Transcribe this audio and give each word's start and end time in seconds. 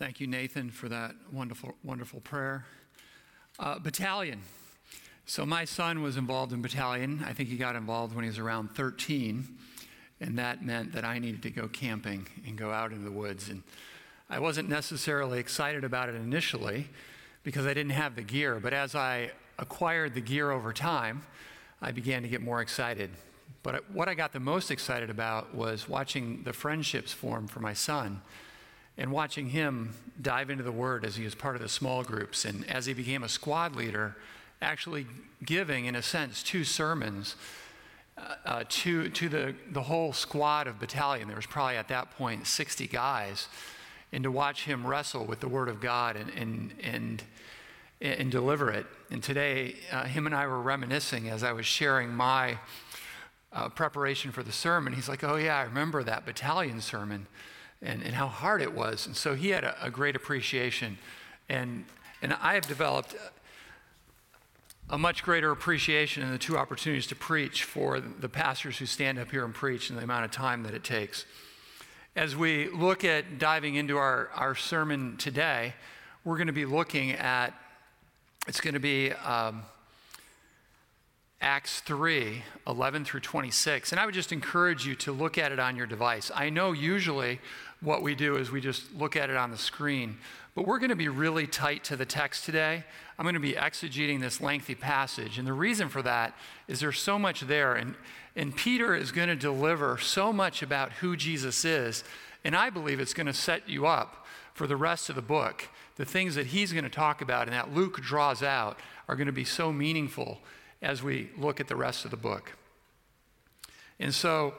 Thank 0.00 0.18
you, 0.18 0.26
Nathan, 0.26 0.70
for 0.70 0.88
that 0.88 1.14
wonderful, 1.30 1.74
wonderful 1.84 2.20
prayer. 2.20 2.64
Uh, 3.58 3.78
battalion. 3.78 4.40
So, 5.26 5.44
my 5.44 5.66
son 5.66 6.00
was 6.00 6.16
involved 6.16 6.54
in 6.54 6.62
battalion. 6.62 7.22
I 7.26 7.34
think 7.34 7.50
he 7.50 7.58
got 7.58 7.76
involved 7.76 8.14
when 8.14 8.24
he 8.24 8.30
was 8.30 8.38
around 8.38 8.70
13, 8.70 9.58
and 10.22 10.38
that 10.38 10.64
meant 10.64 10.94
that 10.94 11.04
I 11.04 11.18
needed 11.18 11.42
to 11.42 11.50
go 11.50 11.68
camping 11.68 12.26
and 12.46 12.56
go 12.56 12.72
out 12.72 12.92
into 12.92 13.04
the 13.04 13.12
woods. 13.12 13.50
And 13.50 13.62
I 14.30 14.38
wasn't 14.38 14.70
necessarily 14.70 15.38
excited 15.38 15.84
about 15.84 16.08
it 16.08 16.14
initially 16.14 16.88
because 17.42 17.66
I 17.66 17.74
didn't 17.74 17.92
have 17.92 18.16
the 18.16 18.22
gear, 18.22 18.58
but 18.58 18.72
as 18.72 18.94
I 18.94 19.32
acquired 19.58 20.14
the 20.14 20.22
gear 20.22 20.50
over 20.50 20.72
time, 20.72 21.24
I 21.82 21.92
began 21.92 22.22
to 22.22 22.28
get 22.28 22.40
more 22.40 22.62
excited. 22.62 23.10
But 23.62 23.90
what 23.90 24.08
I 24.08 24.14
got 24.14 24.32
the 24.32 24.40
most 24.40 24.70
excited 24.70 25.10
about 25.10 25.54
was 25.54 25.90
watching 25.90 26.42
the 26.44 26.54
friendships 26.54 27.12
form 27.12 27.46
for 27.46 27.60
my 27.60 27.74
son 27.74 28.22
and 29.00 29.10
watching 29.10 29.48
him 29.48 29.94
dive 30.20 30.50
into 30.50 30.62
the 30.62 30.70
Word 30.70 31.06
as 31.06 31.16
he 31.16 31.24
was 31.24 31.34
part 31.34 31.56
of 31.56 31.62
the 31.62 31.70
small 31.70 32.04
groups 32.04 32.44
and 32.44 32.68
as 32.70 32.84
he 32.84 32.92
became 32.92 33.24
a 33.24 33.30
squad 33.30 33.74
leader, 33.74 34.14
actually 34.60 35.06
giving, 35.42 35.86
in 35.86 35.96
a 35.96 36.02
sense, 36.02 36.42
two 36.42 36.64
sermons 36.64 37.34
uh, 38.18 38.34
uh, 38.44 38.64
to, 38.68 39.08
to 39.08 39.30
the, 39.30 39.54
the 39.72 39.80
whole 39.80 40.12
squad 40.12 40.66
of 40.66 40.78
battalion. 40.78 41.28
There 41.28 41.36
was 41.36 41.46
probably 41.46 41.78
at 41.78 41.88
that 41.88 42.10
point 42.10 42.46
60 42.46 42.86
guys. 42.88 43.48
And 44.12 44.22
to 44.24 44.30
watch 44.30 44.64
him 44.64 44.86
wrestle 44.86 45.24
with 45.24 45.40
the 45.40 45.48
Word 45.48 45.70
of 45.70 45.80
God 45.80 46.16
and, 46.16 46.30
and, 46.36 46.74
and, 46.82 47.22
and 48.02 48.30
deliver 48.30 48.70
it. 48.70 48.84
And 49.10 49.22
today, 49.22 49.76
uh, 49.90 50.04
him 50.04 50.26
and 50.26 50.34
I 50.34 50.46
were 50.46 50.60
reminiscing 50.60 51.30
as 51.30 51.42
I 51.42 51.52
was 51.52 51.64
sharing 51.64 52.10
my 52.10 52.58
uh, 53.50 53.70
preparation 53.70 54.30
for 54.30 54.42
the 54.42 54.52
sermon. 54.52 54.92
He's 54.92 55.08
like, 55.08 55.24
Oh, 55.24 55.36
yeah, 55.36 55.56
I 55.56 55.62
remember 55.62 56.02
that 56.02 56.26
battalion 56.26 56.82
sermon 56.82 57.28
and, 57.82 58.02
and 58.02 58.14
how 58.14 58.26
hard 58.26 58.62
it 58.62 58.74
was. 58.74 59.06
And 59.06 59.16
so 59.16 59.34
he 59.34 59.50
had 59.50 59.64
a, 59.64 59.86
a 59.86 59.90
great 59.90 60.16
appreciation. 60.16 60.98
And, 61.48 61.84
and 62.22 62.36
I 62.40 62.54
have 62.54 62.66
developed 62.66 63.14
a 64.90 64.98
much 64.98 65.22
greater 65.22 65.50
appreciation 65.52 66.22
in 66.22 66.30
the 66.30 66.38
two 66.38 66.58
opportunities 66.58 67.06
to 67.06 67.14
preach 67.14 67.64
for 67.64 68.00
the 68.00 68.28
pastors 68.28 68.78
who 68.78 68.86
stand 68.86 69.18
up 69.18 69.30
here 69.30 69.44
and 69.44 69.54
preach 69.54 69.88
and 69.88 69.98
the 69.98 70.02
amount 70.02 70.24
of 70.24 70.30
time 70.30 70.64
that 70.64 70.74
it 70.74 70.82
takes. 70.82 71.24
As 72.16 72.34
we 72.34 72.68
look 72.68 73.04
at 73.04 73.38
diving 73.38 73.76
into 73.76 73.96
our, 73.96 74.30
our 74.34 74.56
sermon 74.56 75.16
today, 75.16 75.74
we're 76.24 76.36
going 76.36 76.48
to 76.48 76.52
be 76.52 76.66
looking 76.66 77.12
at, 77.12 77.54
it's 78.48 78.60
going 78.60 78.74
to 78.74 78.80
be 78.80 79.12
um, 79.12 79.62
Acts 81.40 81.80
3 81.80 82.42
11 82.66 83.04
through 83.04 83.20
26. 83.20 83.92
And 83.92 84.00
I 84.00 84.04
would 84.04 84.14
just 84.14 84.32
encourage 84.32 84.86
you 84.86 84.94
to 84.96 85.12
look 85.12 85.38
at 85.38 85.52
it 85.52 85.60
on 85.60 85.76
your 85.76 85.86
device. 85.86 86.30
I 86.34 86.50
know 86.50 86.72
usually 86.72 87.40
what 87.80 88.02
we 88.02 88.14
do 88.14 88.36
is 88.36 88.50
we 88.50 88.60
just 88.60 88.94
look 88.94 89.16
at 89.16 89.30
it 89.30 89.36
on 89.36 89.50
the 89.50 89.56
screen. 89.56 90.18
But 90.54 90.66
we're 90.66 90.78
going 90.78 90.90
to 90.90 90.96
be 90.96 91.08
really 91.08 91.46
tight 91.46 91.84
to 91.84 91.96
the 91.96 92.04
text 92.04 92.44
today. 92.44 92.84
I'm 93.18 93.24
going 93.24 93.34
to 93.34 93.40
be 93.40 93.52
exegeting 93.52 94.20
this 94.20 94.40
lengthy 94.40 94.74
passage. 94.74 95.38
And 95.38 95.46
the 95.46 95.52
reason 95.52 95.88
for 95.88 96.02
that 96.02 96.34
is 96.68 96.80
there's 96.80 96.98
so 96.98 97.18
much 97.18 97.42
there. 97.42 97.74
And, 97.74 97.94
and 98.34 98.54
Peter 98.54 98.94
is 98.94 99.12
going 99.12 99.28
to 99.28 99.36
deliver 99.36 99.96
so 99.98 100.32
much 100.32 100.62
about 100.62 100.92
who 100.94 101.16
Jesus 101.16 101.64
is. 101.64 102.04
And 102.44 102.56
I 102.56 102.70
believe 102.70 103.00
it's 103.00 103.14
going 103.14 103.26
to 103.26 103.32
set 103.32 103.68
you 103.68 103.86
up 103.86 104.26
for 104.54 104.66
the 104.66 104.76
rest 104.76 105.08
of 105.08 105.14
the 105.14 105.22
book. 105.22 105.68
The 105.96 106.04
things 106.04 106.34
that 106.34 106.46
he's 106.46 106.72
going 106.72 106.84
to 106.84 106.90
talk 106.90 107.22
about 107.22 107.46
and 107.46 107.52
that 107.52 107.74
Luke 107.74 108.00
draws 108.00 108.42
out 108.42 108.78
are 109.08 109.16
going 109.16 109.26
to 109.26 109.32
be 109.32 109.44
so 109.44 109.72
meaningful 109.72 110.40
as 110.82 111.02
we 111.02 111.30
look 111.36 111.60
at 111.60 111.68
the 111.68 111.76
rest 111.76 112.04
of 112.04 112.10
the 112.10 112.16
book. 112.16 112.52
And 113.98 114.14
so, 114.14 114.54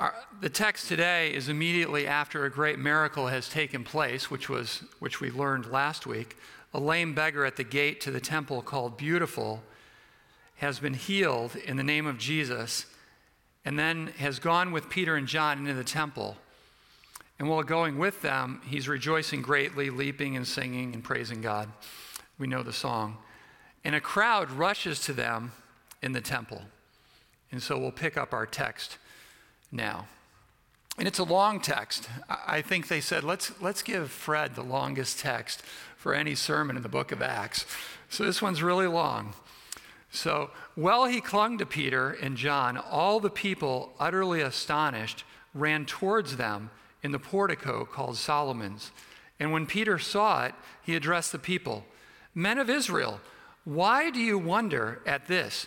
our, 0.00 0.14
the 0.40 0.48
text 0.48 0.88
today 0.88 1.32
is 1.32 1.50
immediately 1.50 2.06
after 2.06 2.46
a 2.46 2.50
great 2.50 2.78
miracle 2.78 3.26
has 3.26 3.50
taken 3.50 3.84
place, 3.84 4.30
which, 4.30 4.48
was, 4.48 4.82
which 4.98 5.20
we 5.20 5.30
learned 5.30 5.70
last 5.70 6.06
week. 6.06 6.38
A 6.72 6.80
lame 6.80 7.14
beggar 7.14 7.44
at 7.44 7.56
the 7.56 7.64
gate 7.64 8.00
to 8.00 8.10
the 8.10 8.20
temple 8.20 8.62
called 8.62 8.96
Beautiful 8.96 9.62
has 10.56 10.78
been 10.78 10.94
healed 10.94 11.54
in 11.54 11.76
the 11.76 11.82
name 11.82 12.06
of 12.06 12.16
Jesus 12.16 12.86
and 13.66 13.78
then 13.78 14.06
has 14.16 14.38
gone 14.38 14.72
with 14.72 14.88
Peter 14.88 15.16
and 15.16 15.26
John 15.26 15.58
into 15.58 15.74
the 15.74 15.84
temple. 15.84 16.38
And 17.38 17.46
while 17.46 17.62
going 17.62 17.98
with 17.98 18.22
them, 18.22 18.62
he's 18.66 18.88
rejoicing 18.88 19.42
greatly, 19.42 19.90
leaping 19.90 20.34
and 20.34 20.48
singing 20.48 20.94
and 20.94 21.04
praising 21.04 21.42
God. 21.42 21.68
We 22.38 22.46
know 22.46 22.62
the 22.62 22.72
song. 22.72 23.18
And 23.84 23.94
a 23.94 24.00
crowd 24.00 24.50
rushes 24.50 25.00
to 25.00 25.12
them 25.12 25.52
in 26.00 26.12
the 26.12 26.22
temple. 26.22 26.62
And 27.52 27.62
so 27.62 27.78
we'll 27.78 27.92
pick 27.92 28.16
up 28.16 28.32
our 28.32 28.46
text 28.46 28.96
now. 29.70 30.06
And 30.98 31.08
it's 31.08 31.18
a 31.18 31.24
long 31.24 31.60
text. 31.60 32.08
I 32.28 32.60
think 32.62 32.88
they 32.88 33.00
said, 33.00 33.24
let's, 33.24 33.52
let's 33.60 33.82
give 33.82 34.10
Fred 34.10 34.54
the 34.54 34.62
longest 34.62 35.18
text 35.18 35.62
for 35.96 36.14
any 36.14 36.34
sermon 36.34 36.76
in 36.76 36.82
the 36.82 36.88
book 36.88 37.12
of 37.12 37.22
Acts. 37.22 37.64
So 38.08 38.24
this 38.24 38.42
one's 38.42 38.62
really 38.62 38.86
long. 38.86 39.34
So, 40.12 40.50
while 40.74 41.04
he 41.04 41.20
clung 41.20 41.58
to 41.58 41.66
Peter 41.66 42.10
and 42.10 42.36
John, 42.36 42.76
all 42.76 43.20
the 43.20 43.30
people, 43.30 43.92
utterly 44.00 44.40
astonished, 44.40 45.24
ran 45.54 45.86
towards 45.86 46.36
them 46.36 46.70
in 47.02 47.12
the 47.12 47.18
portico 47.20 47.84
called 47.84 48.16
Solomon's. 48.16 48.90
And 49.38 49.52
when 49.52 49.66
Peter 49.66 49.98
saw 49.98 50.46
it, 50.46 50.54
he 50.82 50.96
addressed 50.96 51.30
the 51.32 51.38
people 51.38 51.84
Men 52.34 52.58
of 52.58 52.70
Israel, 52.70 53.20
why 53.64 54.10
do 54.10 54.20
you 54.20 54.38
wonder 54.38 55.00
at 55.04 55.26
this? 55.26 55.66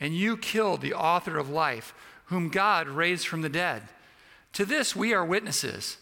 and 0.00 0.16
you 0.16 0.36
killed 0.36 0.80
the 0.80 0.94
author 0.94 1.38
of 1.38 1.50
life, 1.50 1.94
whom 2.26 2.48
God 2.48 2.88
raised 2.88 3.26
from 3.26 3.42
the 3.42 3.48
dead. 3.48 3.82
To 4.54 4.64
this 4.64 4.96
we 4.96 5.12
are 5.12 5.24
witnesses. 5.24 5.98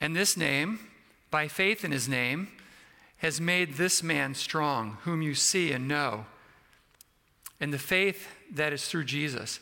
And 0.00 0.14
this 0.14 0.36
name, 0.36 0.78
by 1.30 1.48
faith 1.48 1.84
in 1.84 1.90
his 1.90 2.08
name, 2.08 2.48
has 3.18 3.40
made 3.40 3.74
this 3.74 4.02
man 4.02 4.34
strong, 4.34 4.98
whom 5.02 5.22
you 5.22 5.34
see 5.34 5.72
and 5.72 5.88
know. 5.88 6.26
And 7.60 7.72
the 7.72 7.78
faith 7.78 8.28
that 8.52 8.72
is 8.72 8.86
through 8.86 9.04
Jesus 9.04 9.60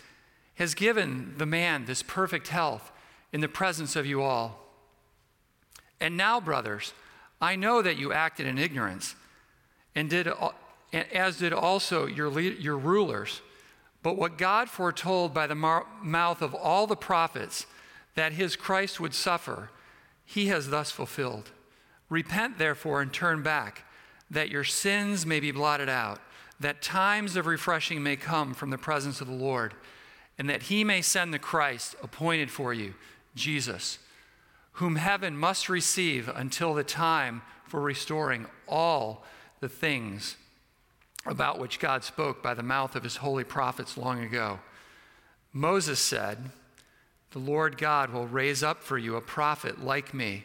has 0.56 0.74
given 0.74 1.34
the 1.38 1.46
man 1.46 1.84
this 1.84 2.02
perfect 2.02 2.48
health 2.48 2.92
in 3.32 3.40
the 3.40 3.48
presence 3.48 3.96
of 3.96 4.06
you 4.06 4.22
all. 4.22 4.58
And 6.00 6.16
now, 6.16 6.40
brothers, 6.40 6.92
I 7.40 7.56
know 7.56 7.80
that 7.82 7.96
you 7.96 8.12
acted 8.12 8.46
in 8.46 8.58
ignorance 8.58 9.14
and 9.94 10.10
did 10.10 10.28
as 10.92 11.38
did 11.38 11.52
also 11.52 12.06
your, 12.06 12.38
your 12.38 12.76
rulers. 12.76 13.40
But 14.02 14.16
what 14.16 14.36
God 14.36 14.68
foretold 14.68 15.32
by 15.32 15.46
the 15.46 15.54
mouth 15.54 16.42
of 16.42 16.54
all 16.54 16.86
the 16.86 16.96
prophets 16.96 17.66
that 18.14 18.32
his 18.32 18.56
Christ 18.56 19.00
would 19.00 19.14
suffer, 19.14 19.70
he 20.24 20.48
has 20.48 20.70
thus 20.70 20.90
fulfilled. 20.90 21.50
Repent, 22.08 22.58
therefore, 22.58 23.00
and 23.00 23.12
turn 23.12 23.42
back, 23.42 23.84
that 24.30 24.50
your 24.50 24.64
sins 24.64 25.24
may 25.24 25.40
be 25.40 25.50
blotted 25.50 25.88
out, 25.88 26.20
that 26.60 26.82
times 26.82 27.36
of 27.36 27.46
refreshing 27.46 28.02
may 28.02 28.16
come 28.16 28.54
from 28.54 28.70
the 28.70 28.78
presence 28.78 29.20
of 29.20 29.28
the 29.28 29.32
Lord, 29.32 29.74
and 30.36 30.48
that 30.50 30.64
he 30.64 30.84
may 30.84 31.00
send 31.00 31.32
the 31.32 31.38
Christ 31.38 31.94
appointed 32.02 32.50
for 32.50 32.74
you, 32.74 32.94
Jesus, 33.34 33.98
whom 34.72 34.96
heaven 34.96 35.36
must 35.36 35.68
receive 35.68 36.28
until 36.34 36.74
the 36.74 36.84
time 36.84 37.42
for 37.66 37.80
restoring 37.80 38.46
all 38.68 39.24
the 39.60 39.68
things 39.68 40.36
about 41.26 41.58
which 41.58 41.78
God 41.78 42.04
spoke 42.04 42.42
by 42.42 42.54
the 42.54 42.62
mouth 42.62 42.96
of 42.96 43.04
his 43.04 43.16
holy 43.16 43.44
prophets 43.44 43.96
long 43.96 44.22
ago. 44.22 44.58
Moses 45.52 46.00
said, 46.00 46.50
The 47.30 47.38
Lord 47.38 47.78
God 47.78 48.10
will 48.10 48.26
raise 48.26 48.62
up 48.62 48.82
for 48.82 48.98
you 48.98 49.16
a 49.16 49.20
prophet 49.20 49.84
like 49.84 50.12
me 50.12 50.44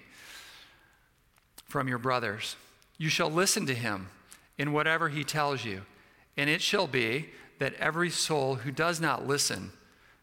from 1.66 1.88
your 1.88 1.98
brothers. 1.98 2.56
You 2.98 3.10
shall 3.10 3.30
listen 3.30 3.66
to 3.68 3.74
him 3.74 4.10
in 4.58 4.74
whatever 4.74 5.10
he 5.10 5.24
tells 5.24 5.66
you, 5.66 5.82
and 6.36 6.50
it 6.50 6.62
shall 6.62 6.88
be 6.88 7.30
that 7.60 7.74
every 7.76 8.10
soul 8.10 8.56
who 8.56 8.72
does 8.72 9.00
not 9.00 9.28
listen 9.28 9.72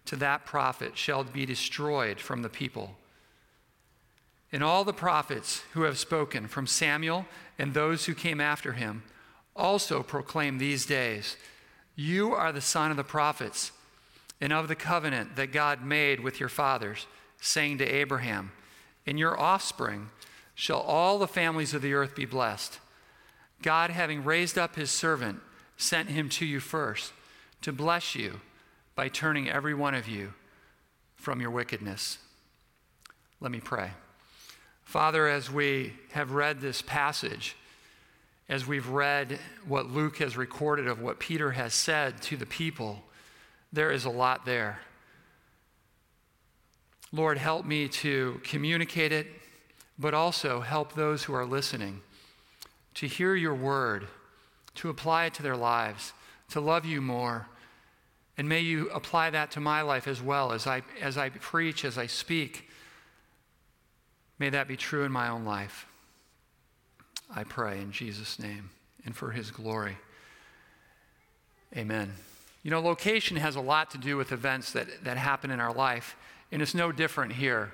to 0.06 0.16
that 0.16 0.44
prophet 0.44 0.96
shall 0.96 1.24
be 1.24 1.46
destroyed 1.46 2.20
from 2.20 2.42
the 2.42 2.48
people. 2.48 2.96
And 4.52 4.62
all 4.62 4.84
the 4.84 4.92
prophets 4.92 5.62
who 5.72 5.82
have 5.82 5.98
spoken, 5.98 6.46
from 6.46 6.66
Samuel 6.66 7.26
and 7.58 7.74
those 7.74 8.04
who 8.04 8.14
came 8.14 8.40
after 8.40 8.72
him, 8.74 9.02
also 9.56 10.02
proclaim 10.02 10.58
these 10.58 10.86
days 10.86 11.36
You 11.96 12.34
are 12.34 12.52
the 12.52 12.60
son 12.60 12.90
of 12.90 12.96
the 12.96 13.04
prophets 13.04 13.72
and 14.40 14.52
of 14.52 14.68
the 14.68 14.74
covenant 14.74 15.36
that 15.36 15.52
God 15.52 15.84
made 15.84 16.20
with 16.20 16.40
your 16.40 16.48
fathers, 16.48 17.06
saying 17.40 17.78
to 17.78 17.86
Abraham, 17.86 18.52
In 19.06 19.16
your 19.18 19.38
offspring 19.38 20.10
shall 20.54 20.80
all 20.80 21.18
the 21.18 21.28
families 21.28 21.74
of 21.74 21.82
the 21.82 21.94
earth 21.94 22.14
be 22.14 22.24
blessed. 22.24 22.78
God, 23.62 23.90
having 23.90 24.24
raised 24.24 24.58
up 24.58 24.76
his 24.76 24.90
servant, 24.90 25.40
sent 25.76 26.08
him 26.08 26.28
to 26.30 26.44
you 26.44 26.60
first 26.60 27.12
to 27.62 27.72
bless 27.72 28.14
you 28.14 28.40
by 28.94 29.08
turning 29.08 29.48
every 29.48 29.74
one 29.74 29.94
of 29.94 30.08
you 30.08 30.34
from 31.16 31.40
your 31.40 31.50
wickedness. 31.50 32.18
Let 33.40 33.50
me 33.50 33.60
pray. 33.60 33.90
Father, 34.82 35.26
as 35.26 35.50
we 35.50 35.94
have 36.12 36.32
read 36.32 36.60
this 36.60 36.82
passage, 36.82 37.56
as 38.49 38.67
we've 38.67 38.88
read 38.88 39.38
what 39.67 39.91
Luke 39.91 40.19
has 40.19 40.37
recorded 40.37 40.87
of 40.87 41.00
what 41.00 41.19
Peter 41.19 41.52
has 41.52 41.73
said 41.73 42.20
to 42.23 42.37
the 42.37 42.46
people, 42.46 43.02
there 43.73 43.91
is 43.91 44.05
a 44.05 44.11
lot 44.11 44.44
there. 44.44 44.81
Lord, 47.11 47.38
help 47.38 47.64
me 47.64 47.88
to 47.88 48.41
communicate 48.44 49.12
it, 49.12 49.29
but 49.99 50.14
also 50.14 50.61
help 50.61 50.94
those 50.94 51.25
who 51.25 51.35
are 51.35 51.46
listening 51.46 52.00
to 52.94 53.06
hear 53.06 53.35
your 53.35 53.55
word, 53.55 54.06
to 54.75 54.88
apply 54.88 55.26
it 55.26 55.35
to 55.35 55.43
their 55.43 55.56
lives, 55.56 56.12
to 56.50 56.61
love 56.61 56.85
you 56.85 57.00
more. 57.00 57.46
And 58.37 58.49
may 58.49 58.61
you 58.61 58.91
apply 58.91 59.31
that 59.31 59.52
to 59.52 59.61
my 59.61 59.82
life 59.82 60.08
as 60.08 60.20
well 60.20 60.52
as 60.52 60.67
I, 60.67 60.82
as 61.00 61.17
I 61.17 61.31
preach, 61.31 61.85
as 61.85 61.96
I 61.96 62.06
speak. 62.06 62.69
May 64.38 64.50
that 64.50 64.67
be 64.67 64.76
true 64.76 65.05
in 65.05 65.12
my 65.12 65.29
own 65.29 65.44
life. 65.44 65.87
I 67.34 67.44
pray 67.44 67.81
in 67.81 67.90
Jesus' 67.90 68.38
name 68.38 68.70
and 69.04 69.14
for 69.14 69.32
his 69.32 69.50
glory. 69.50 69.96
Amen. 71.76 72.12
You 72.62 72.70
know, 72.70 72.81
location 72.81 73.36
has 73.36 73.56
a 73.56 73.60
lot 73.60 73.90
to 73.90 73.98
do 73.98 74.16
with 74.16 74.32
events 74.32 74.72
that, 74.72 75.04
that 75.04 75.16
happen 75.16 75.50
in 75.50 75.60
our 75.60 75.72
life, 75.72 76.16
and 76.52 76.62
it's 76.62 76.75
no 76.75 76.92
different 76.92 77.32
here. 77.32 77.72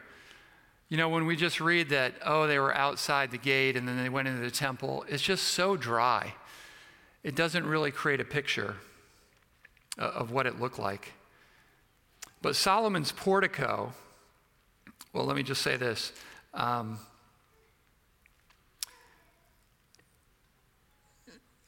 You 0.88 0.96
know, 0.96 1.08
when 1.08 1.26
we 1.26 1.36
just 1.36 1.60
read 1.60 1.90
that, 1.90 2.14
oh, 2.24 2.46
they 2.46 2.58
were 2.58 2.74
outside 2.74 3.30
the 3.30 3.38
gate 3.38 3.76
and 3.76 3.86
then 3.86 3.96
they 4.02 4.08
went 4.08 4.26
into 4.26 4.40
the 4.40 4.50
temple, 4.50 5.04
it's 5.08 5.22
just 5.22 5.44
so 5.48 5.76
dry. 5.76 6.34
It 7.22 7.36
doesn't 7.36 7.64
really 7.64 7.92
create 7.92 8.20
a 8.20 8.24
picture 8.24 8.76
of 9.98 10.32
what 10.32 10.46
it 10.46 10.58
looked 10.58 10.78
like. 10.78 11.12
But 12.42 12.56
Solomon's 12.56 13.12
portico, 13.12 13.92
well, 15.12 15.26
let 15.26 15.36
me 15.36 15.42
just 15.42 15.62
say 15.62 15.76
this. 15.76 16.12
Um, 16.54 16.98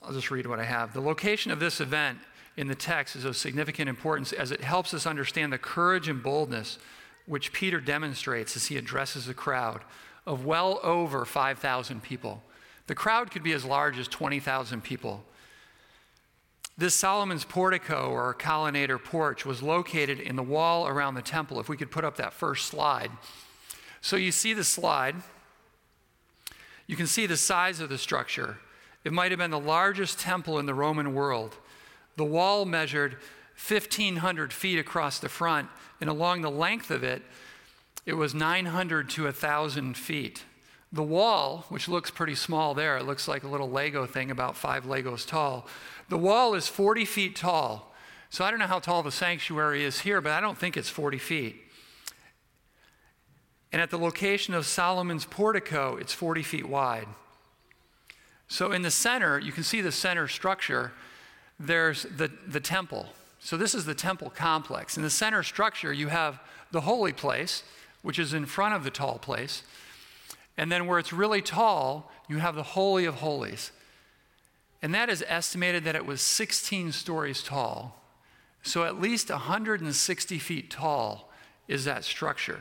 I'll 0.04 0.12
just 0.12 0.30
read 0.30 0.46
what 0.46 0.58
I 0.58 0.64
have. 0.64 0.92
The 0.92 1.00
location 1.00 1.52
of 1.52 1.60
this 1.60 1.80
event 1.80 2.18
in 2.56 2.68
the 2.68 2.74
text 2.74 3.16
is 3.16 3.24
of 3.24 3.36
significant 3.36 3.88
importance 3.88 4.32
as 4.32 4.50
it 4.50 4.60
helps 4.60 4.92
us 4.92 5.06
understand 5.06 5.52
the 5.52 5.58
courage 5.58 6.08
and 6.08 6.22
boldness 6.22 6.78
which 7.26 7.52
Peter 7.52 7.80
demonstrates 7.80 8.56
as 8.56 8.66
he 8.66 8.76
addresses 8.76 9.28
a 9.28 9.34
crowd 9.34 9.82
of 10.26 10.44
well 10.44 10.80
over 10.82 11.24
5,000 11.24 12.02
people. 12.02 12.42
The 12.86 12.94
crowd 12.94 13.30
could 13.30 13.42
be 13.42 13.52
as 13.52 13.64
large 13.64 13.98
as 13.98 14.08
20,000 14.08 14.82
people. 14.82 15.24
This 16.76 16.94
Solomon's 16.94 17.44
portico 17.44 18.10
or 18.10 18.34
colonnade 18.34 18.90
or 18.90 18.98
porch 18.98 19.44
was 19.44 19.62
located 19.62 20.18
in 20.18 20.36
the 20.36 20.42
wall 20.42 20.88
around 20.88 21.14
the 21.14 21.22
temple. 21.22 21.60
If 21.60 21.68
we 21.68 21.76
could 21.76 21.90
put 21.90 22.04
up 22.04 22.16
that 22.16 22.32
first 22.32 22.66
slide. 22.66 23.10
So 24.00 24.16
you 24.16 24.32
see 24.32 24.52
the 24.52 24.64
slide. 24.64 25.16
You 26.86 26.96
can 26.96 27.06
see 27.06 27.26
the 27.26 27.36
size 27.36 27.78
of 27.78 27.88
the 27.88 27.98
structure. 27.98 28.58
It 29.04 29.12
might 29.12 29.32
have 29.32 29.38
been 29.38 29.50
the 29.50 29.58
largest 29.58 30.18
temple 30.18 30.58
in 30.58 30.66
the 30.66 30.74
Roman 30.74 31.14
world. 31.14 31.56
The 32.16 32.24
wall 32.24 32.64
measured 32.64 33.16
1,500 33.68 34.52
feet 34.52 34.78
across 34.78 35.18
the 35.18 35.28
front, 35.28 35.68
and 36.00 36.08
along 36.08 36.42
the 36.42 36.50
length 36.50 36.90
of 36.90 37.02
it, 37.02 37.22
it 38.06 38.14
was 38.14 38.34
900 38.34 39.08
to 39.10 39.24
1,000 39.24 39.96
feet. 39.96 40.44
The 40.92 41.02
wall, 41.02 41.64
which 41.68 41.88
looks 41.88 42.10
pretty 42.10 42.34
small 42.34 42.74
there, 42.74 42.98
it 42.98 43.06
looks 43.06 43.26
like 43.26 43.44
a 43.44 43.48
little 43.48 43.70
Lego 43.70 44.06
thing 44.06 44.30
about 44.30 44.56
five 44.56 44.84
Legos 44.84 45.26
tall. 45.26 45.66
The 46.08 46.18
wall 46.18 46.54
is 46.54 46.68
40 46.68 47.04
feet 47.04 47.36
tall. 47.36 47.94
So 48.28 48.44
I 48.44 48.50
don't 48.50 48.60
know 48.60 48.66
how 48.66 48.78
tall 48.78 49.02
the 49.02 49.12
sanctuary 49.12 49.84
is 49.84 50.00
here, 50.00 50.20
but 50.20 50.32
I 50.32 50.40
don't 50.40 50.56
think 50.56 50.76
it's 50.76 50.88
40 50.88 51.18
feet. 51.18 51.62
And 53.72 53.80
at 53.80 53.90
the 53.90 53.98
location 53.98 54.54
of 54.54 54.66
Solomon's 54.66 55.24
portico, 55.24 55.96
it's 55.96 56.12
40 56.12 56.42
feet 56.42 56.68
wide. 56.68 57.08
So 58.52 58.70
in 58.70 58.82
the 58.82 58.90
center, 58.90 59.38
you 59.38 59.50
can 59.50 59.62
see 59.62 59.80
the 59.80 59.90
center 59.90 60.28
structure, 60.28 60.92
there's 61.58 62.02
the, 62.02 62.30
the 62.46 62.60
temple. 62.60 63.06
So 63.40 63.56
this 63.56 63.74
is 63.74 63.86
the 63.86 63.94
temple 63.94 64.28
complex. 64.28 64.98
In 64.98 65.02
the 65.02 65.08
center 65.08 65.42
structure, 65.42 65.90
you 65.90 66.08
have 66.08 66.38
the 66.70 66.82
holy 66.82 67.14
place, 67.14 67.62
which 68.02 68.18
is 68.18 68.34
in 68.34 68.44
front 68.44 68.74
of 68.74 68.84
the 68.84 68.90
tall 68.90 69.16
place. 69.16 69.62
And 70.58 70.70
then 70.70 70.86
where 70.86 70.98
it's 70.98 71.14
really 71.14 71.40
tall, 71.40 72.12
you 72.28 72.40
have 72.40 72.54
the 72.54 72.62
Holy 72.62 73.06
of 73.06 73.14
Holies. 73.14 73.72
And 74.82 74.94
that 74.94 75.08
is 75.08 75.24
estimated 75.26 75.84
that 75.84 75.96
it 75.96 76.04
was 76.04 76.20
16 76.20 76.92
stories 76.92 77.42
tall. 77.42 78.02
So 78.62 78.84
at 78.84 79.00
least 79.00 79.30
160 79.30 80.38
feet 80.38 80.70
tall 80.70 81.30
is 81.68 81.86
that 81.86 82.04
structure. 82.04 82.60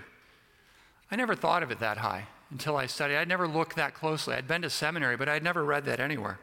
I 1.11 1.17
never 1.17 1.35
thought 1.35 1.63
of 1.63 1.69
it 1.69 1.81
that 1.81 1.97
high 1.97 2.27
until 2.51 2.77
I 2.77 2.85
studied. 2.85 3.17
I'd 3.17 3.27
never 3.27 3.47
looked 3.47 3.75
that 3.77 3.93
closely. 3.93 4.35
I'd 4.35 4.47
been 4.47 4.61
to 4.61 4.69
seminary, 4.69 5.17
but 5.17 5.29
I'd 5.29 5.43
never 5.43 5.63
read 5.63 5.85
that 5.85 5.99
anywhere. 5.99 6.39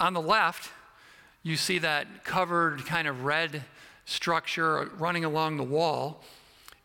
On 0.00 0.12
the 0.12 0.20
left, 0.20 0.70
you 1.42 1.56
see 1.56 1.78
that 1.78 2.24
covered 2.24 2.84
kind 2.84 3.08
of 3.08 3.24
red 3.24 3.62
structure 4.04 4.90
running 4.98 5.24
along 5.24 5.56
the 5.56 5.64
wall. 5.64 6.22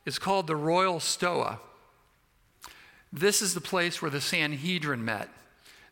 It's 0.06 0.20
called 0.20 0.48
the 0.48 0.56
Royal 0.56 1.00
Stoa. 1.00 1.60
This 3.12 3.42
is 3.42 3.54
the 3.54 3.62
place 3.62 4.02
where 4.02 4.12
the 4.12 4.22
Sanhedrin 4.22 5.04
met. 5.06 5.30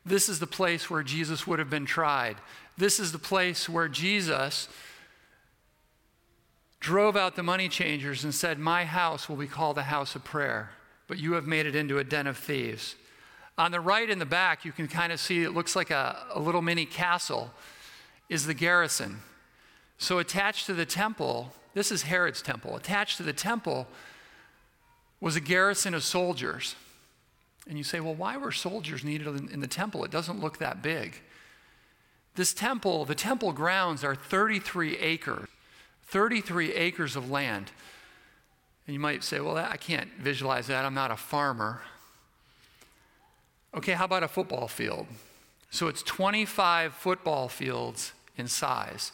This 0.06 0.28
is 0.28 0.40
the 0.40 0.48
place 0.48 0.90
where 0.90 1.04
Jesus 1.04 1.46
would 1.46 1.60
have 1.60 1.70
been 1.70 1.86
tried. 1.86 2.38
This 2.78 3.00
is 3.00 3.12
the 3.12 3.20
place 3.20 3.70
where 3.70 3.88
Jesus 3.88 4.68
drove 6.80 7.16
out 7.16 7.36
the 7.36 7.44
money 7.44 7.70
changers 7.70 8.24
and 8.24 8.34
said, 8.34 8.58
My 8.58 8.86
house 8.86 9.30
will 9.30 9.36
be 9.36 9.48
called 9.48 9.78
a 9.78 9.84
house 9.84 10.16
of 10.16 10.24
prayer, 10.24 10.72
but 11.12 11.20
you 11.20 11.34
have 11.34 11.46
made 11.46 11.66
it 11.66 11.76
into 11.76 11.98
a 11.98 12.06
den 12.06 12.26
of 12.26 12.38
thieves. 12.38 12.96
On 13.58 13.70
the 13.74 13.82
right 13.82 14.10
in 14.10 14.18
the 14.18 14.26
back, 14.26 14.64
you 14.64 14.72
can 14.72 14.88
kind 14.88 15.12
of 15.12 15.20
see 15.20 15.44
it 15.44 15.52
looks 15.52 15.76
like 15.76 15.92
a, 15.92 16.16
a 16.34 16.40
little 16.40 16.62
mini 16.62 16.86
castle, 16.86 17.52
is 18.30 18.46
the 18.46 18.54
garrison. 18.54 19.20
So, 19.98 20.20
attached 20.20 20.68
to 20.68 20.74
the 20.74 20.86
temple, 20.86 21.52
this 21.74 21.92
is 21.92 22.04
Herod's 22.04 22.42
temple, 22.42 22.78
attached 22.78 23.18
to 23.18 23.24
the 23.24 23.34
temple 23.34 23.88
was 25.20 25.36
a 25.36 25.42
garrison 25.42 25.94
of 25.94 26.06
soldiers. 26.06 26.78
And 27.68 27.78
you 27.78 27.84
say, 27.84 28.00
well, 28.00 28.16
why 28.16 28.38
were 28.38 28.54
soldiers 28.54 29.04
needed 29.04 29.28
in, 29.28 29.50
in 29.50 29.60
the 29.60 29.68
temple? 29.68 30.06
It 30.06 30.12
doesn't 30.12 30.40
look 30.40 30.60
that 30.60 30.82
big. 30.82 31.22
This 32.36 32.54
temple, 32.54 33.04
the 33.04 33.16
temple 33.16 33.52
grounds 33.52 34.06
are 34.06 34.16
33 34.16 34.98
acres. 35.00 35.50
33 36.04 36.72
acres 36.72 37.18
of 37.18 37.30
land. 37.30 37.72
And 38.92 38.96
you 38.96 39.00
might 39.00 39.24
say, 39.24 39.40
well, 39.40 39.56
I 39.56 39.78
can't 39.78 40.10
visualize 40.20 40.68
that. 40.68 40.84
I'm 40.84 40.94
not 40.94 41.12
a 41.12 41.16
farmer. 41.16 41.82
Okay, 43.74 43.94
how 43.94 44.04
about 44.04 44.22
a 44.22 44.28
football 44.28 44.68
field? 44.68 45.08
So 45.70 45.88
it's 45.88 46.04
25 46.04 46.94
football 46.94 47.48
fields 47.48 48.12
in 48.36 48.50
size. 48.50 49.14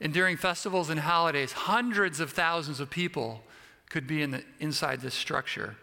And 0.00 0.12
during 0.12 0.36
festivals 0.36 0.90
and 0.90 0.98
holidays, 0.98 1.52
hundreds 1.52 2.18
of 2.18 2.32
thousands 2.32 2.80
of 2.80 2.90
people 2.90 3.42
could 3.90 4.08
be 4.08 4.22
in 4.22 4.32
the, 4.32 4.42
inside 4.58 5.02
this 5.02 5.14
structure. 5.14 5.76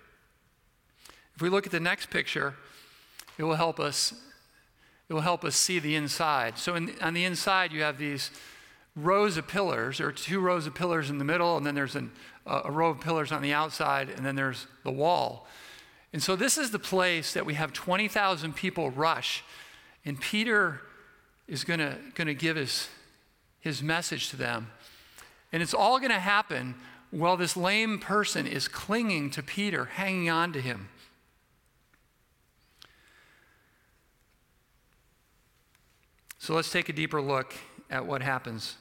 If 1.33 1.41
we 1.41 1.47
look 1.47 1.65
at 1.65 1.71
the 1.71 1.79
next 1.79 2.09
picture, 2.09 2.55
it 3.37 3.43
will 3.43 3.55
help 3.55 3.79
us. 3.79 4.13
It 5.07 5.13
will 5.13 5.21
help 5.21 5.45
us 5.45 5.55
see 5.55 5.79
the 5.79 5.95
inside. 5.95 6.57
So 6.57 6.75
in, 6.75 6.91
on 7.01 7.13
the 7.13 7.23
inside, 7.23 7.71
you 7.71 7.83
have 7.83 7.97
these 7.97 8.31
rows 8.95 9.37
of 9.37 9.47
pillars, 9.47 9.99
or 9.99 10.11
two 10.11 10.39
rows 10.39 10.67
of 10.67 10.75
pillars 10.75 11.09
in 11.09 11.17
the 11.17 11.25
middle, 11.25 11.57
and 11.57 11.65
then 11.65 11.75
there's 11.75 11.95
an, 11.95 12.11
uh, 12.45 12.61
a 12.65 12.71
row 12.71 12.89
of 12.89 13.01
pillars 13.01 13.31
on 13.31 13.41
the 13.41 13.53
outside, 13.53 14.09
and 14.09 14.25
then 14.25 14.35
there's 14.35 14.67
the 14.83 14.91
wall. 14.91 15.47
And 16.11 16.21
so 16.21 16.35
this 16.35 16.57
is 16.57 16.69
the 16.71 16.79
place 16.79 17.33
that 17.33 17.45
we 17.45 17.55
have 17.55 17.73
20,000 17.73 18.55
people 18.55 18.91
rush, 18.91 19.43
and 20.05 20.19
Peter 20.19 20.81
is 21.47 21.63
going 21.63 21.79
to 21.79 22.33
give 22.33 22.55
his, 22.55 22.87
his 23.59 23.81
message 23.81 24.29
to 24.29 24.37
them. 24.37 24.69
And 25.51 25.63
it's 25.63 25.73
all 25.73 25.97
going 25.99 26.11
to 26.11 26.19
happen 26.19 26.75
while 27.09 27.37
this 27.37 27.57
lame 27.57 27.99
person 27.99 28.47
is 28.47 28.67
clinging 28.67 29.31
to 29.31 29.43
Peter, 29.43 29.85
hanging 29.85 30.29
on 30.29 30.53
to 30.53 30.61
him. 30.61 30.89
So 36.37 36.53
let's 36.53 36.71
take 36.71 36.89
a 36.89 36.93
deeper 36.93 37.21
look 37.21 37.53
at 37.89 38.05
what 38.05 38.21
happens 38.21 38.75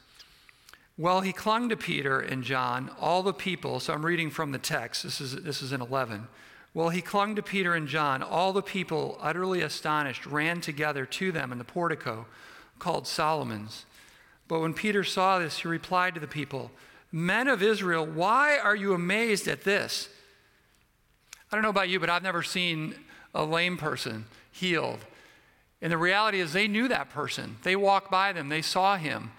well, 0.98 1.20
he 1.20 1.32
clung 1.32 1.68
to 1.70 1.76
Peter 1.76 2.20
and 2.20 2.42
John, 2.42 2.90
all 3.00 3.22
the 3.22 3.32
people. 3.32 3.80
So 3.80 3.94
I'm 3.94 4.04
reading 4.04 4.30
from 4.30 4.52
the 4.52 4.58
text. 4.58 5.02
This 5.02 5.20
is, 5.20 5.36
this 5.42 5.62
is 5.62 5.72
in 5.72 5.80
11. 5.80 6.28
Well, 6.74 6.90
he 6.90 7.02
clung 7.02 7.36
to 7.36 7.42
Peter 7.42 7.74
and 7.74 7.88
John. 7.88 8.22
All 8.22 8.52
the 8.52 8.62
people, 8.62 9.18
utterly 9.20 9.60
astonished, 9.60 10.26
ran 10.26 10.60
together 10.60 11.04
to 11.06 11.32
them 11.32 11.52
in 11.52 11.58
the 11.58 11.64
portico 11.64 12.26
called 12.78 13.06
Solomon's. 13.06 13.84
But 14.48 14.60
when 14.60 14.74
Peter 14.74 15.04
saw 15.04 15.38
this, 15.38 15.58
he 15.58 15.68
replied 15.68 16.14
to 16.14 16.20
the 16.20 16.26
people, 16.26 16.70
Men 17.10 17.46
of 17.48 17.62
Israel, 17.62 18.06
why 18.06 18.58
are 18.58 18.74
you 18.74 18.94
amazed 18.94 19.46
at 19.48 19.64
this? 19.64 20.08
I 21.50 21.56
don't 21.56 21.62
know 21.62 21.68
about 21.68 21.90
you, 21.90 22.00
but 22.00 22.08
I've 22.08 22.22
never 22.22 22.42
seen 22.42 22.94
a 23.34 23.44
lame 23.44 23.76
person 23.76 24.24
healed. 24.50 25.00
And 25.82 25.92
the 25.92 25.98
reality 25.98 26.40
is, 26.40 26.52
they 26.52 26.68
knew 26.68 26.88
that 26.88 27.10
person. 27.10 27.56
They 27.62 27.76
walked 27.76 28.10
by 28.10 28.32
them, 28.32 28.48
they 28.48 28.62
saw 28.62 28.96
him. 28.96 29.32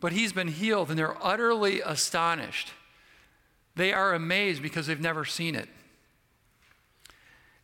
But 0.00 0.12
he's 0.12 0.32
been 0.32 0.48
healed, 0.48 0.90
and 0.90 0.98
they're 0.98 1.16
utterly 1.24 1.80
astonished. 1.80 2.72
They 3.74 3.92
are 3.92 4.14
amazed 4.14 4.62
because 4.62 4.86
they've 4.86 5.00
never 5.00 5.24
seen 5.24 5.54
it. 5.54 5.68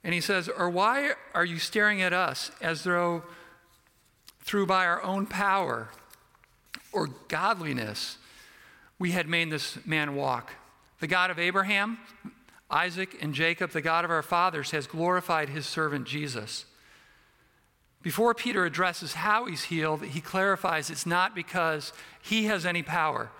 And 0.02 0.12
he 0.12 0.20
says, 0.20 0.48
Or 0.48 0.68
why 0.68 1.12
are 1.34 1.44
you 1.44 1.58
staring 1.58 2.02
at 2.02 2.12
us 2.12 2.50
as 2.60 2.84
though 2.84 3.22
through 4.42 4.66
by 4.66 4.84
our 4.84 5.02
own 5.02 5.26
power 5.26 5.88
or 6.92 7.08
godliness 7.28 8.18
we 8.98 9.12
had 9.12 9.28
made 9.28 9.50
this 9.50 9.84
man 9.86 10.14
walk? 10.14 10.52
The 11.00 11.06
God 11.06 11.30
of 11.30 11.38
Abraham, 11.38 11.98
Isaac, 12.70 13.16
and 13.22 13.34
Jacob, 13.34 13.70
the 13.70 13.80
God 13.80 14.04
of 14.04 14.10
our 14.10 14.22
fathers, 14.22 14.70
has 14.72 14.86
glorified 14.86 15.48
his 15.48 15.66
servant 15.66 16.06
Jesus. 16.06 16.66
Before 18.04 18.34
Peter 18.34 18.66
addresses 18.66 19.14
how 19.14 19.46
he's 19.46 19.64
healed, 19.64 20.04
he 20.04 20.20
clarifies 20.20 20.90
it's 20.90 21.06
not 21.06 21.34
because 21.34 21.94
he 22.20 22.44
has 22.44 22.66
any 22.66 22.82
power 22.82 23.30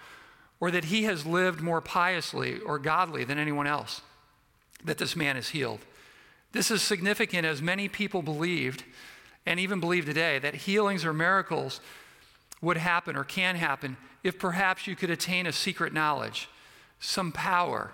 or 0.59 0.71
that 0.71 0.87
he 0.87 1.03
has 1.05 1.27
lived 1.27 1.61
more 1.61 1.83
piously 1.83 2.59
or 2.61 2.79
godly 2.79 3.25
than 3.25 3.39
anyone 3.39 3.67
else 3.67 4.01
that 4.83 4.97
this 4.97 5.15
man 5.15 5.37
is 5.37 5.51
healed. 5.51 5.81
This 6.53 6.71
is 6.71 6.81
significant 6.81 7.45
as 7.45 7.61
many 7.61 7.89
people 7.89 8.23
believed, 8.23 8.85
and 9.45 9.61
even 9.61 9.81
believe 9.81 10.07
today, 10.07 10.39
that 10.39 10.55
healings 10.55 11.05
or 11.05 11.13
miracles 11.13 11.83
would 12.63 12.79
happen 12.79 13.17
or 13.17 13.25
can 13.25 13.57
happen 13.57 13.99
if 14.23 14.39
perhaps 14.39 14.87
you 14.87 14.97
could 14.97 15.11
attain 15.11 15.47
a 15.47 15.53
secret 15.53 15.93
knowledge, 15.93 16.49
some 17.01 17.33
power. 17.33 17.93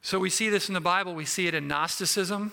So 0.00 0.20
we 0.20 0.30
see 0.30 0.48
this 0.48 0.68
in 0.68 0.74
the 0.74 0.80
Bible. 0.80 1.16
We 1.16 1.24
see 1.24 1.48
it 1.48 1.54
in 1.54 1.66
Gnosticism, 1.66 2.52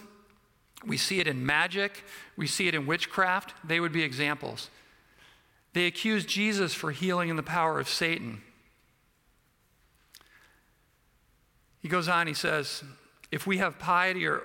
we 0.86 0.98
see 0.98 1.20
it 1.20 1.28
in 1.28 1.46
magic, 1.46 2.04
we 2.36 2.48
see 2.48 2.68
it 2.68 2.76
in 2.76 2.86
witchcraft. 2.86 3.54
They 3.64 3.80
would 3.80 3.92
be 3.92 4.04
examples. 4.04 4.70
They 5.74 5.86
accused 5.86 6.28
Jesus 6.28 6.74
for 6.74 6.92
healing 6.92 7.30
in 7.30 7.36
the 7.36 7.44
power 7.44 7.80
of 7.80 7.90
Satan. 7.90 8.42
He 11.82 11.88
goes 11.88 12.08
on, 12.08 12.28
he 12.28 12.34
says, 12.34 12.84
if 13.32 13.48
we 13.48 13.58
have 13.58 13.80
piety 13.80 14.26
or 14.26 14.44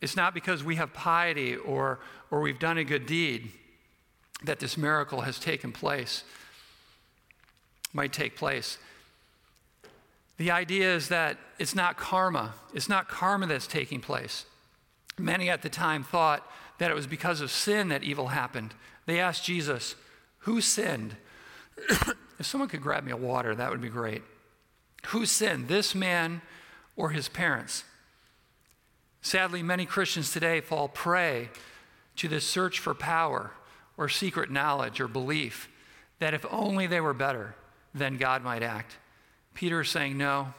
it's 0.00 0.16
not 0.16 0.34
because 0.34 0.62
we 0.62 0.76
have 0.76 0.92
piety 0.92 1.56
or, 1.56 1.98
or 2.30 2.40
we've 2.40 2.58
done 2.58 2.78
a 2.78 2.84
good 2.84 3.06
deed 3.06 3.50
that 4.44 4.60
this 4.60 4.76
miracle 4.76 5.22
has 5.22 5.38
taken 5.38 5.72
place, 5.72 6.24
might 7.92 8.12
take 8.12 8.36
place. 8.36 8.78
The 10.36 10.50
idea 10.50 10.94
is 10.94 11.08
that 11.08 11.38
it's 11.58 11.74
not 11.74 11.96
karma. 11.96 12.54
It's 12.74 12.88
not 12.88 13.08
karma 13.08 13.46
that's 13.46 13.66
taking 13.66 14.00
place. 14.00 14.44
Many 15.18 15.48
at 15.48 15.62
the 15.62 15.68
time 15.68 16.02
thought 16.02 16.48
that 16.78 16.90
it 16.90 16.94
was 16.94 17.06
because 17.06 17.40
of 17.40 17.50
sin 17.50 17.88
that 17.88 18.02
evil 18.02 18.28
happened. 18.28 18.74
They 19.06 19.20
asked 19.20 19.44
Jesus, 19.44 19.94
Who 20.38 20.60
sinned? 20.60 21.16
if 22.38 22.46
someone 22.46 22.68
could 22.68 22.82
grab 22.82 23.04
me 23.04 23.12
a 23.12 23.16
water, 23.16 23.54
that 23.54 23.70
would 23.70 23.80
be 23.80 23.88
great. 23.88 24.22
Who 25.06 25.26
sinned, 25.26 25.68
this 25.68 25.94
man 25.94 26.42
or 26.96 27.10
his 27.10 27.28
parents? 27.28 27.84
Sadly, 29.20 29.62
many 29.62 29.86
Christians 29.86 30.32
today 30.32 30.60
fall 30.60 30.88
prey 30.88 31.48
to 32.16 32.28
this 32.28 32.46
search 32.46 32.78
for 32.78 32.94
power 32.94 33.52
or 33.96 34.08
secret 34.08 34.50
knowledge 34.50 35.00
or 35.00 35.08
belief 35.08 35.68
that 36.18 36.34
if 36.34 36.44
only 36.50 36.86
they 36.86 37.00
were 37.00 37.14
better, 37.14 37.54
then 37.94 38.16
God 38.16 38.42
might 38.42 38.62
act. 38.62 38.96
Peter 39.54 39.80
is 39.80 39.88
saying, 39.88 40.18
no, 40.18 40.52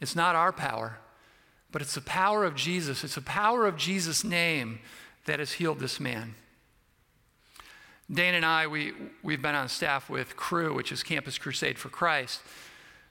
it's 0.00 0.16
not 0.16 0.36
our 0.36 0.52
power, 0.52 0.98
but 1.72 1.82
it's 1.82 1.94
the 1.94 2.00
power 2.00 2.44
of 2.44 2.54
Jesus. 2.54 3.04
It's 3.04 3.14
the 3.14 3.20
power 3.20 3.66
of 3.66 3.76
Jesus' 3.76 4.24
name 4.24 4.80
that 5.26 5.38
has 5.38 5.52
healed 5.52 5.78
this 5.78 6.00
man. 6.00 6.34
Dane 8.10 8.34
and 8.34 8.44
I, 8.44 8.66
we, 8.66 8.92
we've 9.22 9.40
been 9.40 9.54
on 9.54 9.68
staff 9.68 10.10
with 10.10 10.36
Cru, 10.36 10.74
which 10.74 10.90
is 10.90 11.02
Campus 11.02 11.38
Crusade 11.38 11.78
for 11.78 11.88
Christ, 11.88 12.40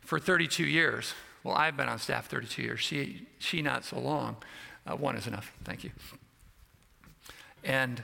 for 0.01 0.19
32 0.19 0.65
years. 0.65 1.13
Well, 1.43 1.55
I've 1.55 1.77
been 1.77 1.87
on 1.87 1.99
staff 1.99 2.27
32 2.27 2.61
years, 2.61 2.79
she, 2.81 3.27
she 3.37 3.61
not 3.61 3.85
so 3.85 3.97
long. 3.97 4.37
Uh, 4.85 4.95
one 4.95 5.15
is 5.15 5.25
enough. 5.25 5.53
Thank 5.63 5.85
you. 5.85 5.91
And 7.63 8.03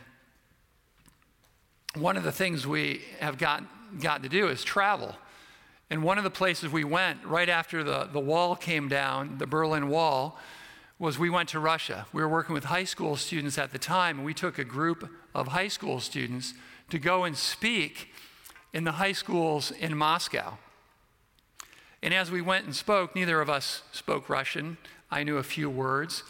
one 1.95 2.15
of 2.15 2.23
the 2.23 2.31
things 2.31 2.65
we 2.65 3.01
have 3.19 3.37
gotten, 3.37 3.67
gotten 3.99 4.23
to 4.23 4.29
do 4.29 4.47
is 4.47 4.63
travel. 4.63 5.15
And 5.89 6.03
one 6.03 6.17
of 6.17 6.23
the 6.23 6.31
places 6.31 6.71
we 6.71 6.83
went 6.83 7.23
right 7.25 7.49
after 7.49 7.83
the, 7.83 8.09
the 8.11 8.19
wall 8.19 8.55
came 8.55 8.87
down, 8.87 9.37
the 9.37 9.45
Berlin 9.45 9.87
Wall, 9.87 10.39
was 10.97 11.19
we 11.19 11.29
went 11.29 11.49
to 11.49 11.59
Russia. 11.59 12.07
We 12.13 12.21
were 12.21 12.29
working 12.29 12.53
with 12.53 12.65
high 12.65 12.85
school 12.85 13.15
students 13.17 13.57
at 13.57 13.71
the 13.71 13.77
time, 13.77 14.17
and 14.17 14.25
we 14.25 14.33
took 14.33 14.57
a 14.57 14.63
group 14.63 15.09
of 15.33 15.49
high 15.49 15.67
school 15.67 15.99
students 15.99 16.53
to 16.89 16.97
go 16.97 17.23
and 17.23 17.37
speak 17.37 18.09
in 18.73 18.83
the 18.83 18.93
high 18.93 19.11
schools 19.11 19.71
in 19.71 19.95
Moscow. 19.97 20.57
And 22.01 22.13
as 22.13 22.31
we 22.31 22.41
went 22.41 22.65
and 22.65 22.75
spoke, 22.75 23.15
neither 23.15 23.41
of 23.41 23.49
us 23.49 23.81
spoke 23.91 24.29
Russian. 24.29 24.77
I 25.11 25.23
knew 25.23 25.37
a 25.37 25.43
few 25.43 25.69
words. 25.69 26.23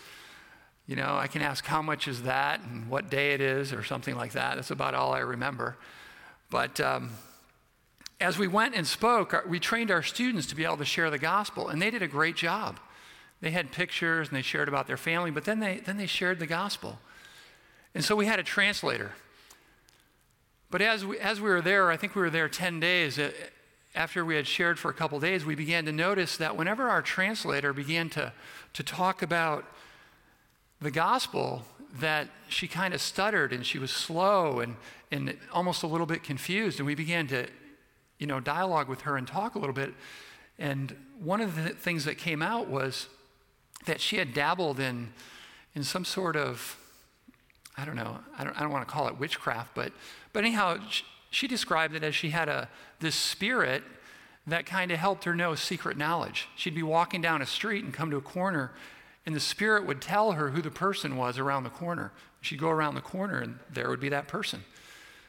You 0.88 0.96
know, 0.96 1.18
I 1.18 1.28
can 1.28 1.42
ask 1.42 1.66
how 1.66 1.82
much 1.82 2.08
is 2.08 2.24
that 2.24 2.62
and 2.62 2.90
what 2.90 3.10
day 3.10 3.34
it 3.34 3.42
is 3.42 3.74
or 3.74 3.84
something 3.84 4.16
like 4.16 4.34
that. 4.34 4.56
That's 4.56 4.72
about 4.72 4.94
all 4.94 5.14
I 5.14 5.20
remember. 5.20 5.78
But 6.50 6.80
um, 6.80 7.10
as 8.19 8.38
we 8.38 8.48
went 8.48 8.75
and 8.75 8.88
spoke, 8.88 9.36
we 9.48 9.60
trained 9.60 9.91
our 9.91 10.03
students 10.03 10.48
to 10.48 10.55
be 10.55 10.63
able 10.63 10.77
to 10.77 10.86
share 10.86 11.10
the 11.10 11.17
gospel, 11.17 11.67
and 11.67 11.81
they 11.81 11.91
did 11.91 12.01
a 12.01 12.07
great 12.07 12.36
job. 12.36 12.79
They 13.41 13.51
had 13.51 13.72
pictures 13.72 14.29
and 14.29 14.38
they 14.38 14.41
shared 14.41 14.67
about 14.67 14.88
their 14.88 14.98
family, 14.98 15.31
but 15.31 15.43
then 15.43 15.60
they, 15.60 15.79
then 15.79 15.98
they 15.98 16.05
shared 16.05 16.39
the 16.39 16.48
gospel. 16.48 17.00
And 17.93 18.03
so 18.03 18.15
we 18.15 18.25
had 18.25 18.39
a 18.39 18.43
translator. 18.43 19.12
But 20.72 20.81
as 20.81 21.05
we, 21.05 21.19
as 21.19 21.39
we 21.39 21.50
were 21.50 21.62
there, 21.62 21.91
I 21.91 21.98
think 21.98 22.15
we 22.15 22.22
were 22.22 22.29
there 22.29 22.50
10 22.50 22.79
days, 22.79 23.19
uh, 23.19 23.31
after 23.93 24.25
we 24.25 24.36
had 24.36 24.48
shared 24.48 24.77
for 24.77 24.89
a 24.89 24.93
couple 24.93 25.19
days, 25.19 25.45
we 25.45 25.55
began 25.55 25.86
to 25.86 25.91
notice 25.91 26.38
that 26.38 26.57
whenever 26.57 26.89
our 26.89 27.01
translator 27.01 27.72
began 27.72 28.10
to, 28.10 28.34
to 28.74 28.84
talk 28.84 29.22
about 29.22 29.65
the 30.81 30.91
gospel 30.91 31.63
that 32.00 32.27
she 32.50 32.67
kind 32.67 32.93
of 32.93 33.01
stuttered 33.01 33.53
and 33.53 33.65
she 33.65 33.79
was 33.79 33.91
slow 33.91 34.60
and, 34.60 34.75
and 35.12 35.38
almost 35.53 35.84
a 35.84 35.88
little 35.88 36.05
bit 36.05 36.24
confused. 36.24 36.79
And 36.79 36.86
we 36.86 36.95
began 36.95 37.27
to, 37.27 37.48
you 38.19 38.27
know, 38.27 38.39
dialogue 38.39 38.88
with 38.88 39.01
her 39.01 39.17
and 39.17 39.27
talk 39.27 39.55
a 39.55 39.60
little 39.60 39.74
bit. 39.74 39.93
And 40.57 40.95
one 41.19 41.41
of 41.41 41.55
the 41.55 41.69
things 41.69 42.05
that 42.05 42.17
came 42.17 42.41
out 42.41 42.67
was 42.67 43.07
that 43.86 44.00
she 44.00 44.17
had 44.17 44.34
dabbled 44.34 44.79
in, 44.79 45.13
in 45.74 45.84
some 45.84 46.05
sort 46.05 46.36
of, 46.36 46.77
I 47.77 47.86
don't 47.86 47.95
know, 47.95 48.19
I 48.38 48.43
don't, 48.43 48.55
I 48.55 48.62
don't 48.62 48.72
want 48.72 48.88
to 48.88 48.91
call 48.91 49.07
it 49.07 49.19
witchcraft, 49.19 49.75
but, 49.75 49.91
but 50.34 50.43
anyhow, 50.43 50.77
she, 50.89 51.03
she 51.29 51.48
described 51.48 51.93
it 51.93 52.03
as 52.03 52.15
she 52.15 52.29
had 52.29 52.48
a, 52.48 52.69
this 53.00 53.15
spirit 53.15 53.84
that 54.48 54.65
kind 54.65 54.91
of 54.91 55.00
helped 55.00 55.25
her 55.25 55.36
know 55.36 55.55
secret 55.55 55.98
knowledge. 55.98 56.48
She'd 56.55 56.75
be 56.75 56.84
walking 56.84 57.22
down 57.22 57.41
a 57.41 57.45
street 57.45 57.84
and 57.84 57.93
come 57.93 58.12
to 58.12 58.17
a 58.17 58.22
corner 58.22 58.72
and 59.25 59.36
the 59.36 59.39
Spirit 59.39 59.86
would 59.86 60.01
tell 60.01 60.34
her 60.34 60.51
who 60.51 60.62
the 60.62 60.72
person 60.72 61.17
was 61.17 61.39
around 61.39 61.63
the 61.63 61.69
corner. 61.69 62.12
She'd 62.41 62.60
go 62.60 62.69
around 62.69 62.95
the 62.95 63.01
corner, 63.01 63.39
and 63.39 63.60
there 63.72 63.89
would 63.89 64.00
be 64.00 64.10
that 64.10 64.27
person. 64.27 64.63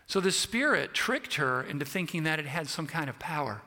So 0.06 0.20
the 0.20 0.32
Spirit 0.32 0.94
tricked 0.94 1.34
her 1.34 1.62
into 1.62 1.84
thinking 1.84 2.22
that 2.24 2.38
it 2.38 2.46
had 2.46 2.68
some 2.68 2.86
kind 2.86 3.10
of 3.10 3.18
power. 3.18 3.62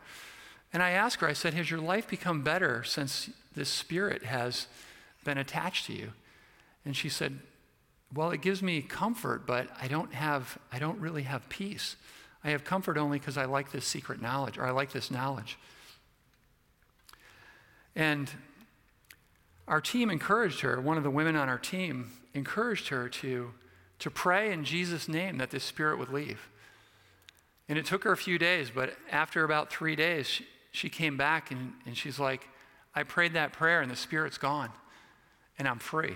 And 0.72 0.82
I 0.82 0.92
asked 0.92 1.22
her, 1.22 1.28
I 1.28 1.34
said, 1.34 1.54
Has 1.54 1.70
your 1.70 1.82
life 1.82 2.08
become 2.08 2.42
better 2.42 2.84
since 2.84 3.30
this 3.56 3.70
Spirit 3.70 4.24
has 4.24 4.68
been 5.26 5.38
attached 5.38 5.88
to 5.88 5.94
you? 5.94 6.14
And 6.86 6.96
she 6.96 7.10
said, 7.10 7.40
Well, 8.14 8.32
it 8.32 8.42
gives 8.42 8.62
me 8.62 8.82
comfort, 8.82 9.46
but 9.46 9.70
I 9.82 9.88
don't 9.88 10.14
have, 10.14 10.58
I 10.72 10.80
don't 10.80 11.00
really 11.00 11.24
have 11.24 11.50
peace. 11.50 11.96
I 12.44 12.52
have 12.52 12.64
comfort 12.64 12.98
only 12.98 13.20
because 13.20 13.38
I 13.38 13.46
like 13.46 13.72
this 13.72 13.86
secret 13.86 14.22
knowledge, 14.22 14.58
or 14.58 14.66
I 14.66 14.72
like 14.72 14.92
this 14.92 15.12
knowledge. 15.12 15.58
And 17.96 18.32
our 19.68 19.82
team 19.82 20.10
encouraged 20.10 20.62
her, 20.62 20.80
one 20.80 20.98
of 20.98 21.04
the 21.04 21.10
women 21.10 21.36
on 21.36 21.50
our 21.50 21.58
team 21.58 22.12
encouraged 22.34 22.88
her 22.88 23.10
to, 23.10 23.52
to 24.00 24.10
pray 24.10 24.52
in 24.52 24.64
Jesus' 24.64 25.08
name 25.08 25.38
that 25.38 25.52
this 25.52 25.64
spirit 25.64 26.00
would 26.00 26.10
leave. 26.10 26.50
And 27.68 27.78
it 27.78 27.86
took 27.86 28.04
her 28.04 28.12
a 28.12 28.18
few 28.18 28.40
days, 28.40 28.72
but 28.74 28.94
after 29.12 29.44
about 29.44 29.70
three 29.70 29.96
days, 29.96 30.28
she, 30.28 30.46
she 30.72 30.90
came 30.90 31.18
back 31.18 31.52
and, 31.52 31.74
and 31.86 31.96
she's 31.96 32.20
like, 32.20 32.48
I 32.96 33.04
prayed 33.04 33.34
that 33.34 33.54
prayer 33.54 33.82
and 33.82 33.92
the 33.92 33.96
spirit's 33.96 34.38
gone 34.38 34.72
and 35.60 35.68
I'm 35.68 35.80
free. 35.80 36.16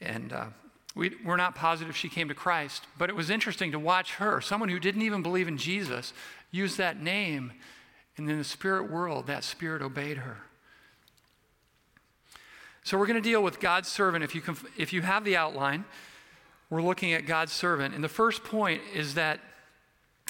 And 0.00 0.32
uh, 0.32 0.46
we, 0.94 1.12
we're 1.24 1.36
not 1.36 1.54
positive 1.54 1.94
she 1.96 2.08
came 2.08 2.28
to 2.28 2.34
Christ, 2.34 2.84
but 2.96 3.10
it 3.10 3.16
was 3.16 3.28
interesting 3.28 3.72
to 3.72 3.78
watch 3.78 4.14
her, 4.14 4.40
someone 4.40 4.70
who 4.70 4.80
didn't 4.80 5.02
even 5.02 5.22
believe 5.22 5.48
in 5.48 5.58
Jesus, 5.58 6.14
use 6.50 6.76
that 6.76 7.02
name. 7.02 7.52
And 8.16 8.28
in 8.28 8.38
the 8.38 8.44
spirit 8.44 8.90
world, 8.90 9.26
that 9.26 9.44
spirit 9.44 9.82
obeyed 9.82 10.18
her. 10.18 10.38
So 12.82 12.98
we're 12.98 13.06
going 13.06 13.22
to 13.22 13.28
deal 13.28 13.42
with 13.42 13.60
God's 13.60 13.88
servant. 13.88 14.24
If 14.24 14.34
you, 14.34 14.40
can, 14.40 14.56
if 14.76 14.92
you 14.92 15.02
have 15.02 15.24
the 15.24 15.36
outline, 15.36 15.84
we're 16.70 16.82
looking 16.82 17.12
at 17.12 17.26
God's 17.26 17.52
servant. 17.52 17.94
And 17.94 18.02
the 18.02 18.08
first 18.08 18.44
point 18.44 18.80
is 18.94 19.14
that 19.14 19.40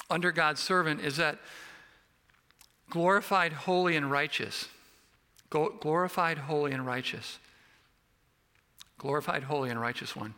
under 0.09 0.31
God's 0.31 0.59
servant 0.59 0.99
is 1.01 1.17
that 1.17 1.37
glorified, 2.89 3.53
holy, 3.53 3.95
and 3.95 4.11
righteous. 4.11 4.67
Glorified, 5.49 6.39
holy, 6.39 6.71
and 6.71 6.85
righteous. 6.85 7.37
glorified, 9.01 9.43
holy, 9.43 9.71
and 9.71 9.81
righteous 9.81 10.15
one. 10.15 10.35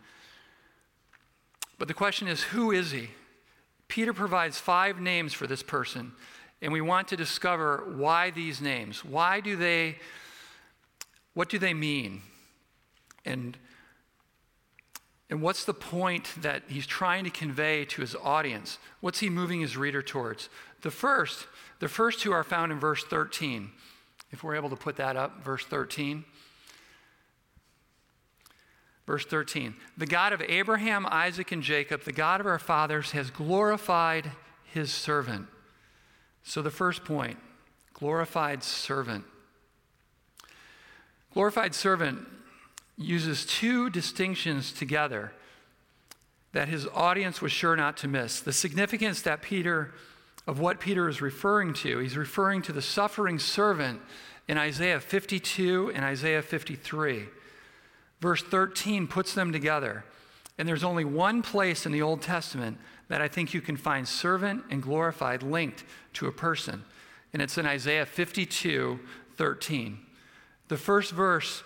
But 1.78 1.90
the 1.90 1.94
question 1.94 2.30
is, 2.30 2.44
who 2.44 2.72
is 2.72 2.92
he? 2.92 3.10
Peter 3.90 4.14
provides 4.14 4.58
five 4.58 5.02
names 5.02 5.34
for 5.34 5.48
this 5.48 5.62
person, 5.62 6.14
and 6.62 6.72
we 6.72 6.80
want 6.80 7.10
to 7.10 7.18
discover 7.18 7.84
why 7.98 8.32
these 8.32 8.62
names. 8.62 9.04
Why 9.04 9.42
do 9.42 9.58
they, 9.58 9.98
what 11.34 11.50
do 11.50 11.60
they 11.60 11.74
mean? 11.74 12.22
And, 13.26 13.58
and 15.34 15.42
what's 15.42 15.66
the 15.66 15.74
point 15.74 16.30
that 16.44 16.62
he's 16.68 16.86
trying 16.86 17.24
to 17.24 17.32
convey 17.32 17.86
to 17.86 18.02
his 18.02 18.16
audience? 18.22 18.78
What's 19.02 19.18
he 19.18 19.32
moving 19.32 19.62
his 19.62 19.76
reader 19.76 20.04
towards? 20.04 20.48
The 20.84 20.92
first, 20.92 21.48
the 21.80 21.88
first 21.88 22.20
two 22.20 22.32
are 22.32 22.44
found 22.44 22.72
in 22.72 22.80
verse 22.80 23.04
13. 23.04 23.72
If 24.30 24.44
we're 24.44 24.54
able 24.54 24.70
to 24.70 24.76
put 24.76 24.96
that 24.98 25.16
up, 25.18 25.44
verse 25.44 25.66
13. 25.66 26.24
Verse 29.08 29.26
13 29.26 29.74
The 29.98 30.06
God 30.06 30.34
of 30.34 30.42
Abraham, 30.44 31.08
Isaac, 31.10 31.52
and 31.52 31.64
Jacob, 31.64 32.04
the 32.04 32.12
God 32.12 32.40
of 32.40 32.46
our 32.46 32.60
fathers, 32.60 33.10
has 33.14 33.32
glorified 33.32 34.34
his 34.64 34.92
servant. 34.92 35.48
So, 36.44 36.62
the 36.62 36.70
first 36.70 37.04
point 37.06 37.40
glorified 37.96 38.62
servant. 38.64 39.26
Glorified 41.34 41.74
servant 41.74 42.28
uses 42.98 43.46
two 43.46 43.90
distinctions 43.90 44.72
together 44.72 45.34
that 46.52 46.68
his 46.68 46.88
audience 46.94 47.42
was 47.42 47.52
sure 47.52 47.76
not 47.76 47.98
to 47.98 48.08
miss. 48.08 48.40
The 48.40 48.54
significance 48.54 49.22
that 49.24 49.42
Peter, 49.42 49.92
of 50.46 50.60
what 50.60 50.80
Peter 50.80 51.10
is 51.10 51.22
referring 51.22 51.74
to, 51.76 51.98
he's 51.98 52.16
referring 52.16 52.62
to 52.64 52.72
the 52.72 52.82
suffering 52.82 53.40
servant 53.40 54.00
in 54.48 54.58
Isaiah 54.58 55.00
52 55.00 55.92
and 55.96 56.06
Isaiah 56.06 56.42
53. 56.44 57.26
Verse 58.22 58.44
13 58.44 59.08
puts 59.08 59.34
them 59.34 59.52
together. 59.52 60.06
And 60.58 60.68
there's 60.68 60.84
only 60.84 61.06
one 61.06 61.42
place 61.42 61.86
in 61.86 61.92
the 61.92 62.04
Old 62.04 62.22
Testament 62.22 62.78
that 63.08 63.22
I 63.22 63.28
think 63.28 63.54
you 63.54 63.62
can 63.62 63.76
find 63.76 64.08
servant 64.08 64.64
and 64.70 64.82
glorified 64.82 65.42
linked 65.42 65.84
to 66.14 66.28
a 66.28 66.32
person. 66.32 66.84
And 67.34 67.42
it's 67.42 67.58
in 67.58 67.66
Isaiah 67.66 68.06
52 68.06 69.00
13. 69.36 69.98
The 70.68 70.78
first 70.78 71.12
verse 71.12 71.64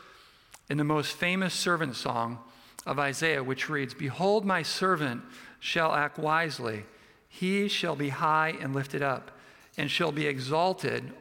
in 0.69 0.77
the 0.77 0.83
most 0.83 1.13
famous 1.13 1.53
servant 1.53 1.95
song 1.95 2.39
of 2.86 3.00
Isaiah, 3.00 3.43
which 3.43 3.69
reads 3.69 3.93
Behold, 3.93 4.45
my 4.45 4.63
servant 4.63 5.21
shall 5.59 5.93
act 5.93 6.17
wisely. 6.17 6.86
He 7.27 7.67
shall 7.67 7.95
be 7.95 8.09
high 8.09 8.55
and 8.59 8.74
lifted 8.74 9.01
up, 9.01 9.31
and 9.77 9.91
shall 9.91 10.12
be 10.12 10.27
exalted 10.27 11.12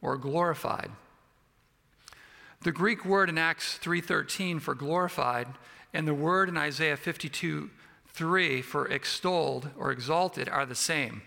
or 0.00 0.16
glorified. 0.16 0.90
The 2.62 2.72
Greek 2.72 3.04
word 3.04 3.28
in 3.28 3.38
Acts 3.38 3.78
3:13 3.78 4.60
for 4.60 4.74
glorified 4.74 5.48
and 5.92 6.06
the 6.06 6.14
word 6.14 6.48
in 6.48 6.56
Isaiah 6.56 6.96
52:3 6.96 8.62
for 8.62 8.88
extolled 8.88 9.70
or 9.76 9.90
exalted 9.90 10.48
are 10.48 10.64
the 10.64 10.74
same. 10.74 11.22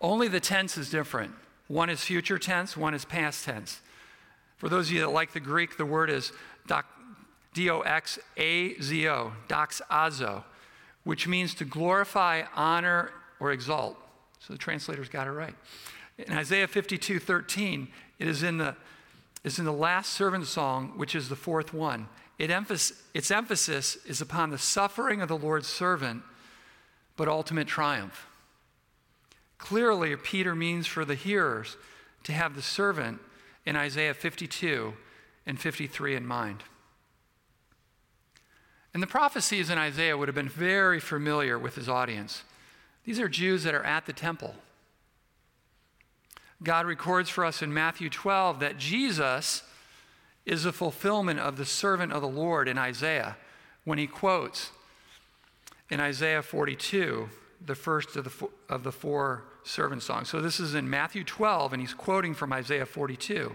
Only 0.00 0.28
the 0.28 0.40
tense 0.40 0.76
is 0.76 0.90
different. 0.90 1.34
One 1.68 1.88
is 1.88 2.04
future 2.04 2.38
tense, 2.38 2.76
one 2.76 2.92
is 2.92 3.04
past 3.04 3.44
tense. 3.44 3.80
For 4.56 4.68
those 4.68 4.88
of 4.88 4.94
you 4.94 5.00
that 5.00 5.10
like 5.10 5.32
the 5.32 5.40
Greek, 5.40 5.76
the 5.76 5.86
word 5.86 6.10
is 6.10 6.32
D 7.54 7.70
O 7.70 7.80
X 7.80 8.18
A 8.36 8.74
Z 8.80 9.08
O, 9.08 9.32
doxazo, 9.48 10.44
which 11.04 11.28
means 11.28 11.54
to 11.54 11.64
glorify, 11.64 12.42
honor, 12.54 13.10
or 13.40 13.52
exalt. 13.52 13.96
So 14.40 14.52
the 14.52 14.58
translators 14.58 15.08
got 15.08 15.26
it 15.26 15.32
right. 15.32 15.54
In 16.18 16.32
Isaiah 16.32 16.68
52 16.68 17.18
13, 17.18 17.88
it 18.18 18.28
is 18.28 18.42
in 18.42 18.58
the 18.58 18.76
is 19.44 19.58
in 19.58 19.64
the 19.64 19.72
last 19.72 20.12
servant 20.12 20.46
song, 20.46 20.92
which 20.96 21.14
is 21.14 21.28
the 21.28 21.36
fourth 21.36 21.74
one. 21.74 22.08
It 22.38 22.50
its 23.14 23.30
emphasis 23.30 23.96
is 24.06 24.20
upon 24.20 24.50
the 24.50 24.58
suffering 24.58 25.20
of 25.20 25.28
the 25.28 25.36
Lord's 25.36 25.68
servant, 25.68 26.22
but 27.16 27.28
ultimate 27.28 27.66
triumph. 27.66 28.26
Clearly, 29.58 30.16
Peter 30.16 30.54
means 30.54 30.86
for 30.86 31.04
the 31.04 31.14
hearers 31.14 31.76
to 32.24 32.32
have 32.32 32.54
the 32.54 32.62
servant 32.62 33.20
in 33.64 33.76
Isaiah 33.76 34.14
52 34.14 34.94
and 35.46 35.58
53 35.58 36.16
in 36.16 36.26
mind. 36.26 36.62
And 38.94 39.02
the 39.02 39.06
prophecies 39.06 39.70
in 39.70 39.78
Isaiah 39.78 40.16
would 40.16 40.28
have 40.28 40.34
been 40.34 40.48
very 40.48 41.00
familiar 41.00 41.58
with 41.58 41.74
his 41.74 41.88
audience. 41.88 42.44
These 43.04 43.18
are 43.18 43.28
Jews 43.28 43.64
that 43.64 43.74
are 43.74 43.84
at 43.84 44.06
the 44.06 44.12
temple. 44.12 44.54
God 46.62 46.86
records 46.86 47.28
for 47.28 47.44
us 47.44 47.62
in 47.62 47.74
Matthew 47.74 48.08
12 48.08 48.60
that 48.60 48.78
Jesus 48.78 49.62
is 50.44 50.64
a 50.64 50.72
fulfillment 50.72 51.40
of 51.40 51.56
the 51.56 51.64
servant 51.64 52.12
of 52.12 52.20
the 52.20 52.28
Lord 52.28 52.68
in 52.68 52.78
Isaiah 52.78 53.36
when 53.84 53.98
he 53.98 54.06
quotes 54.06 54.70
in 55.90 56.00
Isaiah 56.00 56.42
42 56.42 57.28
the 57.64 57.74
first 57.74 58.16
of 58.16 58.24
the, 58.24 58.48
of 58.68 58.82
the 58.82 58.92
four 58.92 59.44
servant 59.64 60.02
songs. 60.02 60.28
So 60.28 60.40
this 60.40 60.58
is 60.58 60.74
in 60.74 60.88
Matthew 60.88 61.24
12, 61.24 61.72
and 61.72 61.80
he's 61.80 61.94
quoting 61.94 62.34
from 62.34 62.52
Isaiah 62.52 62.86
42. 62.86 63.52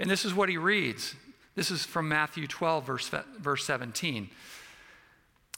And 0.00 0.10
this 0.10 0.24
is 0.24 0.34
what 0.34 0.48
he 0.48 0.56
reads. 0.56 1.14
This 1.54 1.70
is 1.70 1.84
from 1.84 2.08
Matthew 2.08 2.46
12, 2.46 2.86
verse, 2.86 3.10
verse 3.38 3.64
17. 3.64 4.30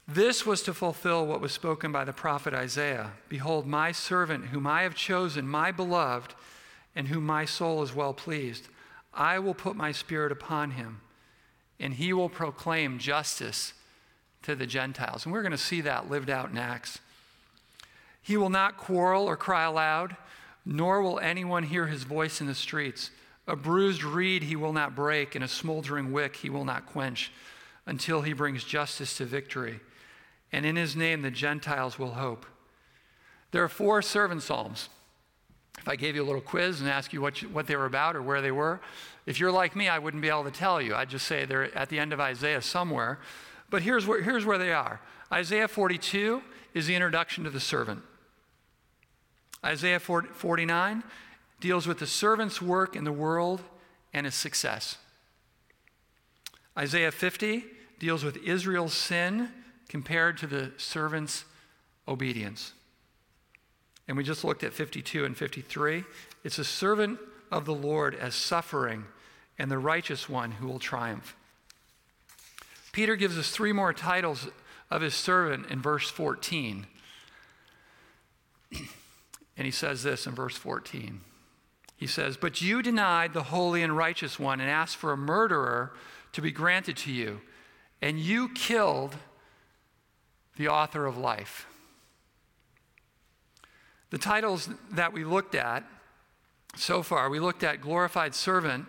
This 0.09 0.45
was 0.45 0.63
to 0.65 0.75
fulfill 0.75 1.25
what 1.25 1.41
was 1.41 1.53
spoken 1.53 1.93
by 1.93 2.05
the 2.05 2.13
prophet 2.13 2.53
Isaiah 2.53 3.13
Behold, 3.29 3.67
my 3.67 3.93
servant, 3.93 4.47
whom 4.47 4.67
I 4.67 4.83
have 4.83 4.97
chosen, 4.97 5.47
my 5.47 5.71
beloved 5.71 6.35
and 6.95 7.09
whom 7.09 7.25
my 7.25 7.45
soul 7.45 7.83
is 7.83 7.95
well 7.95 8.13
pleased. 8.13 8.69
I 9.15 9.39
will 9.39 9.55
put 9.55 9.77
my 9.77 9.93
spirit 9.93 10.33
upon 10.33 10.73
him, 10.73 11.01
and 11.79 11.95
he 11.95 12.13
will 12.13 12.29
proclaim 12.29 12.99
justice 12.99 13.73
to 14.43 14.55
the 14.55 14.67
Gentiles. 14.67 15.25
And 15.25 15.33
we're 15.33 15.43
going 15.43 15.53
to 15.53 15.59
see 15.59 15.83
that 15.83 16.11
lived 16.11 16.29
out 16.29 16.51
in 16.51 16.59
Acts. 16.59 16.99
He 18.21 18.37
will 18.37 18.51
not 18.51 18.77
quarrel 18.77 19.25
or 19.25 19.37
cry 19.37 19.65
aloud, 19.65 20.17
nor 20.67 21.01
will 21.01 21.21
anyone 21.21 21.63
hear 21.63 21.87
his 21.87 22.03
voice 22.03 22.41
in 22.41 22.47
the 22.47 22.55
streets. 22.55 23.11
A 23.47 23.57
bruised 23.57 24.05
reed 24.05 24.45
he 24.45 24.57
will 24.57 24.73
not 24.73 24.95
break, 24.95 25.35
and 25.35 25.45
a 25.45 25.49
smoldering 25.49 26.13
wick 26.13 26.37
he 26.37 26.51
will 26.51 26.65
not 26.65 26.87
quench 26.87 27.33
until 27.87 28.23
he 28.23 28.33
brings 28.33 28.65
justice 28.65 29.17
to 29.17 29.25
victory. 29.25 29.81
And 30.53 30.65
in 30.65 30.77
his 30.77 30.95
name 30.95 31.23
the 31.23 31.31
Gentiles 31.31 31.99
will 31.99 32.13
hope. 32.13 32.47
There 33.51 33.63
are 33.63 33.69
four 33.69 34.01
servant 34.03 34.43
psalms. 34.43 34.89
If 35.79 35.89
I 35.89 35.97
gave 35.97 36.15
you 36.15 36.23
a 36.23 36.25
little 36.25 36.41
quiz 36.41 36.81
and 36.81 36.89
asked 36.89 37.13
you 37.13 37.21
what, 37.21 37.43
you, 37.43 37.49
what 37.49 37.67
they 37.67 37.77
were 37.77 37.87
about 37.87 38.15
or 38.15 38.23
where 38.23 38.41
they 38.41 38.53
were, 38.53 38.81
if 39.27 39.41
you're 39.41 39.51
like 39.51 39.75
me, 39.75 39.89
I 39.89 39.99
wouldn't 39.99 40.23
be 40.23 40.29
able 40.29 40.45
to 40.45 40.51
tell 40.51 40.81
you. 40.81 40.95
I'd 40.95 41.09
just 41.09 41.27
say 41.27 41.45
they're 41.45 41.77
at 41.77 41.89
the 41.89 41.99
end 41.99 42.13
of 42.13 42.21
Isaiah 42.21 42.63
somewhere. 42.63 43.19
But 43.71 43.83
here's 43.83 44.07
where, 44.07 44.23
here's 44.23 44.45
where 44.45 44.59
they 44.59 44.73
are 44.73 45.01
Isaiah 45.33 45.69
42 45.69 46.43
is 46.75 46.87
the 46.87 46.95
introduction 46.95 47.45
to 47.45 47.51
the 47.51 47.61
servant. 47.61 48.03
Isaiah 49.65 50.01
49 50.01 51.03
deals 51.63 51.87
with 51.87 52.01
the 52.01 52.07
servant's 52.07 52.61
work 52.61 52.97
in 52.97 53.05
the 53.05 53.13
world 53.13 53.63
and 54.13 54.27
his 54.27 54.35
success. 54.35 54.99
Isaiah 56.77 57.13
50 57.13 57.65
deals 58.01 58.25
with 58.25 58.37
Israel's 58.39 58.93
sin 58.93 59.49
compared 59.89 60.37
to 60.39 60.49
the 60.49 60.73
servant's 60.77 61.45
obedience. 62.09 62.73
And 64.09 64.17
we 64.17 64.25
just 64.25 64.43
looked 64.43 64.65
at 64.65 64.73
52 64.73 65.25
and 65.25 65.37
53. 65.37 66.03
It's 66.43 66.59
a 66.59 66.65
servant 66.65 67.21
of 67.53 67.65
the 67.65 67.75
Lord 67.75 68.17
as 68.17 68.35
suffering 68.35 69.05
and 69.57 69.71
the 69.71 69.79
righteous 69.79 70.29
one 70.29 70.51
who 70.51 70.67
will 70.67 70.81
triumph. 70.81 71.37
Peter 72.91 73.15
gives 73.15 73.39
us 73.39 73.51
three 73.51 73.73
more 73.73 73.93
titles 73.93 74.49
of 74.91 75.01
his 75.01 75.15
servant 75.15 75.71
in 75.71 75.81
verse 75.81 76.11
14. 76.11 76.87
and 79.57 79.65
he 79.65 79.71
says 79.71 80.03
this 80.03 80.27
in 80.27 80.35
verse 80.35 80.57
14. 80.57 81.21
He 82.03 82.09
says, 82.09 82.37
But 82.37 82.61
you 82.61 82.83
denied 82.83 83.33
the 83.33 83.45
holy 83.45 83.85
and 83.85 83.97
righteous 83.97 84.37
one 84.37 84.61
and 84.61 84.69
asked 84.69 84.97
for 84.97 85.13
a 85.13 85.17
murderer 85.17 85.93
to 86.33 86.43
be 86.43 86.51
granted 86.51 86.97
to 86.97 87.13
you, 87.13 87.43
and 88.01 88.19
you 88.19 88.49
killed 88.49 89.15
the 90.57 90.67
author 90.67 91.07
of 91.07 91.17
life. 91.17 91.69
The 94.11 94.19
titles 94.19 94.69
that 94.91 95.13
we 95.13 95.23
looked 95.23 95.55
at 95.55 95.85
so 96.75 97.05
far, 97.05 97.31
we 97.31 97.39
looked 97.39 97.63
at 97.63 97.81
glorified 97.81 98.35
servant. 98.35 98.87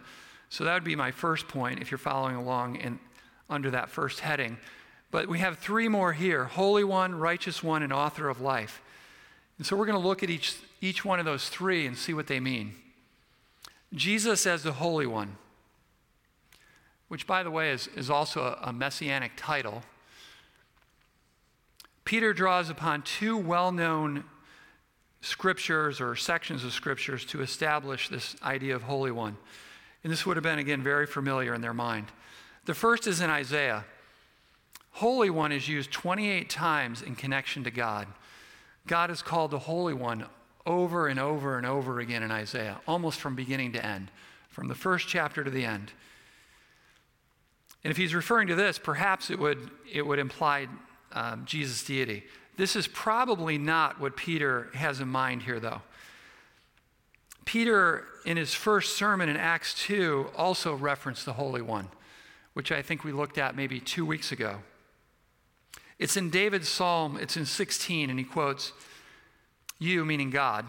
So 0.50 0.64
that 0.64 0.74
would 0.74 0.84
be 0.84 0.96
my 0.96 1.12
first 1.12 1.48
point 1.48 1.84
if 1.84 1.92
you're 1.92 2.00
following 2.00 2.36
along 2.36 2.78
in, 2.78 2.98
under 3.48 3.70
that 3.70 3.92
first 3.92 4.22
heading. 4.22 4.58
But 5.12 5.28
we 5.28 5.38
have 5.38 5.60
three 5.60 5.88
more 5.88 6.14
here 6.14 6.46
Holy 6.46 6.84
One, 6.84 7.14
Righteous 7.14 7.62
One, 7.62 7.84
and 7.84 7.94
Author 7.94 8.28
of 8.28 8.42
Life. 8.42 8.82
And 9.60 9.68
so 9.68 9.76
we're 9.76 9.86
going 9.86 10.02
to 10.02 10.08
look 10.08 10.24
at 10.24 10.32
each, 10.32 10.56
each 10.82 11.06
one 11.06 11.20
of 11.20 11.26
those 11.26 11.48
three 11.48 11.86
and 11.86 11.96
see 11.96 12.16
what 12.16 12.26
they 12.26 12.40
mean. 12.40 12.74
Jesus 13.94 14.48
as 14.48 14.64
the 14.64 14.74
Holy 14.74 15.06
One, 15.06 15.38
which, 17.08 17.28
by 17.28 17.44
the 17.44 17.52
way, 17.52 17.72
is, 17.72 17.88
is 17.96 18.10
also 18.10 18.42
a, 18.42 18.70
a 18.70 18.74
messianic 18.74 19.34
title. 19.36 19.84
Peter 22.06 22.34
draws 22.34 22.70
upon 22.70 23.04
two 23.04 23.38
well 23.38 23.72
known 23.72 24.24
scriptures 25.22 26.02
or 26.02 26.16
sections 26.16 26.64
of 26.64 26.74
scriptures 26.74 27.24
to 27.26 27.42
establish 27.42 28.10
this 28.10 28.36
idea 28.44 28.76
of 28.76 28.84
Holy 28.84 29.12
One. 29.12 29.38
And 30.04 30.12
this 30.12 30.26
would 30.26 30.36
have 30.36 30.44
been, 30.44 30.60
again, 30.60 30.84
very 30.84 31.06
familiar 31.06 31.54
in 31.54 31.62
their 31.62 31.74
mind. 31.74 32.08
The 32.66 32.74
first 32.74 33.08
is 33.08 33.22
in 33.22 33.30
Isaiah. 33.30 33.86
Holy 34.92 35.30
One 35.30 35.52
is 35.52 35.68
used 35.68 35.92
28 35.92 36.50
times 36.50 37.02
in 37.02 37.16
connection 37.16 37.64
to 37.64 37.72
God. 37.72 38.08
God 38.86 39.10
is 39.10 39.22
called 39.22 39.52
the 39.52 39.60
Holy 39.60 39.94
One 39.94 40.26
over 40.66 41.08
and 41.08 41.20
over 41.20 41.58
and 41.58 41.66
over 41.66 42.00
again 42.00 42.24
in 42.24 42.32
Isaiah, 42.32 42.80
almost 42.88 43.20
from 43.20 43.36
beginning 43.36 43.74
to 43.74 43.86
end, 43.86 44.10
from 44.50 44.68
the 44.68 44.76
first 44.76 45.08
chapter 45.08 45.44
to 45.44 45.50
the 45.50 45.66
end. 45.66 45.92
And 47.84 47.92
if 47.92 47.98
he's 47.98 48.16
referring 48.16 48.48
to 48.48 48.56
this, 48.56 48.80
perhaps 48.80 49.30
it 49.30 49.38
would, 49.40 49.70
it 49.92 50.06
would 50.06 50.20
imply 50.20 50.68
um, 51.12 51.44
Jesus' 51.46 51.84
deity. 51.84 52.24
This 52.56 52.76
is 52.76 52.88
probably 52.88 53.58
not 53.58 54.00
what 54.00 54.16
Peter 54.16 54.70
has 54.74 55.00
in 55.00 55.08
mind 55.08 55.44
here, 55.44 55.60
though. 55.60 55.82
Peter, 57.46 58.06
in 58.26 58.38
his 58.38 58.54
first 58.54 58.96
sermon 58.96 59.28
in 59.28 59.36
Acts 59.36 59.74
2, 59.84 60.30
also 60.36 60.76
referenced 60.76 61.26
the 61.26 61.34
Holy 61.34 61.62
One, 61.62 61.90
which 62.54 62.72
I 62.72 62.82
think 62.82 63.04
we 63.04 63.12
looked 63.12 63.38
at 63.38 63.56
maybe 63.56 63.80
two 63.80 64.06
weeks 64.06 64.32
ago. 64.32 64.60
It's 66.00 66.16
in 66.16 66.30
David's 66.30 66.70
psalm, 66.70 67.18
it's 67.20 67.36
in 67.36 67.46
16, 67.46 68.10
and 68.10 68.18
he 68.18 68.26
quotes, 68.26 68.72
You, 69.80 70.06
meaning 70.06 70.30
God, 70.30 70.66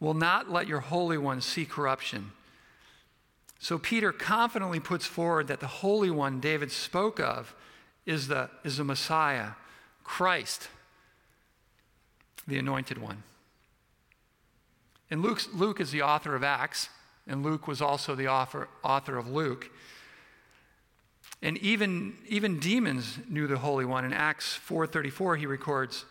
will 0.00 0.14
not 0.14 0.50
let 0.50 0.66
your 0.66 0.80
Holy 0.80 1.18
One 1.18 1.40
see 1.40 1.64
corruption. 1.64 2.32
So 3.58 3.78
Peter 3.78 4.12
confidently 4.12 4.80
puts 4.80 5.06
forward 5.06 5.48
that 5.48 5.60
the 5.60 5.66
Holy 5.66 6.10
One 6.10 6.40
David 6.40 6.70
spoke 6.70 7.18
of 7.18 7.54
is 8.04 8.28
the, 8.28 8.50
is 8.64 8.76
the 8.76 8.84
Messiah, 8.84 9.50
Christ, 10.04 10.68
the 12.46 12.58
Anointed 12.58 12.98
One. 12.98 13.22
And 15.10 15.22
Luke's, 15.22 15.48
Luke 15.52 15.80
is 15.80 15.90
the 15.90 16.02
author 16.02 16.34
of 16.34 16.44
Acts, 16.44 16.88
and 17.26 17.42
Luke 17.42 17.66
was 17.66 17.80
also 17.80 18.14
the 18.14 18.28
author, 18.28 18.68
author 18.84 19.16
of 19.16 19.28
Luke. 19.28 19.70
And 21.42 21.58
even, 21.58 22.16
even 22.28 22.58
demons 22.58 23.18
knew 23.28 23.46
the 23.46 23.58
Holy 23.58 23.84
One. 23.84 24.04
In 24.04 24.12
Acts 24.12 24.58
4.34, 24.68 25.38
he 25.38 25.46
records, 25.46 26.04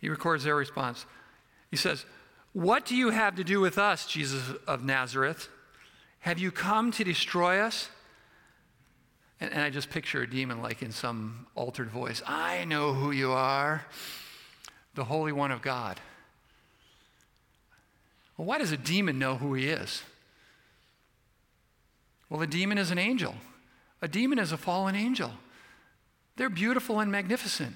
he 0.00 0.08
records 0.08 0.44
their 0.44 0.56
response. 0.56 1.06
He 1.70 1.76
says, 1.76 2.04
What 2.52 2.86
do 2.86 2.96
you 2.96 3.10
have 3.10 3.36
to 3.36 3.44
do 3.44 3.60
with 3.60 3.78
us, 3.78 4.06
Jesus 4.06 4.42
of 4.66 4.84
Nazareth? 4.84 5.48
Have 6.20 6.38
you 6.38 6.50
come 6.50 6.90
to 6.92 7.04
destroy 7.04 7.60
us? 7.60 7.88
And, 9.40 9.52
and 9.52 9.62
I 9.62 9.70
just 9.70 9.90
picture 9.90 10.22
a 10.22 10.28
demon 10.28 10.60
like 10.62 10.82
in 10.82 10.92
some 10.92 11.46
altered 11.54 11.90
voice 11.90 12.22
I 12.26 12.64
know 12.64 12.92
who 12.92 13.10
you 13.10 13.32
are, 13.32 13.84
the 14.94 15.04
Holy 15.04 15.32
One 15.32 15.50
of 15.50 15.62
God. 15.62 16.00
Well, 18.36 18.46
why 18.46 18.58
does 18.58 18.72
a 18.72 18.76
demon 18.76 19.18
know 19.18 19.36
who 19.36 19.54
he 19.54 19.68
is? 19.68 20.02
Well, 22.30 22.40
a 22.40 22.46
demon 22.46 22.78
is 22.78 22.90
an 22.90 22.98
angel. 22.98 23.34
A 24.00 24.08
demon 24.08 24.38
is 24.38 24.52
a 24.52 24.56
fallen 24.56 24.94
angel. 24.94 25.32
They're 26.36 26.48
beautiful 26.48 27.00
and 27.00 27.12
magnificent. 27.12 27.74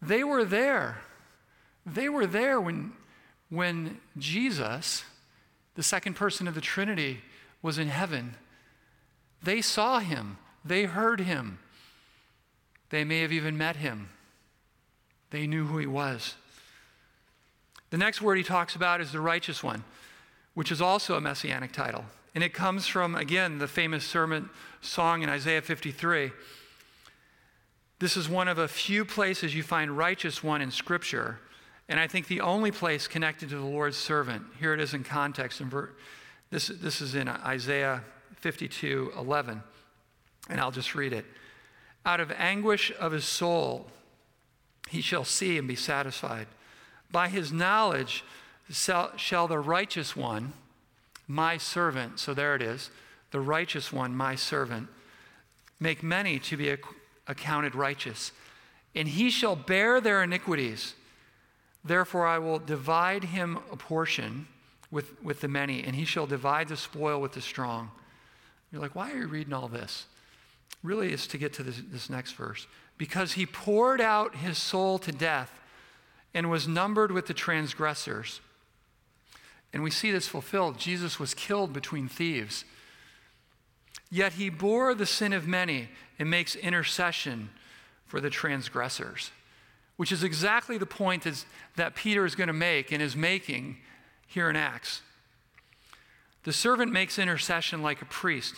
They 0.00 0.24
were 0.24 0.44
there. 0.44 0.98
They 1.84 2.08
were 2.08 2.26
there 2.26 2.60
when, 2.60 2.92
when 3.48 4.00
Jesus 4.18 5.04
the 5.76 5.82
second 5.82 6.14
person 6.14 6.48
of 6.48 6.54
the 6.54 6.60
Trinity, 6.60 7.20
was 7.62 7.78
in 7.78 7.88
heaven. 7.88 8.34
They 9.42 9.60
saw 9.60 10.00
him, 10.00 10.38
they 10.64 10.84
heard 10.84 11.20
him, 11.20 11.58
they 12.90 13.04
may 13.04 13.20
have 13.20 13.32
even 13.32 13.56
met 13.56 13.76
him. 13.76 14.08
They 15.30 15.46
knew 15.46 15.66
who 15.66 15.78
he 15.78 15.86
was. 15.86 16.34
The 17.90 17.98
next 17.98 18.22
word 18.22 18.36
he 18.36 18.44
talks 18.44 18.74
about 18.74 19.00
is 19.00 19.12
the 19.12 19.20
righteous 19.20 19.62
one, 19.62 19.84
which 20.54 20.72
is 20.72 20.80
also 20.80 21.16
a 21.16 21.20
messianic 21.20 21.72
title. 21.72 22.04
And 22.34 22.42
it 22.44 22.54
comes 22.54 22.86
from, 22.86 23.14
again, 23.14 23.58
the 23.58 23.68
famous 23.68 24.04
sermon 24.04 24.50
song 24.80 25.22
in 25.22 25.28
Isaiah 25.28 25.62
53. 25.62 26.30
This 27.98 28.16
is 28.16 28.28
one 28.28 28.48
of 28.48 28.58
a 28.58 28.68
few 28.68 29.04
places 29.04 29.54
you 29.54 29.62
find 29.62 29.96
righteous 29.96 30.42
one 30.42 30.60
in 30.60 30.70
Scripture. 30.70 31.38
And 31.88 31.98
I 31.98 32.06
think 32.06 32.26
the 32.26 32.40
only 32.40 32.70
place 32.70 33.06
connected 33.08 33.48
to 33.50 33.56
the 33.56 33.64
Lord's 33.64 33.96
servant, 33.96 34.44
here 34.58 34.74
it 34.74 34.80
is 34.80 34.92
in 34.92 35.04
context. 35.04 35.60
In 35.60 35.70
ver- 35.70 35.90
this, 36.50 36.68
this 36.68 37.00
is 37.00 37.14
in 37.14 37.28
Isaiah 37.28 38.02
52 38.36 39.12
11. 39.16 39.62
And 40.48 40.60
I'll 40.60 40.70
just 40.70 40.94
read 40.94 41.12
it. 41.12 41.24
Out 42.04 42.20
of 42.20 42.30
anguish 42.32 42.92
of 43.00 43.12
his 43.12 43.24
soul, 43.24 43.86
he 44.88 45.00
shall 45.00 45.24
see 45.24 45.58
and 45.58 45.66
be 45.66 45.74
satisfied. 45.74 46.46
By 47.10 47.28
his 47.28 47.52
knowledge 47.52 48.24
shall 48.70 49.48
the 49.48 49.58
righteous 49.58 50.14
one, 50.14 50.52
my 51.26 51.56
servant, 51.56 52.20
so 52.20 52.34
there 52.34 52.54
it 52.54 52.62
is, 52.62 52.90
the 53.30 53.40
righteous 53.40 53.92
one, 53.92 54.14
my 54.14 54.34
servant, 54.34 54.88
make 55.80 56.02
many 56.02 56.38
to 56.38 56.56
be 56.56 56.68
accounted 57.28 57.74
righteous. 57.74 58.32
And 58.94 59.08
he 59.08 59.30
shall 59.30 59.56
bear 59.56 60.00
their 60.00 60.22
iniquities. 60.22 60.94
Therefore, 61.84 62.26
I 62.26 62.38
will 62.38 62.58
divide 62.58 63.24
him 63.24 63.58
a 63.70 63.76
portion 63.76 64.48
with, 64.90 65.22
with 65.22 65.40
the 65.40 65.48
many, 65.48 65.82
and 65.82 65.94
he 65.94 66.04
shall 66.04 66.26
divide 66.26 66.68
the 66.68 66.76
spoil 66.76 67.20
with 67.20 67.32
the 67.32 67.40
strong. 67.40 67.90
You're 68.72 68.80
like, 68.80 68.94
why 68.94 69.12
are 69.12 69.18
you 69.18 69.26
reading 69.26 69.52
all 69.52 69.68
this? 69.68 70.06
Really, 70.82 71.12
it's 71.12 71.26
to 71.28 71.38
get 71.38 71.52
to 71.54 71.62
this, 71.62 71.80
this 71.90 72.10
next 72.10 72.32
verse. 72.32 72.66
Because 72.98 73.32
he 73.32 73.46
poured 73.46 74.00
out 74.00 74.36
his 74.36 74.58
soul 74.58 74.98
to 75.00 75.12
death 75.12 75.50
and 76.34 76.50
was 76.50 76.66
numbered 76.66 77.12
with 77.12 77.26
the 77.26 77.34
transgressors. 77.34 78.40
And 79.72 79.82
we 79.82 79.90
see 79.90 80.10
this 80.10 80.28
fulfilled. 80.28 80.78
Jesus 80.78 81.18
was 81.18 81.34
killed 81.34 81.72
between 81.72 82.08
thieves. 82.08 82.64
Yet 84.10 84.34
he 84.34 84.48
bore 84.48 84.94
the 84.94 85.06
sin 85.06 85.32
of 85.32 85.46
many 85.46 85.88
and 86.18 86.30
makes 86.30 86.54
intercession 86.54 87.50
for 88.06 88.20
the 88.20 88.30
transgressors 88.30 89.30
which 89.96 90.12
is 90.12 90.22
exactly 90.22 90.78
the 90.78 90.86
point 90.86 91.26
that 91.76 91.94
Peter 91.94 92.24
is 92.24 92.34
going 92.34 92.48
to 92.48 92.52
make 92.52 92.92
and 92.92 93.02
is 93.02 93.16
making 93.16 93.78
here 94.26 94.50
in 94.50 94.56
Acts. 94.56 95.02
The 96.44 96.52
servant 96.52 96.92
makes 96.92 97.18
intercession 97.18 97.82
like 97.82 98.02
a 98.02 98.06
priest, 98.06 98.56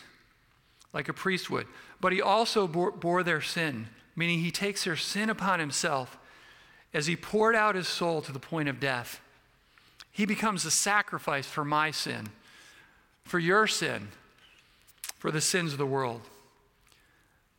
like 0.92 1.08
a 1.08 1.12
priest 1.12 1.48
would, 1.48 1.66
but 2.00 2.12
he 2.12 2.20
also 2.20 2.66
bore, 2.66 2.90
bore 2.90 3.22
their 3.22 3.40
sin, 3.40 3.88
meaning 4.14 4.40
he 4.40 4.50
takes 4.50 4.84
their 4.84 4.96
sin 4.96 5.30
upon 5.30 5.60
himself 5.60 6.18
as 6.92 7.06
he 7.06 7.16
poured 7.16 7.54
out 7.54 7.74
his 7.74 7.88
soul 7.88 8.20
to 8.22 8.32
the 8.32 8.38
point 8.40 8.68
of 8.68 8.80
death. 8.80 9.20
He 10.10 10.26
becomes 10.26 10.64
a 10.64 10.70
sacrifice 10.70 11.46
for 11.46 11.64
my 11.64 11.92
sin, 11.92 12.28
for 13.24 13.38
your 13.38 13.66
sin, 13.66 14.08
for 15.18 15.30
the 15.30 15.40
sins 15.40 15.72
of 15.72 15.78
the 15.78 15.86
world. 15.86 16.22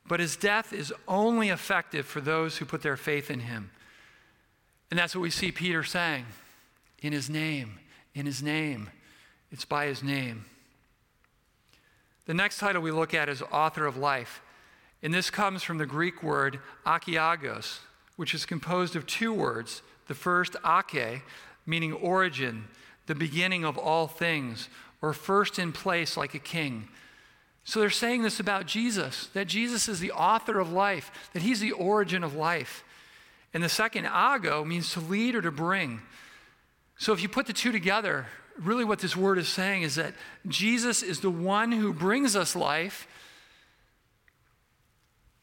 But 0.08 0.20
his 0.20 0.36
death 0.36 0.74
is 0.74 0.94
only 1.08 1.50
effective 1.50 2.06
for 2.06 2.22
those 2.22 2.58
who 2.58 2.66
put 2.66 2.82
their 2.82 2.98
faith 2.98 3.30
in 3.30 3.42
him. 3.42 3.70
And 4.90 5.00
that's 5.00 5.16
what 5.16 5.22
we 5.22 5.30
see 5.30 5.52
Peter 5.52 5.84
saying 5.84 6.26
in 7.02 7.14
his 7.14 7.30
name, 7.30 7.80
in 8.16 8.26
his 8.26 8.42
name. 8.42 8.90
It's 9.52 9.66
by 9.66 9.86
his 9.86 10.04
name. 10.04 10.46
The 12.26 12.34
next 12.34 12.60
title 12.60 12.82
we 12.82 12.92
look 12.92 13.14
at 13.14 13.30
is 13.30 13.42
author 13.52 13.86
of 13.86 13.98
life. 13.98 14.42
And 15.02 15.14
this 15.14 15.30
comes 15.30 15.64
from 15.64 15.78
the 15.78 15.86
Greek 15.86 16.22
word 16.22 16.60
archegos, 16.86 17.80
which 18.16 18.34
is 18.34 18.46
composed 18.46 18.96
of 18.96 19.06
two 19.06 19.34
words. 19.34 19.82
The 20.08 20.16
first, 20.16 20.56
ake, 20.66 21.22
meaning 21.66 21.94
origin, 21.94 22.68
the 23.06 23.16
beginning 23.16 23.64
of 23.64 23.78
all 23.78 24.08
things, 24.08 24.70
or 25.02 25.14
first 25.14 25.58
in 25.58 25.72
place 25.72 26.18
like 26.18 26.34
a 26.34 26.40
king. 26.40 26.90
So 27.70 27.80
they're 27.80 27.92
saying 27.92 28.24
this 28.24 28.40
about 28.40 28.66
Jesus, 28.66 29.28
that 29.36 29.46
Jesus 29.46 29.88
is 29.88 30.00
the 30.00 30.12
author 30.12 30.60
of 30.60 30.72
life, 30.72 31.30
that 31.34 31.44
he's 31.44 31.60
the 31.60 31.74
origin 31.74 32.24
of 32.24 32.34
life. 32.34 32.84
And 33.54 33.64
the 33.64 33.70
second, 33.70 34.08
ago, 34.08 34.66
means 34.66 34.92
to 34.94 35.00
lead 35.00 35.36
or 35.36 35.44
to 35.44 35.52
bring. 35.52 36.02
So 36.98 37.14
if 37.14 37.22
you 37.22 37.30
put 37.30 37.46
the 37.46 37.54
two 37.54 37.72
together, 37.72 38.26
really 38.58 38.84
what 38.84 38.98
this 38.98 39.16
word 39.16 39.38
is 39.38 39.48
saying 39.48 39.84
is 39.84 39.94
that 39.98 40.16
Jesus 40.48 41.04
is 41.04 41.20
the 41.20 41.30
one 41.30 41.72
who 41.72 41.94
brings 41.94 42.36
us 42.36 42.56
life, 42.56 43.08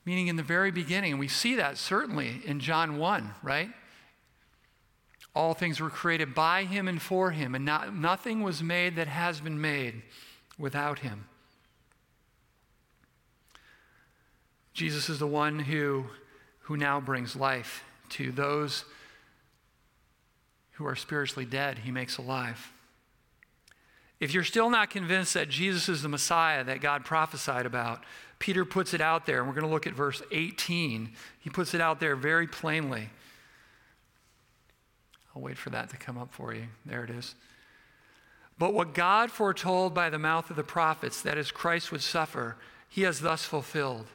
meaning 0.05 0.27
in 0.27 0.35
the 0.35 0.43
very 0.43 0.73
beginning. 0.73 1.13
And 1.13 1.21
we 1.21 1.29
see 1.29 1.55
that 1.55 1.79
certainly 1.79 2.43
in 2.45 2.59
John 2.59 2.99
1, 2.99 3.35
right? 3.45 3.71
All 5.33 5.55
things 5.55 5.79
were 5.79 5.91
created 5.91 6.35
by 6.35 6.65
him 6.65 6.89
and 6.89 7.01
for 7.01 7.31
him, 7.31 7.55
and 7.55 7.65
not, 7.65 7.95
nothing 7.95 8.43
was 8.43 8.65
made 8.65 8.97
that 8.97 9.07
has 9.07 9.41
been 9.41 9.61
made 9.61 10.03
without 10.59 10.99
him. 10.99 11.27
Jesus 14.77 15.09
is 15.09 15.19
the 15.19 15.27
one 15.27 15.59
who, 15.59 16.05
who 16.61 16.77
now 16.77 17.01
brings 17.01 17.35
life 17.35 17.83
to 18.11 18.31
those 18.31 18.85
who 20.73 20.85
are 20.85 20.95
spiritually 20.95 21.47
dead, 21.47 21.79
he 21.79 21.91
makes 21.91 22.19
alive. 22.19 22.71
If 24.21 24.35
you're 24.35 24.45
still 24.45 24.69
not 24.69 24.91
convinced 24.91 25.33
that 25.33 25.49
Jesus 25.49 25.89
is 25.89 26.03
the 26.03 26.11
Messiah 26.11 26.63
that 26.65 26.83
God 26.83 27.07
prophesied 27.07 27.65
about, 27.65 28.05
Peter 28.39 28.67
puts 28.67 28.93
it 28.93 29.01
out 29.01 29.25
there, 29.25 29.39
and 29.39 29.49
we're 29.49 29.55
going 29.55 29.67
to 29.67 29.73
look 29.73 29.87
at 29.87 29.95
verse 29.95 30.21
18. 30.31 31.11
He 31.41 31.49
puts 31.49 31.73
it 31.73 31.81
out 31.81 31.99
there 31.99 32.15
very 32.15 32.47
plainly. 32.47 33.09
I'll 35.35 35.41
wait 35.41 35.57
for 35.57 35.71
that 35.71 35.89
to 35.89 35.97
come 35.97 36.19
up 36.19 36.35
for 36.35 36.53
you. 36.53 36.65
There 36.85 37.03
it 37.03 37.09
is. 37.09 37.35
But 38.59 38.75
what 38.75 38.93
God 38.93 39.31
foretold 39.31 39.95
by 39.95 40.11
the 40.11 40.19
mouth 40.19 40.51
of 40.51 40.57
the 40.57 40.63
prophets, 40.63 41.23
that 41.23 41.39
is, 41.39 41.51
Christ 41.51 41.91
would 41.93 42.03
suffer, 42.03 42.57
he 42.91 43.03
has 43.03 43.21
thus 43.21 43.43
fulfilled. 43.47 44.09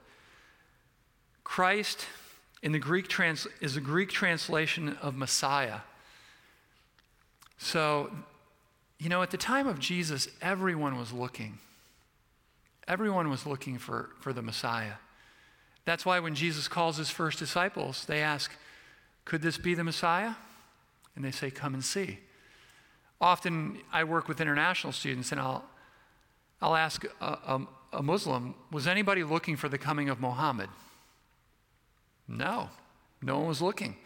Christ 1.52 2.06
in 2.64 2.72
the 2.72 2.80
Greek 2.80 3.10
trans, 3.10 3.46
is 3.60 3.76
a 3.76 3.82
Greek 3.82 4.10
translation 4.10 4.98
of 5.02 5.18
Messiah. 5.18 5.82
So, 7.58 8.10
you 9.00 9.10
know, 9.10 9.22
at 9.22 9.32
the 9.32 9.38
time 9.38 9.68
of 9.68 9.78
Jesus, 9.78 10.30
everyone 10.42 10.98
was 10.98 11.12
looking. 11.12 11.58
Everyone 12.88 13.30
was 13.30 13.46
looking 13.46 13.78
for, 13.80 14.12
for 14.22 14.32
the 14.32 14.42
Messiah. 14.42 14.94
That's 15.84 16.06
why 16.06 16.22
when 16.22 16.36
Jesus 16.36 16.70
calls 16.70 16.96
his 16.96 17.10
first 17.10 17.38
disciples, 17.38 18.06
they 18.06 18.22
ask, 18.22 18.50
Could 19.26 19.42
this 19.42 19.58
be 19.58 19.74
the 19.74 19.84
Messiah? 19.84 20.36
And 21.18 21.26
they 21.26 21.32
say, 21.32 21.52
Come 21.52 21.74
and 21.74 21.84
see. 21.84 22.20
Often 23.20 23.80
I 23.92 24.06
work 24.06 24.30
with 24.30 24.40
international 24.40 24.94
students 24.94 25.34
and 25.34 25.42
I'll, 25.42 25.66
I'll 26.62 26.78
ask 26.78 27.04
a, 27.20 27.26
a, 27.26 27.68
a 27.92 28.02
Muslim, 28.02 28.56
Was 28.72 28.88
anybody 28.88 29.26
looking 29.26 29.58
for 29.58 29.68
the 29.68 29.78
coming 29.78 30.08
of 30.08 30.22
Muhammad? 30.22 30.70
No, 32.32 32.70
no 33.22 33.40
one 33.40 33.48
was 33.48 33.62
looking. 33.62 33.98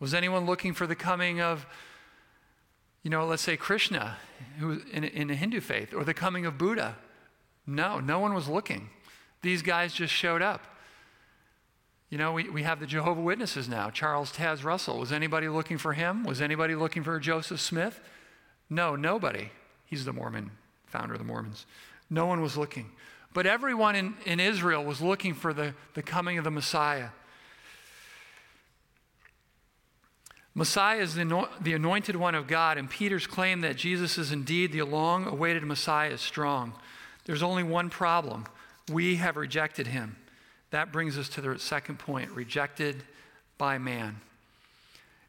Was 0.00 0.14
anyone 0.14 0.46
looking 0.46 0.72
for 0.72 0.86
the 0.86 0.96
coming 0.96 1.40
of, 1.40 1.66
you 3.02 3.10
know, 3.10 3.26
let's 3.26 3.42
say 3.42 3.56
Krishna 3.56 4.16
who, 4.58 4.80
in, 4.90 5.04
in 5.04 5.30
a 5.30 5.34
Hindu 5.34 5.60
faith, 5.60 5.92
or 5.94 6.02
the 6.04 6.14
coming 6.14 6.46
of 6.46 6.56
Buddha? 6.56 6.96
No, 7.66 8.00
no 8.00 8.18
one 8.18 8.34
was 8.34 8.48
looking. 8.48 8.90
These 9.42 9.62
guys 9.62 9.92
just 9.92 10.12
showed 10.12 10.42
up. 10.42 10.62
You 12.10 12.18
know, 12.18 12.32
we, 12.32 12.48
we 12.48 12.62
have 12.62 12.80
the 12.80 12.86
Jehovah 12.86 13.20
Witnesses 13.20 13.68
now. 13.68 13.90
Charles 13.90 14.32
Taze 14.32 14.64
Russell. 14.64 14.98
Was 14.98 15.12
anybody 15.12 15.48
looking 15.48 15.78
for 15.78 15.92
him? 15.92 16.24
Was 16.24 16.40
anybody 16.40 16.74
looking 16.74 17.02
for 17.02 17.18
Joseph 17.18 17.60
Smith? 17.60 18.00
No, 18.70 18.96
nobody. 18.96 19.50
He's 19.84 20.04
the 20.04 20.12
Mormon, 20.12 20.50
founder 20.86 21.14
of 21.14 21.18
the 21.18 21.24
Mormons. 21.24 21.66
No 22.08 22.26
one 22.26 22.40
was 22.40 22.56
looking. 22.56 22.92
But 23.32 23.46
everyone 23.46 23.96
in, 23.96 24.14
in 24.24 24.40
Israel 24.40 24.84
was 24.84 25.00
looking 25.00 25.34
for 25.34 25.52
the, 25.52 25.74
the 25.94 26.02
coming 26.02 26.38
of 26.38 26.44
the 26.44 26.50
Messiah. 26.50 27.08
Messiah 30.54 31.00
is 31.00 31.14
the, 31.14 31.48
the 31.60 31.72
anointed 31.72 32.14
one 32.14 32.34
of 32.34 32.46
God, 32.46 32.78
and 32.78 32.88
Peter's 32.88 33.26
claim 33.26 33.62
that 33.62 33.76
Jesus 33.76 34.18
is 34.18 34.30
indeed 34.30 34.72
the 34.72 34.82
long 34.82 35.26
awaited 35.26 35.64
Messiah 35.64 36.10
is 36.10 36.20
strong. 36.20 36.72
There's 37.24 37.42
only 37.42 37.62
one 37.62 37.90
problem 37.90 38.46
we 38.92 39.16
have 39.16 39.36
rejected 39.36 39.88
him. 39.88 40.16
That 40.70 40.92
brings 40.92 41.18
us 41.18 41.28
to 41.30 41.40
the 41.40 41.58
second 41.58 41.98
point 41.98 42.30
rejected 42.30 43.02
by 43.58 43.78
man. 43.78 44.20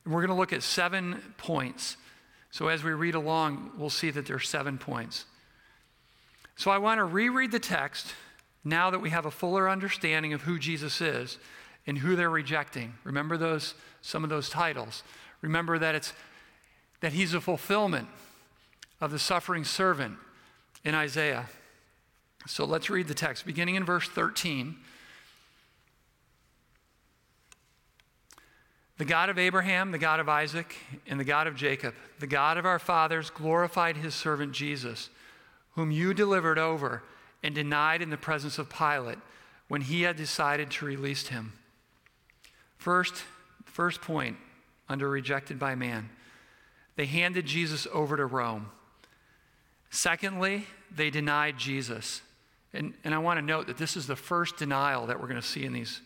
And 0.03 0.13
we're 0.13 0.21
going 0.21 0.35
to 0.35 0.39
look 0.39 0.53
at 0.53 0.61
seven 0.61 1.21
points. 1.37 1.97
So 2.51 2.67
as 2.67 2.83
we 2.83 2.91
read 2.91 3.15
along, 3.15 3.71
we'll 3.77 3.89
see 3.89 4.11
that 4.11 4.25
there 4.25 4.35
are 4.35 4.39
seven 4.39 4.77
points. 4.77 5.25
So 6.55 6.71
I 6.71 6.77
want 6.77 6.99
to 6.99 7.05
reread 7.05 7.51
the 7.51 7.59
text 7.59 8.13
now 8.63 8.89
that 8.91 8.99
we 8.99 9.09
have 9.09 9.25
a 9.25 9.31
fuller 9.31 9.69
understanding 9.69 10.33
of 10.33 10.43
who 10.43 10.59
Jesus 10.59 11.01
is 11.01 11.37
and 11.87 11.99
who 11.99 12.15
they're 12.15 12.29
rejecting. 12.29 12.93
Remember 13.03 13.37
those 13.37 13.73
some 14.01 14.23
of 14.23 14.29
those 14.29 14.49
titles. 14.49 15.03
Remember 15.41 15.79
that 15.79 15.95
it's 15.95 16.13
that 17.01 17.13
he's 17.13 17.33
a 17.33 17.41
fulfillment 17.41 18.07
of 19.01 19.11
the 19.11 19.19
suffering 19.19 19.63
servant 19.63 20.17
in 20.83 20.95
Isaiah. 20.95 21.47
So 22.47 22.65
let's 22.65 22.89
read 22.89 23.07
the 23.07 23.13
text 23.13 23.45
beginning 23.45 23.75
in 23.75 23.83
verse 23.83 24.07
13. 24.07 24.75
The 28.97 29.05
God 29.05 29.29
of 29.29 29.37
Abraham, 29.37 29.91
the 29.91 29.97
God 29.97 30.21
of 30.21 30.29
Isaac, 30.29 30.77
and 31.05 31.19
the 31.19 31.25
God 31.25 31.47
of 31.47 31.55
Jacob, 31.55 31.95
the 32.19 32.27
God 32.27 32.57
of 32.57 32.65
our 32.65 32.79
fathers, 32.79 33.29
glorified 33.29 33.97
his 33.97 34.15
servant 34.15 34.53
Jesus, 34.53 35.09
whom 35.73 35.91
you 35.91 36.13
delivered 36.13 36.57
over 36.57 37.03
and 37.43 37.53
denied 37.53 38.01
in 38.01 38.09
the 38.09 38.17
presence 38.17 38.57
of 38.57 38.69
Pilate 38.69 39.17
when 39.67 39.81
he 39.81 40.03
had 40.03 40.15
decided 40.15 40.71
to 40.71 40.85
release 40.85 41.27
him. 41.27 41.53
First, 42.77 43.23
first 43.65 44.01
point 44.01 44.37
under 44.87 45.09
rejected 45.09 45.59
by 45.59 45.75
man. 45.75 46.09
They 46.95 47.05
handed 47.05 47.45
Jesus 47.45 47.87
over 47.91 48.15
to 48.17 48.25
Rome. 48.25 48.69
Secondly, 49.89 50.65
they 50.93 51.09
denied 51.09 51.57
Jesus. 51.57 52.21
And, 52.73 52.93
and 53.03 53.13
I 53.13 53.17
want 53.17 53.39
to 53.39 53.45
note 53.45 53.67
that 53.67 53.77
this 53.77 53.95
is 53.95 54.07
the 54.07 54.15
first 54.15 54.57
denial 54.57 55.07
that 55.07 55.19
we're 55.19 55.27
going 55.27 55.41
to 55.41 55.47
see 55.47 55.65
in 55.65 55.73
these, 55.73 56.01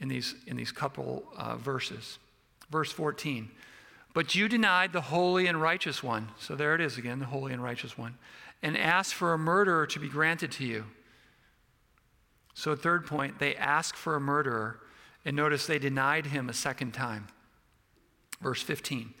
in 0.00 0.08
these, 0.08 0.34
in 0.46 0.56
these 0.56 0.72
couple 0.72 1.24
uh, 1.36 1.56
verses. 1.56 2.18
Verse 2.70 2.92
14. 2.92 3.50
But 4.14 4.34
you 4.34 4.48
denied 4.48 4.92
the 4.92 5.00
holy 5.00 5.46
and 5.46 5.60
righteous 5.60 6.02
one. 6.02 6.28
So 6.38 6.54
there 6.54 6.74
it 6.74 6.80
is 6.80 6.98
again, 6.98 7.18
the 7.18 7.26
holy 7.26 7.52
and 7.52 7.62
righteous 7.62 7.96
one. 7.96 8.16
And 8.62 8.76
asked 8.76 9.14
for 9.14 9.32
a 9.32 9.38
murderer 9.38 9.86
to 9.86 9.98
be 9.98 10.08
granted 10.08 10.52
to 10.52 10.64
you. 10.64 10.84
So, 12.54 12.74
third 12.74 13.06
point, 13.06 13.38
they 13.38 13.54
asked 13.54 13.96
for 13.96 14.16
a 14.16 14.20
murderer. 14.20 14.80
And 15.24 15.36
notice 15.36 15.66
they 15.66 15.78
denied 15.78 16.26
him 16.26 16.48
a 16.48 16.54
second 16.54 16.92
time. 16.92 17.26
Verse 18.40 18.62
15. 18.62 19.14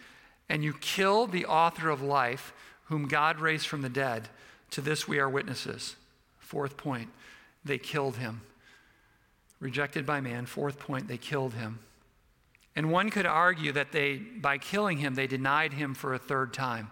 And 0.48 0.64
you 0.64 0.72
killed 0.72 1.32
the 1.32 1.46
author 1.46 1.90
of 1.90 2.00
life, 2.00 2.52
whom 2.84 3.08
God 3.08 3.40
raised 3.40 3.66
from 3.66 3.82
the 3.82 3.88
dead. 3.88 4.28
To 4.72 4.80
this 4.80 5.06
we 5.06 5.18
are 5.18 5.28
witnesses. 5.28 5.96
Fourth 6.38 6.76
point, 6.76 7.10
they 7.64 7.78
killed 7.78 8.16
him. 8.16 8.40
Rejected 9.60 10.06
by 10.06 10.20
man. 10.20 10.46
Fourth 10.46 10.78
point, 10.78 11.08
they 11.08 11.18
killed 11.18 11.54
him. 11.54 11.80
And 12.76 12.90
one 12.92 13.10
could 13.10 13.26
argue 13.26 13.72
that 13.72 13.92
they, 13.92 14.16
by 14.16 14.56
killing 14.56 14.98
him, 14.98 15.14
they 15.14 15.26
denied 15.26 15.72
him 15.72 15.94
for 15.94 16.14
a 16.14 16.18
third 16.18 16.54
time. 16.54 16.90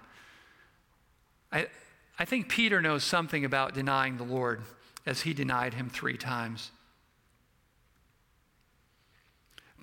I, 1.52 1.68
I 2.18 2.24
think 2.24 2.48
Peter 2.48 2.82
knows 2.82 3.04
something 3.04 3.44
about 3.44 3.74
denying 3.74 4.16
the 4.16 4.24
Lord 4.24 4.62
as 5.06 5.20
he 5.20 5.32
denied 5.32 5.74
him 5.74 5.88
three 5.88 6.16
times. 6.16 6.72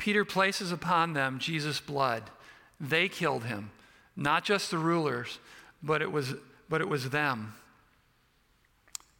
Peter 0.04 0.26
places 0.26 0.70
upon 0.70 1.14
them 1.14 1.40
Jesus' 1.40 1.80
blood. 1.80 2.24
They 2.78 3.08
killed 3.08 3.46
him, 3.46 3.72
not 4.18 4.44
just 4.44 4.70
the 4.70 4.78
rulers, 4.78 5.40
but 5.82 6.02
it 6.02 6.12
was, 6.12 6.34
but 6.68 6.82
it 6.82 6.90
was 6.90 7.12
them. 7.12 7.54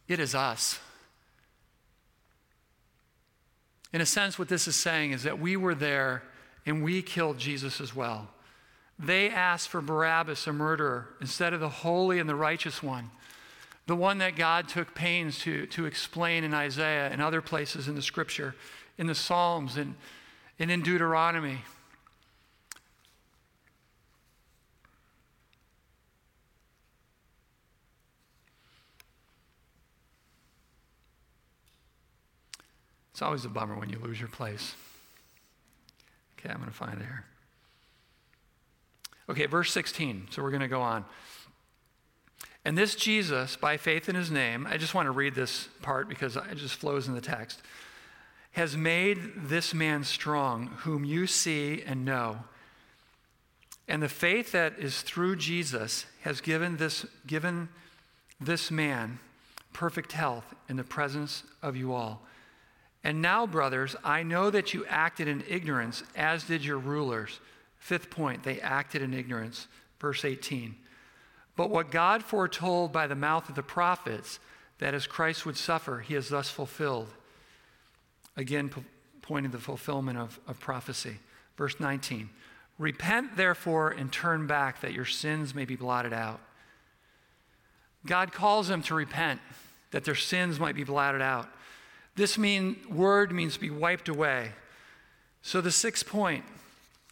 It 0.08 0.20
is 0.20 0.34
us. 0.34 0.78
In 3.94 4.02
a 4.02 4.04
sense, 4.04 4.38
what 4.38 4.50
this 4.50 4.68
is 4.68 4.76
saying 4.76 5.12
is 5.12 5.22
that 5.22 5.38
we 5.38 5.56
were 5.56 5.74
there 5.74 6.22
and 6.66 6.84
we 6.84 7.00
killed 7.00 7.38
Jesus 7.38 7.80
as 7.80 7.96
well. 7.96 8.28
They 8.98 9.30
asked 9.30 9.70
for 9.70 9.80
Barabbas, 9.80 10.46
a 10.46 10.52
murderer, 10.52 11.08
instead 11.18 11.54
of 11.54 11.60
the 11.60 11.68
holy 11.70 12.18
and 12.18 12.28
the 12.28 12.34
righteous 12.34 12.82
one, 12.82 13.10
the 13.86 13.96
one 13.96 14.18
that 14.18 14.36
God 14.36 14.68
took 14.68 14.94
pains 14.94 15.38
to, 15.38 15.64
to 15.64 15.86
explain 15.86 16.44
in 16.44 16.52
Isaiah 16.52 17.08
and 17.08 17.22
other 17.22 17.40
places 17.40 17.88
in 17.88 17.94
the 17.94 18.02
scripture, 18.02 18.54
in 18.98 19.06
the 19.06 19.14
Psalms, 19.14 19.78
and 19.78 19.94
and 20.58 20.70
in 20.70 20.82
Deuteronomy. 20.82 21.58
It's 33.12 33.22
always 33.22 33.44
a 33.44 33.48
bummer 33.48 33.78
when 33.78 33.90
you 33.90 33.98
lose 34.00 34.18
your 34.18 34.28
place. 34.28 34.74
Okay, 36.38 36.52
I'm 36.52 36.58
going 36.58 36.68
to 36.68 36.74
find 36.74 37.00
it 37.00 37.04
here. 37.04 37.24
Okay, 39.30 39.46
verse 39.46 39.72
16. 39.72 40.28
So 40.30 40.42
we're 40.42 40.50
going 40.50 40.62
to 40.62 40.68
go 40.68 40.80
on. 40.80 41.04
And 42.64 42.76
this 42.76 42.96
Jesus, 42.96 43.56
by 43.56 43.76
faith 43.76 44.08
in 44.08 44.16
his 44.16 44.30
name, 44.30 44.66
I 44.68 44.78
just 44.78 44.94
want 44.94 45.06
to 45.06 45.12
read 45.12 45.34
this 45.34 45.68
part 45.80 46.08
because 46.08 46.36
it 46.36 46.56
just 46.56 46.74
flows 46.74 47.06
in 47.06 47.14
the 47.14 47.20
text 47.20 47.62
has 48.54 48.76
made 48.76 49.18
this 49.48 49.74
man 49.74 50.04
strong, 50.04 50.68
whom 50.78 51.04
you 51.04 51.26
see 51.26 51.82
and 51.84 52.04
know. 52.04 52.38
And 53.88 54.02
the 54.02 54.08
faith 54.08 54.52
that 54.52 54.78
is 54.78 55.02
through 55.02 55.36
Jesus 55.36 56.06
has 56.22 56.40
given 56.40 56.76
this, 56.76 57.04
given 57.26 57.68
this 58.40 58.70
man 58.70 59.18
perfect 59.72 60.12
health 60.12 60.54
in 60.68 60.76
the 60.76 60.84
presence 60.84 61.42
of 61.62 61.76
you 61.76 61.92
all. 61.92 62.22
And 63.02 63.20
now, 63.20 63.44
brothers, 63.46 63.96
I 64.04 64.22
know 64.22 64.50
that 64.50 64.72
you 64.72 64.86
acted 64.86 65.26
in 65.26 65.44
ignorance, 65.48 66.04
as 66.16 66.44
did 66.44 66.64
your 66.64 66.78
rulers. 66.78 67.40
Fifth 67.76 68.08
point, 68.08 68.44
they 68.44 68.60
acted 68.60 69.02
in 69.02 69.12
ignorance. 69.12 69.66
Verse 69.98 70.24
18. 70.24 70.76
But 71.56 71.70
what 71.70 71.90
God 71.90 72.22
foretold 72.22 72.92
by 72.92 73.08
the 73.08 73.14
mouth 73.16 73.48
of 73.48 73.56
the 73.56 73.62
prophets, 73.62 74.38
that 74.78 74.94
as 74.94 75.08
Christ 75.08 75.44
would 75.44 75.56
suffer, 75.56 76.00
he 76.00 76.14
has 76.14 76.28
thus 76.28 76.48
fulfilled. 76.48 77.08
Again, 78.36 78.68
p- 78.68 78.82
pointing 79.22 79.52
to 79.52 79.58
the 79.58 79.62
fulfillment 79.62 80.18
of, 80.18 80.38
of 80.46 80.60
prophecy. 80.60 81.16
Verse 81.56 81.78
19 81.78 82.28
Repent, 82.78 83.36
therefore, 83.36 83.90
and 83.90 84.12
turn 84.12 84.46
back 84.46 84.80
that 84.80 84.92
your 84.92 85.04
sins 85.04 85.54
may 85.54 85.64
be 85.64 85.76
blotted 85.76 86.12
out. 86.12 86.40
God 88.04 88.32
calls 88.32 88.68
them 88.68 88.82
to 88.82 88.94
repent, 88.94 89.40
that 89.92 90.04
their 90.04 90.16
sins 90.16 90.58
might 90.58 90.74
be 90.74 90.84
blotted 90.84 91.22
out. 91.22 91.48
This 92.16 92.36
mean, 92.36 92.76
word 92.90 93.32
means 93.32 93.54
to 93.54 93.60
be 93.60 93.70
wiped 93.70 94.08
away. 94.08 94.52
So, 95.42 95.60
the 95.60 95.70
sixth 95.70 96.06
point 96.06 96.44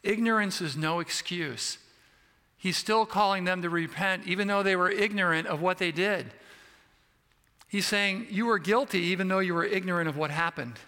ignorance 0.02 0.60
is 0.60 0.76
no 0.76 0.98
excuse. 0.98 1.78
He's 2.56 2.76
still 2.76 3.06
calling 3.06 3.44
them 3.44 3.62
to 3.62 3.70
repent, 3.70 4.26
even 4.26 4.48
though 4.48 4.62
they 4.62 4.76
were 4.76 4.90
ignorant 4.90 5.48
of 5.48 5.60
what 5.60 5.78
they 5.78 5.92
did. 5.92 6.32
He's 7.68 7.86
saying, 7.86 8.26
You 8.30 8.46
were 8.46 8.58
guilty, 8.58 9.00
even 9.00 9.28
though 9.28 9.38
you 9.38 9.54
were 9.54 9.64
ignorant 9.64 10.08
of 10.08 10.16
what 10.16 10.30
happened. 10.30 10.78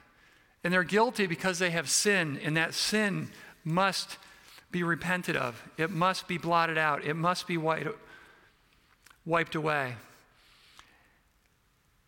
And 0.64 0.72
they're 0.72 0.82
guilty 0.82 1.26
because 1.26 1.58
they 1.58 1.70
have 1.70 1.90
sin, 1.90 2.40
and 2.42 2.56
that 2.56 2.74
sin 2.74 3.28
must 3.64 4.16
be 4.70 4.82
repented 4.82 5.36
of. 5.36 5.62
It 5.76 5.90
must 5.90 6.26
be 6.26 6.38
blotted 6.38 6.78
out. 6.78 7.04
It 7.04 7.14
must 7.14 7.46
be 7.46 7.56
wiped 7.56 9.54
away. 9.54 9.94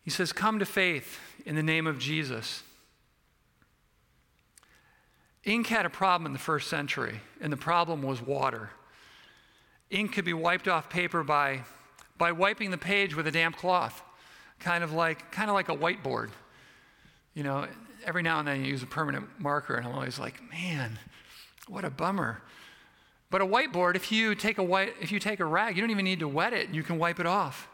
He 0.02 0.10
says, 0.10 0.32
Come 0.32 0.58
to 0.58 0.66
faith 0.66 1.20
in 1.44 1.54
the 1.54 1.62
name 1.62 1.86
of 1.86 1.98
Jesus. 1.98 2.62
Ink 5.44 5.68
had 5.68 5.86
a 5.86 5.90
problem 5.90 6.26
in 6.26 6.32
the 6.32 6.38
first 6.40 6.68
century, 6.68 7.20
and 7.40 7.52
the 7.52 7.56
problem 7.56 8.02
was 8.02 8.20
water. 8.20 8.70
Ink 9.90 10.12
could 10.12 10.24
be 10.24 10.32
wiped 10.32 10.66
off 10.66 10.90
paper 10.90 11.22
by, 11.22 11.60
by 12.18 12.32
wiping 12.32 12.72
the 12.72 12.78
page 12.78 13.14
with 13.14 13.28
a 13.28 13.30
damp 13.30 13.56
cloth, 13.56 14.02
kind 14.58 14.82
of 14.82 14.92
like, 14.92 15.30
kind 15.30 15.48
of 15.48 15.54
like 15.54 15.68
a 15.68 15.76
whiteboard. 15.76 16.30
You 17.34 17.44
know, 17.44 17.68
every 18.06 18.22
now 18.22 18.38
and 18.38 18.48
then 18.48 18.64
you 18.64 18.70
use 18.70 18.82
a 18.82 18.86
permanent 18.86 19.28
marker, 19.38 19.74
and 19.74 19.86
I'm 19.86 19.92
always 19.92 20.18
like, 20.18 20.40
man, 20.50 20.98
what 21.68 21.84
a 21.84 21.90
bummer. 21.90 22.40
But 23.30 23.40
a 23.40 23.46
whiteboard, 23.46 23.96
if 23.96 24.12
you 24.12 24.34
take 24.34 24.58
a 24.58 24.62
white, 24.62 24.94
if 25.00 25.10
you 25.10 25.18
take 25.18 25.40
a 25.40 25.44
rag, 25.44 25.76
you 25.76 25.82
don't 25.82 25.90
even 25.90 26.04
need 26.04 26.20
to 26.20 26.28
wet 26.28 26.52
it, 26.52 26.70
you 26.70 26.82
can 26.82 26.98
wipe 26.98 27.18
it 27.18 27.26
off. 27.26 27.68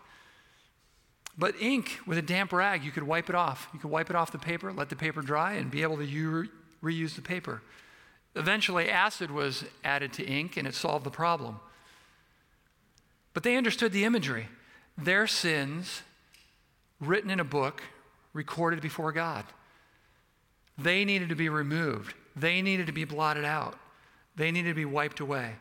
But 1.37 1.55
ink 1.61 1.99
with 2.07 2.19
a 2.19 2.23
damp 2.23 2.53
rag, 2.53 2.85
you 2.85 2.91
could 2.91 3.03
wipe 3.03 3.29
it 3.29 3.35
off. 3.35 3.69
You 3.73 3.79
could 3.79 3.91
wipe 3.91 4.11
it 4.11 4.17
off 4.17 4.33
the 4.33 4.39
paper, 4.39 4.73
let 4.73 4.89
the 4.89 4.97
paper 4.97 5.23
dry, 5.23 5.55
and 5.55 5.71
be 5.71 5.83
able 5.83 5.97
to 5.97 6.49
reuse 6.83 7.15
the 7.15 7.23
paper. 7.23 7.63
Eventually, 8.35 8.91
acid 8.91 9.31
was 9.31 9.65
added 9.85 10.13
to 10.15 10.25
ink 10.25 10.57
and 10.57 10.67
it 10.67 10.75
solved 10.75 11.05
the 11.05 11.11
problem. 11.11 11.61
But 13.35 13.43
they 13.43 13.57
understood 13.57 13.93
the 13.93 14.05
imagery. 14.05 14.49
Their 14.97 15.27
sins, 15.27 16.03
written 17.01 17.31
in 17.31 17.41
a 17.41 17.45
book, 17.45 17.83
recorded 18.35 18.81
before 18.81 19.13
God. 19.13 19.45
They 20.79 21.05
needed 21.05 21.29
to 21.29 21.35
be 21.35 21.49
removed, 21.49 22.15
they 22.35 22.63
needed 22.63 22.87
to 22.87 22.93
be 22.93 23.05
blotted 23.05 23.45
out, 23.45 23.79
they 24.37 24.51
needed 24.51 24.71
to 24.71 24.75
be 24.75 24.85
wiped 24.85 25.21
away. 25.21 25.55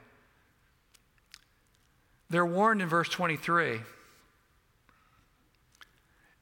They're 2.30 2.46
warned 2.46 2.82
in 2.82 2.88
verse 2.88 3.10
23 3.10 3.82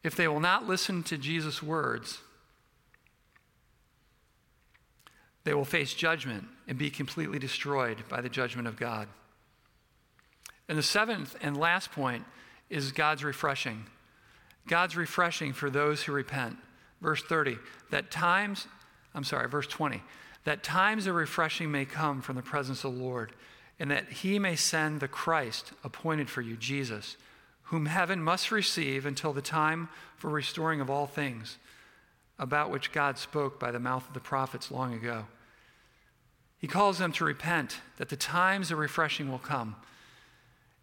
if 0.04 0.16
they 0.16 0.28
will 0.28 0.40
not 0.40 0.68
listen 0.68 1.04
to 1.04 1.18
Jesus' 1.18 1.62
words, 1.62 2.20
they 5.44 5.54
will 5.54 5.66
face 5.66 5.94
judgment 5.94 6.46
and 6.68 6.78
be 6.78 6.90
completely 6.90 7.40
destroyed 7.40 8.04
by 8.08 8.22
the 8.22 8.30
judgment 8.30 8.68
of 8.68 8.78
God. 8.78 9.08
And 10.68 10.78
the 10.78 10.84
seventh 10.84 11.36
and 11.42 11.58
last 11.58 11.92
point 11.92 12.24
is 12.70 12.92
God's 12.92 13.24
refreshing. 13.24 13.88
God's 14.68 14.96
refreshing 14.96 15.52
for 15.52 15.70
those 15.70 16.04
who 16.04 16.12
repent. 16.12 16.58
Verse 17.02 17.24
30, 17.24 17.58
that 17.92 18.12
times, 18.12 18.68
I'm 19.16 19.24
sorry, 19.24 19.48
verse 19.48 19.68
20, 19.68 20.02
that 20.44 20.64
times 20.64 21.08
of 21.08 21.16
refreshing 21.16 21.72
may 21.72 21.86
come 21.86 22.22
from 22.22 22.36
the 22.36 22.42
presence 22.42 22.84
of 22.84 22.94
the 22.94 23.02
Lord, 23.02 23.34
and 23.80 23.90
that 23.92 24.10
he 24.10 24.40
may 24.40 24.56
send 24.56 25.00
the 25.00 25.08
Christ 25.08 25.72
appointed 25.84 26.30
for 26.30 26.42
you, 26.42 26.58
Jesus, 26.58 27.16
whom 27.64 27.86
heaven 27.86 28.22
must 28.22 28.52
receive 28.52 29.06
until 29.06 29.32
the 29.32 29.42
time 29.42 29.88
for 30.18 30.30
restoring 30.30 30.82
of 30.82 30.90
all 30.90 31.08
things, 31.08 31.58
about 32.38 32.72
which 32.72 32.92
God 32.92 33.18
spoke 33.18 33.60
by 33.60 33.72
the 33.72 33.80
mouth 33.80 34.08
of 34.08 34.14
the 34.14 34.20
prophets 34.20 34.72
long 34.72 34.94
ago. 34.94 35.26
He 36.58 36.68
calls 36.68 36.98
them 36.98 37.14
to 37.14 37.24
repent, 37.24 37.80
that 37.98 38.10
the 38.10 38.18
times 38.18 38.72
of 38.72 38.80
refreshing 38.80 39.32
will 39.32 39.40
come. 39.40 39.78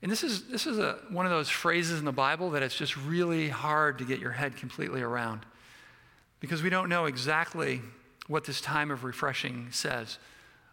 And 0.01 0.11
this 0.11 0.23
is, 0.23 0.45
this 0.45 0.67
is 0.67 0.79
a, 0.79 0.99
one 1.11 1.27
of 1.27 1.33
those 1.33 1.51
phrases 1.51 1.99
in 1.99 2.05
the 2.07 2.13
Bible 2.13 2.51
that 2.51 2.63
it's 2.63 2.77
just 2.77 2.97
really 2.97 3.49
hard 3.49 3.99
to 3.99 4.05
get 4.05 4.19
your 4.19 4.33
head 4.33 4.57
completely 4.57 5.03
around 5.03 5.45
because 6.47 6.63
we 6.63 6.71
don't 6.71 6.89
know 6.89 7.07
exactly 7.07 7.83
what 8.29 8.45
this 8.45 8.61
time 8.61 8.93
of 8.93 9.03
refreshing 9.03 9.67
says. 9.73 10.19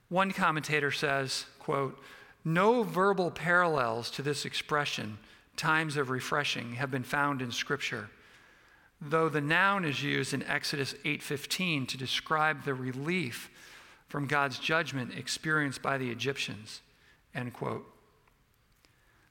One 0.08 0.32
commentator 0.32 0.92
says, 0.92 1.48
quote, 1.58 2.00
no 2.46 2.84
verbal 2.84 3.32
parallels 3.32 4.12
to 4.12 4.22
this 4.22 4.46
expression, 4.46 5.18
times 5.58 5.98
of 5.98 6.12
refreshing, 6.12 6.74
have 6.76 6.92
been 6.92 7.02
found 7.02 7.42
in 7.42 7.52
Scripture, 7.52 8.12
though 9.02 9.30
the 9.30 9.42
noun 9.42 9.84
is 9.84 10.04
used 10.04 10.32
in 10.32 10.44
Exodus 10.44 10.94
8:15 11.06 11.88
to 11.88 11.98
describe 11.98 12.66
the 12.66 12.76
relief 12.76 13.50
from 14.08 14.28
God's 14.28 14.60
judgment 14.60 15.18
experienced 15.18 15.82
by 15.82 15.98
the 15.98 16.12
Egyptians. 16.12 16.82
End 17.34 17.52
quote. 17.52 17.92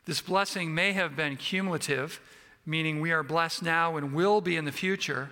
This 0.06 0.20
blessing 0.20 0.74
may 0.74 0.90
have 0.90 1.14
been 1.14 1.36
cumulative, 1.36 2.20
meaning 2.66 3.00
we 3.00 3.12
are 3.12 3.22
blessed 3.22 3.62
now 3.62 3.96
and 3.96 4.12
will 4.12 4.40
be 4.40 4.56
in 4.56 4.64
the 4.64 4.72
future. 4.72 5.30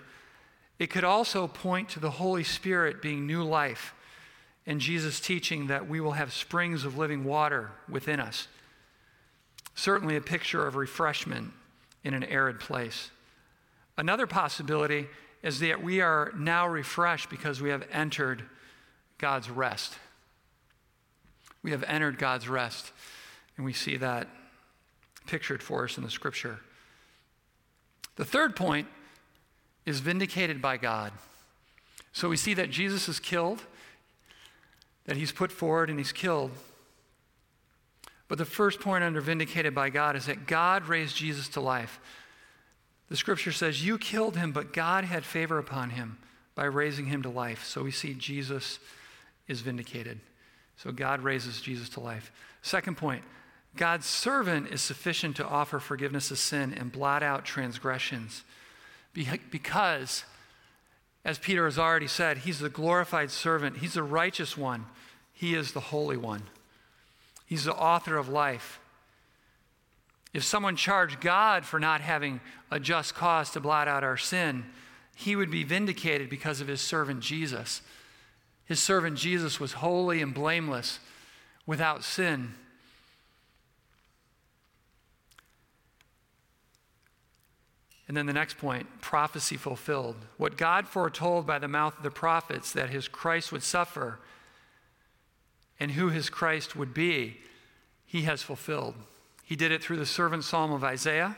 It 0.80 0.88
could 0.88 1.04
also 1.04 1.46
point 1.46 1.90
to 1.90 2.00
the 2.00 2.12
Holy 2.12 2.42
Spirit 2.42 3.02
being 3.02 3.26
new 3.26 3.44
life 3.44 3.94
and 4.66 4.80
Jesus 4.80 5.20
teaching 5.20 5.66
that 5.66 5.86
we 5.86 6.00
will 6.00 6.12
have 6.12 6.32
springs 6.32 6.86
of 6.86 6.96
living 6.96 7.22
water 7.22 7.72
within 7.86 8.18
us. 8.18 8.48
Certainly 9.74 10.16
a 10.16 10.22
picture 10.22 10.66
of 10.66 10.76
refreshment 10.76 11.52
in 12.02 12.14
an 12.14 12.24
arid 12.24 12.60
place. 12.60 13.10
Another 13.98 14.26
possibility 14.26 15.06
is 15.42 15.60
that 15.60 15.82
we 15.82 16.00
are 16.00 16.32
now 16.34 16.66
refreshed 16.66 17.28
because 17.28 17.60
we 17.60 17.68
have 17.68 17.86
entered 17.92 18.42
God's 19.18 19.50
rest. 19.50 19.98
We 21.62 21.72
have 21.72 21.82
entered 21.82 22.18
God's 22.18 22.48
rest, 22.48 22.90
and 23.58 23.66
we 23.66 23.74
see 23.74 23.98
that 23.98 24.28
pictured 25.26 25.62
for 25.62 25.84
us 25.84 25.98
in 25.98 26.04
the 26.04 26.10
scripture. 26.10 26.60
The 28.16 28.24
third 28.24 28.56
point 28.56 28.86
is 29.86 30.00
vindicated 30.00 30.60
by 30.60 30.76
God. 30.76 31.12
So 32.12 32.28
we 32.28 32.36
see 32.36 32.54
that 32.54 32.70
Jesus 32.70 33.08
is 33.08 33.20
killed, 33.20 33.62
that 35.04 35.16
he's 35.16 35.32
put 35.32 35.52
forward 35.52 35.90
and 35.90 35.98
he's 35.98 36.12
killed. 36.12 36.50
But 38.28 38.38
the 38.38 38.44
first 38.44 38.80
point 38.80 39.04
under 39.04 39.20
vindicated 39.20 39.74
by 39.74 39.90
God 39.90 40.16
is 40.16 40.26
that 40.26 40.46
God 40.46 40.86
raised 40.86 41.16
Jesus 41.16 41.48
to 41.48 41.60
life. 41.60 42.00
The 43.08 43.16
scripture 43.16 43.52
says, 43.52 43.84
You 43.84 43.98
killed 43.98 44.36
him, 44.36 44.52
but 44.52 44.72
God 44.72 45.04
had 45.04 45.24
favor 45.24 45.58
upon 45.58 45.90
him 45.90 46.18
by 46.54 46.64
raising 46.64 47.06
him 47.06 47.22
to 47.22 47.28
life. 47.28 47.64
So 47.64 47.82
we 47.82 47.90
see 47.90 48.14
Jesus 48.14 48.78
is 49.48 49.62
vindicated. 49.62 50.20
So 50.76 50.92
God 50.92 51.22
raises 51.22 51.60
Jesus 51.60 51.88
to 51.90 52.00
life. 52.00 52.30
Second 52.62 52.96
point 52.96 53.22
God's 53.76 54.06
servant 54.06 54.68
is 54.68 54.80
sufficient 54.80 55.36
to 55.36 55.46
offer 55.46 55.78
forgiveness 55.78 56.30
of 56.30 56.38
sin 56.38 56.72
and 56.72 56.92
blot 56.92 57.22
out 57.22 57.44
transgressions 57.44 58.44
because, 59.12 60.24
as 61.24 61.38
Peter 61.38 61.64
has 61.64 61.78
already 61.78 62.06
said, 62.06 62.38
he's 62.38 62.60
the 62.60 62.68
glorified 62.68 63.30
servant, 63.30 63.78
he's 63.78 63.94
the 63.94 64.02
righteous 64.02 64.56
one, 64.56 64.86
he 65.32 65.54
is 65.54 65.72
the 65.72 65.80
holy 65.80 66.16
one, 66.16 66.42
he's 67.46 67.64
the 67.64 67.74
author 67.74 68.16
of 68.16 68.28
life. 68.28 68.80
If 70.32 70.44
someone 70.44 70.76
charged 70.76 71.20
God 71.20 71.64
for 71.64 71.80
not 71.80 72.00
having 72.00 72.40
a 72.70 72.78
just 72.78 73.14
cause 73.14 73.50
to 73.50 73.60
blot 73.60 73.88
out 73.88 74.04
our 74.04 74.16
sin, 74.16 74.64
he 75.16 75.34
would 75.34 75.50
be 75.50 75.64
vindicated 75.64 76.30
because 76.30 76.60
of 76.60 76.68
his 76.68 76.80
servant 76.80 77.20
Jesus. 77.20 77.82
His 78.64 78.80
servant 78.80 79.18
Jesus 79.18 79.58
was 79.58 79.72
holy 79.74 80.22
and 80.22 80.32
blameless, 80.32 81.00
without 81.66 82.04
sin. 82.04 82.54
And 88.10 88.16
then 88.16 88.26
the 88.26 88.32
next 88.32 88.58
point 88.58 88.88
prophecy 89.00 89.56
fulfilled. 89.56 90.16
What 90.36 90.56
God 90.56 90.88
foretold 90.88 91.46
by 91.46 91.60
the 91.60 91.68
mouth 91.68 91.96
of 91.96 92.02
the 92.02 92.10
prophets 92.10 92.72
that 92.72 92.90
his 92.90 93.06
Christ 93.06 93.52
would 93.52 93.62
suffer 93.62 94.18
and 95.78 95.92
who 95.92 96.08
his 96.08 96.28
Christ 96.28 96.74
would 96.74 96.92
be, 96.92 97.36
he 98.04 98.22
has 98.22 98.42
fulfilled. 98.42 98.96
He 99.44 99.54
did 99.54 99.70
it 99.70 99.80
through 99.80 99.98
the 99.98 100.06
servant 100.06 100.42
psalm 100.42 100.72
of 100.72 100.82
Isaiah. 100.82 101.36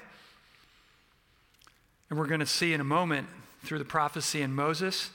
And 2.09 2.19
we're 2.19 2.27
going 2.27 2.41
to 2.41 2.47
see 2.47 2.73
in 2.73 2.81
a 2.81 2.85
moment 2.85 3.27
through 3.63 3.79
the 3.79 3.85
prophecy 3.85 4.41
in 4.41 4.55
Moses 4.55 5.11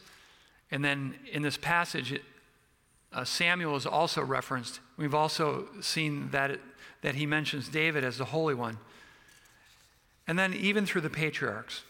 and 0.70 0.86
then 0.86 1.16
in 1.32 1.42
this 1.42 1.58
passage, 1.58 2.22
uh, 3.12 3.24
Samuel 3.24 3.76
is 3.76 3.88
also 3.88 4.22
referenced. 4.22 4.80
We've 4.96 5.16
also 5.16 5.70
seen 5.82 6.30
that, 6.30 6.52
it, 6.52 6.62
that 7.02 7.16
he 7.16 7.26
mentions 7.26 7.68
David 7.68 8.04
as 8.04 8.20
the 8.20 8.26
Holy 8.26 8.54
One. 8.54 8.78
And 10.28 10.38
then 10.38 10.54
even 10.54 10.86
through 10.86 11.02
the 11.02 11.10
patriarchs. 11.10 11.84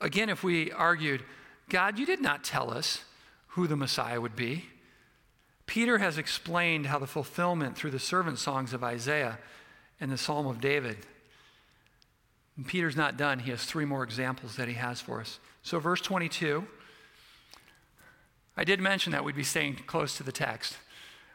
Again, 0.00 0.28
if 0.28 0.42
we 0.42 0.72
argued, 0.72 1.22
God, 1.68 1.98
you 1.98 2.06
did 2.06 2.20
not 2.20 2.44
tell 2.44 2.72
us 2.72 3.04
who 3.48 3.66
the 3.66 3.76
Messiah 3.76 4.20
would 4.20 4.36
be, 4.36 4.66
Peter 5.66 5.98
has 5.98 6.18
explained 6.18 6.86
how 6.86 6.98
the 6.98 7.06
fulfillment 7.06 7.76
through 7.76 7.92
the 7.92 7.98
servant 7.98 8.38
songs 8.38 8.72
of 8.72 8.84
Isaiah 8.84 9.38
and 10.00 10.10
the 10.10 10.18
Psalm 10.18 10.46
of 10.46 10.60
David. 10.60 10.98
And 12.56 12.66
Peter's 12.66 12.96
not 12.96 13.16
done. 13.16 13.40
He 13.40 13.50
has 13.50 13.64
three 13.64 13.84
more 13.84 14.02
examples 14.02 14.56
that 14.56 14.68
he 14.68 14.74
has 14.74 15.00
for 15.00 15.20
us. 15.20 15.38
So, 15.62 15.78
verse 15.78 16.00
22 16.00 16.66
I 18.56 18.62
did 18.62 18.80
mention 18.80 19.12
that 19.12 19.24
we'd 19.24 19.34
be 19.34 19.42
staying 19.42 19.76
close 19.86 20.16
to 20.16 20.22
the 20.22 20.30
text. 20.30 20.76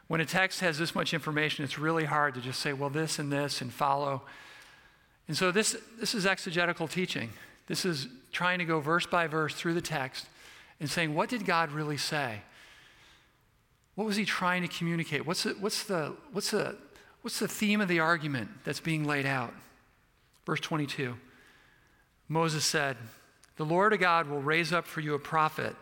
When 0.06 0.22
a 0.22 0.26
text 0.26 0.60
has 0.60 0.78
this 0.78 0.94
much 0.94 1.12
information, 1.12 1.64
it's 1.64 1.78
really 1.78 2.06
hard 2.06 2.34
to 2.34 2.40
just 2.40 2.60
say, 2.60 2.72
well, 2.72 2.88
this 2.88 3.18
and 3.18 3.30
this 3.30 3.60
and 3.60 3.72
follow. 3.72 4.22
And 5.30 5.36
so 5.36 5.52
this, 5.52 5.76
this 5.96 6.12
is 6.12 6.26
exegetical 6.26 6.88
teaching. 6.88 7.30
This 7.68 7.84
is 7.84 8.08
trying 8.32 8.58
to 8.58 8.64
go 8.64 8.80
verse 8.80 9.06
by 9.06 9.28
verse 9.28 9.54
through 9.54 9.74
the 9.74 9.80
text 9.80 10.26
and 10.80 10.90
saying, 10.90 11.14
What 11.14 11.28
did 11.28 11.46
God 11.46 11.70
really 11.70 11.98
say? 11.98 12.40
What 13.94 14.08
was 14.08 14.16
he 14.16 14.24
trying 14.24 14.62
to 14.62 14.68
communicate? 14.68 15.24
What's 15.24 15.44
the, 15.44 15.50
what's 15.50 15.84
the, 15.84 16.16
what's 16.32 16.50
the, 16.50 16.74
what's 17.22 17.38
the 17.38 17.46
theme 17.46 17.80
of 17.80 17.86
the 17.86 18.00
argument 18.00 18.50
that's 18.64 18.80
being 18.80 19.04
laid 19.04 19.24
out? 19.24 19.54
Verse 20.46 20.58
22 20.58 21.14
Moses 22.26 22.64
said, 22.64 22.96
The 23.54 23.64
Lord 23.64 23.96
God 24.00 24.28
will 24.28 24.42
raise 24.42 24.72
up 24.72 24.84
for 24.84 25.00
you 25.00 25.14
a 25.14 25.20
prophet 25.20 25.76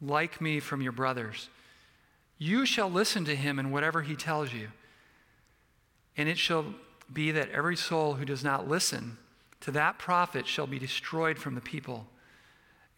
like 0.00 0.40
me 0.40 0.60
from 0.60 0.80
your 0.80 0.92
brothers. 0.92 1.48
You 2.38 2.64
shall 2.64 2.88
listen 2.88 3.24
to 3.24 3.34
him 3.34 3.58
in 3.58 3.72
whatever 3.72 4.02
he 4.02 4.14
tells 4.14 4.52
you. 4.52 4.68
And 6.16 6.28
it 6.28 6.38
shall 6.38 6.66
be 7.12 7.30
that 7.32 7.50
every 7.50 7.76
soul 7.76 8.14
who 8.14 8.24
does 8.24 8.44
not 8.44 8.68
listen 8.68 9.18
to 9.60 9.70
that 9.70 9.98
prophet 9.98 10.46
shall 10.46 10.66
be 10.66 10.78
destroyed 10.78 11.38
from 11.38 11.54
the 11.54 11.60
people. 11.60 12.06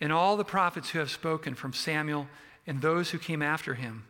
And 0.01 0.13
all 0.13 0.37
the 0.37 0.45
prophets 0.45 0.91
who 0.91 0.99
have 0.99 1.11
spoken 1.11 1.55
from 1.55 1.73
Samuel 1.73 2.27
and 2.67 2.81
those 2.81 3.11
who 3.11 3.19
came 3.19 3.43
after 3.43 3.75
him, 3.75 4.05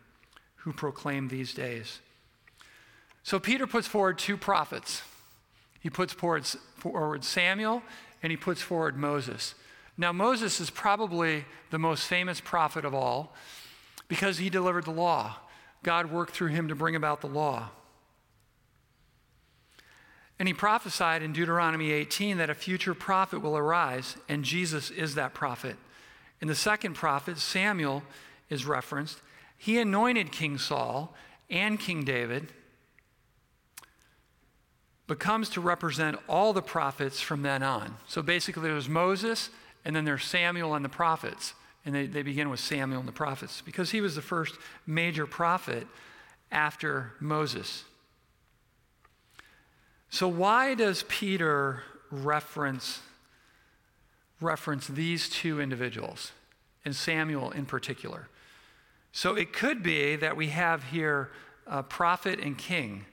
who 0.57 0.73
proclaim 0.73 1.27
these 1.27 1.53
days. 1.53 1.99
So 3.23 3.39
Peter 3.39 3.67
puts 3.67 3.87
forward 3.87 4.17
two 4.17 4.37
prophets. 4.37 5.01
He 5.79 5.89
puts 5.89 6.13
forward 6.13 7.23
Samuel 7.23 7.83
and 8.23 8.31
he 8.31 8.37
puts 8.37 8.61
forward 8.61 8.97
Moses. 8.97 9.53
Now, 9.97 10.11
Moses 10.11 10.59
is 10.59 10.69
probably 10.69 11.45
the 11.71 11.79
most 11.79 12.05
famous 12.07 12.41
prophet 12.41 12.85
of 12.85 12.93
all 12.93 13.33
because 14.07 14.37
he 14.37 14.49
delivered 14.49 14.85
the 14.85 14.91
law. 14.91 15.37
God 15.83 16.11
worked 16.11 16.33
through 16.33 16.49
him 16.49 16.67
to 16.67 16.75
bring 16.75 16.95
about 16.95 17.21
the 17.21 17.27
law. 17.27 17.69
And 20.37 20.47
he 20.47 20.53
prophesied 20.53 21.21
in 21.21 21.31
Deuteronomy 21.31 21.91
18 21.91 22.37
that 22.37 22.49
a 22.49 22.55
future 22.55 22.93
prophet 22.93 23.39
will 23.39 23.57
arise, 23.57 24.17
and 24.27 24.43
Jesus 24.43 24.91
is 24.91 25.15
that 25.15 25.33
prophet. 25.33 25.77
In 26.41 26.47
the 26.47 26.55
second 26.55 26.95
prophet, 26.95 27.37
Samuel 27.37 28.03
is 28.49 28.65
referenced. 28.65 29.21
He 29.57 29.79
anointed 29.79 30.31
King 30.31 30.57
Saul 30.57 31.13
and 31.49 31.79
King 31.79 32.03
David, 32.03 32.51
but 35.07 35.19
comes 35.19 35.49
to 35.49 35.61
represent 35.61 36.17
all 36.27 36.51
the 36.51 36.61
prophets 36.61 37.21
from 37.21 37.41
then 37.41 37.63
on. 37.63 37.95
So 38.07 38.21
basically, 38.21 38.63
there's 38.63 38.89
Moses, 38.89 39.49
and 39.85 39.95
then 39.95 40.03
there's 40.03 40.25
Samuel 40.25 40.73
and 40.75 40.83
the 40.83 40.89
prophets. 40.89 41.53
And 41.85 41.93
they, 41.93 42.07
they 42.07 42.23
begin 42.23 42.49
with 42.49 42.59
Samuel 42.59 42.99
and 42.99 43.07
the 43.07 43.13
prophets 43.13 43.61
because 43.61 43.91
he 43.91 44.01
was 44.01 44.15
the 44.15 44.21
first 44.21 44.55
major 44.87 45.27
prophet 45.27 45.87
after 46.51 47.13
Moses. 47.19 47.83
So, 50.09 50.27
why 50.27 50.75
does 50.75 51.03
Peter 51.07 51.83
reference, 52.09 53.01
reference 54.39 54.87
these 54.87 55.29
two 55.29 55.59
individuals, 55.59 56.31
and 56.85 56.95
Samuel 56.95 57.51
in 57.51 57.65
particular? 57.65 58.27
So, 59.11 59.35
it 59.35 59.51
could 59.51 59.83
be 59.83 60.15
that 60.15 60.37
we 60.37 60.47
have 60.47 60.85
here 60.85 61.31
a 61.67 61.83
prophet 61.83 62.39
and 62.39 62.57
king. 62.57 63.05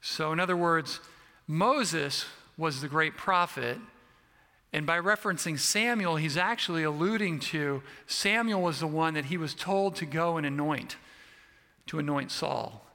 So, 0.00 0.32
in 0.32 0.40
other 0.40 0.56
words, 0.56 1.00
Moses 1.46 2.26
was 2.56 2.80
the 2.80 2.88
great 2.88 3.16
prophet, 3.16 3.78
and 4.72 4.86
by 4.86 4.98
referencing 4.98 5.58
Samuel, 5.58 6.16
he's 6.16 6.36
actually 6.36 6.82
alluding 6.82 7.40
to 7.40 7.82
Samuel 8.06 8.62
was 8.62 8.80
the 8.80 8.86
one 8.86 9.14
that 9.14 9.26
he 9.26 9.36
was 9.36 9.54
told 9.54 9.96
to 9.96 10.06
go 10.06 10.36
and 10.36 10.46
anoint, 10.46 10.96
to 11.86 11.98
anoint 11.98 12.30
Saul. 12.30 12.86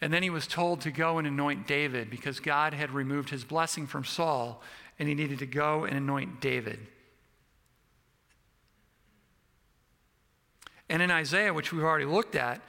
And 0.00 0.12
then 0.12 0.22
he 0.22 0.30
was 0.30 0.46
told 0.46 0.80
to 0.82 0.90
go 0.90 1.18
and 1.18 1.26
anoint 1.26 1.66
David 1.66 2.10
because 2.10 2.40
God 2.40 2.72
had 2.72 2.90
removed 2.90 3.30
his 3.30 3.44
blessing 3.44 3.86
from 3.86 4.04
Saul 4.04 4.62
and 4.98 5.08
he 5.08 5.14
needed 5.14 5.40
to 5.40 5.46
go 5.46 5.84
and 5.84 5.96
anoint 5.96 6.40
David. 6.40 6.78
And 10.88 11.02
in 11.02 11.10
Isaiah, 11.10 11.52
which 11.52 11.72
we've 11.72 11.82
already 11.82 12.04
looked 12.04 12.34
at, 12.34 12.60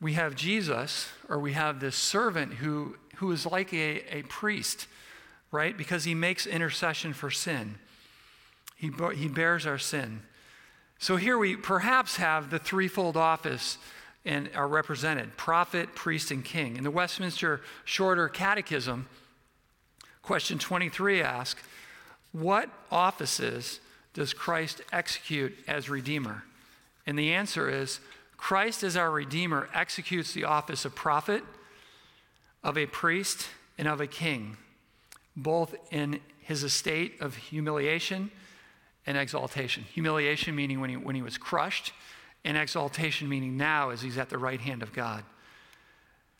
we 0.00 0.14
have 0.14 0.34
Jesus, 0.34 1.08
or 1.28 1.38
we 1.38 1.52
have 1.52 1.78
this 1.78 1.94
servant 1.94 2.54
who, 2.54 2.96
who 3.16 3.30
is 3.30 3.46
like 3.46 3.72
a, 3.72 4.16
a 4.16 4.22
priest 4.22 4.86
right? 5.52 5.76
Because 5.76 6.04
he 6.04 6.14
makes 6.14 6.46
intercession 6.46 7.12
for 7.12 7.30
sin. 7.30 7.76
He, 8.76 8.90
he 9.14 9.28
bears 9.28 9.66
our 9.66 9.78
sin. 9.78 10.22
So 10.98 11.16
here 11.16 11.38
we 11.38 11.54
perhaps 11.56 12.16
have 12.16 12.50
the 12.50 12.58
threefold 12.58 13.16
office 13.16 13.78
and 14.24 14.50
are 14.54 14.68
represented 14.68 15.36
prophet, 15.36 15.94
priest, 15.94 16.30
and 16.30 16.44
king. 16.44 16.76
In 16.76 16.84
the 16.84 16.90
Westminster 16.90 17.60
Shorter 17.84 18.28
Catechism, 18.28 19.06
question 20.22 20.58
23 20.58 21.22
asks, 21.22 21.62
What 22.32 22.68
offices 22.90 23.80
does 24.14 24.32
Christ 24.32 24.82
execute 24.92 25.54
as 25.66 25.90
Redeemer? 25.90 26.44
And 27.06 27.18
the 27.18 27.32
answer 27.32 27.68
is 27.68 28.00
Christ, 28.36 28.82
as 28.82 28.96
our 28.96 29.10
Redeemer, 29.10 29.68
executes 29.74 30.32
the 30.32 30.44
office 30.44 30.84
of 30.84 30.94
prophet, 30.94 31.42
of 32.62 32.78
a 32.78 32.86
priest, 32.86 33.48
and 33.78 33.88
of 33.88 34.00
a 34.00 34.06
king 34.06 34.56
both 35.36 35.74
in 35.90 36.20
his 36.40 36.62
estate 36.62 37.20
of 37.20 37.36
humiliation 37.36 38.30
and 39.06 39.16
exaltation. 39.16 39.84
Humiliation 39.92 40.54
meaning 40.54 40.80
when 40.80 40.90
he, 40.90 40.96
when 40.96 41.14
he 41.14 41.22
was 41.22 41.38
crushed, 41.38 41.92
and 42.44 42.56
exaltation 42.56 43.28
meaning 43.28 43.56
now 43.56 43.90
as 43.90 44.02
he's 44.02 44.18
at 44.18 44.28
the 44.28 44.38
right 44.38 44.60
hand 44.60 44.82
of 44.82 44.92
God. 44.92 45.24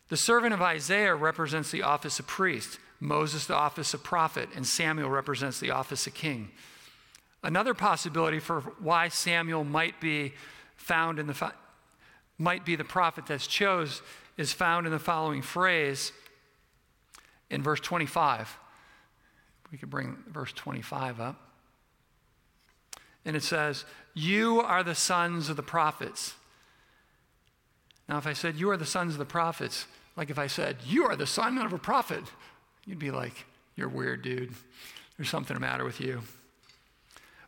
The 0.09 0.17
servant 0.17 0.53
of 0.53 0.61
Isaiah 0.61 1.15
represents 1.15 1.71
the 1.71 1.83
office 1.83 2.19
of 2.19 2.27
priest, 2.27 2.79
Moses, 2.99 3.47
the 3.47 3.55
office 3.55 3.93
of 3.93 4.03
prophet, 4.03 4.49
and 4.55 4.65
Samuel 4.65 5.09
represents 5.09 5.59
the 5.59 5.71
office 5.71 6.05
of 6.07 6.13
king. 6.13 6.51
Another 7.41 7.73
possibility 7.73 8.39
for 8.39 8.61
why 8.79 9.09
Samuel 9.09 9.63
might 9.63 9.99
be 9.99 10.33
found 10.75 11.19
in 11.19 11.27
the 11.27 11.53
might 12.37 12.65
be 12.65 12.75
the 12.75 12.83
prophet 12.83 13.25
that's 13.25 13.47
chose 13.47 14.01
is 14.37 14.51
found 14.51 14.85
in 14.85 14.91
the 14.91 14.99
following 14.99 15.41
phrase 15.41 16.11
in 17.49 17.61
verse 17.61 17.79
25. 17.79 18.57
We 19.71 19.77
could 19.77 19.89
bring 19.89 20.17
verse 20.27 20.51
25 20.53 21.19
up. 21.19 21.52
And 23.25 23.35
it 23.35 23.43
says, 23.43 23.85
You 24.13 24.61
are 24.61 24.83
the 24.83 24.95
sons 24.95 25.49
of 25.49 25.55
the 25.55 25.63
prophets. 25.63 26.33
Now, 28.09 28.17
if 28.17 28.27
I 28.27 28.33
said, 28.33 28.55
You 28.55 28.69
are 28.69 28.77
the 28.77 28.85
sons 28.85 29.13
of 29.13 29.19
the 29.19 29.25
prophets, 29.25 29.85
like 30.15 30.29
if 30.29 30.39
I 30.39 30.47
said, 30.47 30.77
You 30.85 31.05
are 31.05 31.15
the 31.15 31.27
son 31.27 31.57
of 31.57 31.73
a 31.73 31.77
prophet, 31.77 32.23
you'd 32.85 32.99
be 32.99 33.11
like, 33.11 33.45
You're 33.75 33.89
weird, 33.89 34.21
dude. 34.21 34.53
There's 35.17 35.29
something 35.29 35.53
the 35.53 35.59
matter 35.59 35.85
with 35.85 36.01
you. 36.01 36.21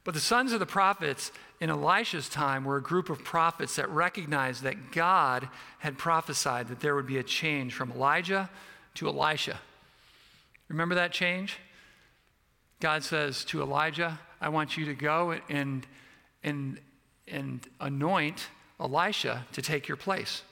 But 0.04 0.14
the 0.14 0.20
sons 0.20 0.54
of 0.54 0.60
the 0.60 0.68
prophets 0.68 1.32
in 1.60 1.72
Elisha's 1.72 2.30
time 2.30 2.64
were 2.64 2.78
a 2.78 2.82
group 2.82 3.10
of 3.10 3.24
prophets 3.24 3.76
that 3.78 3.90
recognized 3.90 4.62
that 4.64 4.92
God 4.92 5.50
had 5.80 5.98
prophesied 5.98 6.68
that 6.68 6.80
there 6.80 6.96
would 6.96 7.08
be 7.08 7.18
a 7.18 7.24
change 7.24 7.74
from 7.74 7.92
Elijah 7.92 8.50
to 8.96 9.08
Elisha. 9.08 9.60
Remember 10.68 10.96
that 10.96 11.12
change? 11.12 11.58
God 12.80 13.04
says 13.04 13.44
to 13.46 13.62
Elijah, 13.62 14.20
I 14.42 14.50
want 14.50 14.78
you 14.78 14.86
to 14.86 14.94
go 14.94 15.36
and, 15.50 15.86
and, 16.44 16.80
and 17.28 17.68
anoint 17.80 18.48
Elisha 18.80 19.46
to 19.54 19.62
take 19.62 19.88
your 19.88 19.98
place. 19.98 20.44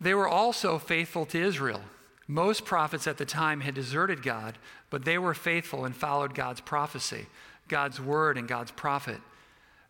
They 0.00 0.14
were 0.14 0.28
also 0.28 0.78
faithful 0.78 1.26
to 1.26 1.40
Israel. 1.40 1.80
Most 2.26 2.64
prophets 2.64 3.06
at 3.06 3.18
the 3.18 3.24
time 3.24 3.60
had 3.60 3.74
deserted 3.74 4.22
God, 4.22 4.58
but 4.90 5.04
they 5.04 5.18
were 5.18 5.34
faithful 5.34 5.84
and 5.84 5.94
followed 5.94 6.34
God's 6.34 6.60
prophecy, 6.60 7.26
God's 7.68 8.00
word, 8.00 8.36
and 8.36 8.48
God's 8.48 8.72
prophet. 8.72 9.20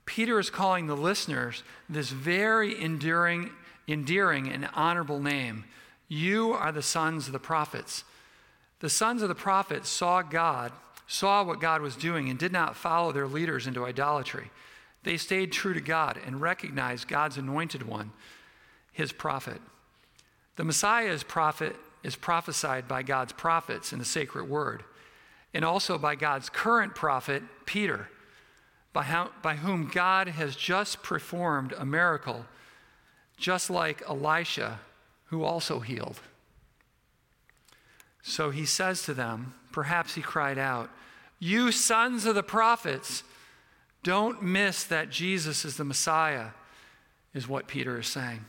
Peter 0.04 0.38
is 0.38 0.50
calling 0.50 0.86
the 0.86 0.96
listeners 0.96 1.62
this 1.88 2.10
very 2.10 2.80
enduring, 2.80 3.50
endearing 3.88 4.48
and 4.48 4.68
honorable 4.74 5.20
name. 5.20 5.64
You 6.08 6.52
are 6.52 6.72
the 6.72 6.82
sons 6.82 7.26
of 7.26 7.32
the 7.32 7.38
prophets. 7.38 8.04
The 8.82 8.90
sons 8.90 9.22
of 9.22 9.28
the 9.28 9.36
prophets 9.36 9.88
saw 9.88 10.22
God, 10.22 10.72
saw 11.06 11.44
what 11.44 11.60
God 11.60 11.82
was 11.82 11.94
doing, 11.94 12.28
and 12.28 12.36
did 12.36 12.50
not 12.50 12.74
follow 12.74 13.12
their 13.12 13.28
leaders 13.28 13.68
into 13.68 13.86
idolatry. 13.86 14.50
They 15.04 15.16
stayed 15.16 15.52
true 15.52 15.72
to 15.72 15.80
God 15.80 16.18
and 16.26 16.40
recognized 16.40 17.06
God's 17.06 17.36
anointed 17.38 17.84
one, 17.84 18.10
his 18.90 19.12
prophet. 19.12 19.60
The 20.56 20.64
Messiah 20.64 21.10
is 21.10 21.22
prophet 21.22 21.76
is 22.02 22.16
prophesied 22.16 22.88
by 22.88 23.04
God's 23.04 23.32
prophets 23.32 23.92
in 23.92 24.00
the 24.00 24.04
sacred 24.04 24.48
word, 24.48 24.82
and 25.54 25.64
also 25.64 25.96
by 25.96 26.16
God's 26.16 26.50
current 26.50 26.96
prophet, 26.96 27.44
Peter, 27.66 28.08
by, 28.92 29.04
how, 29.04 29.30
by 29.42 29.54
whom 29.54 29.92
God 29.94 30.26
has 30.26 30.56
just 30.56 31.04
performed 31.04 31.72
a 31.78 31.86
miracle, 31.86 32.46
just 33.36 33.70
like 33.70 34.02
Elisha, 34.08 34.80
who 35.26 35.44
also 35.44 35.78
healed. 35.78 36.18
So 38.32 38.48
he 38.48 38.64
says 38.64 39.02
to 39.02 39.12
them, 39.12 39.52
perhaps 39.72 40.14
he 40.14 40.22
cried 40.22 40.56
out, 40.56 40.88
You 41.38 41.70
sons 41.70 42.24
of 42.24 42.34
the 42.34 42.42
prophets, 42.42 43.24
don't 44.02 44.42
miss 44.42 44.84
that 44.84 45.10
Jesus 45.10 45.66
is 45.66 45.76
the 45.76 45.84
Messiah, 45.84 46.46
is 47.34 47.46
what 47.46 47.66
Peter 47.68 47.98
is 48.00 48.06
saying. 48.06 48.46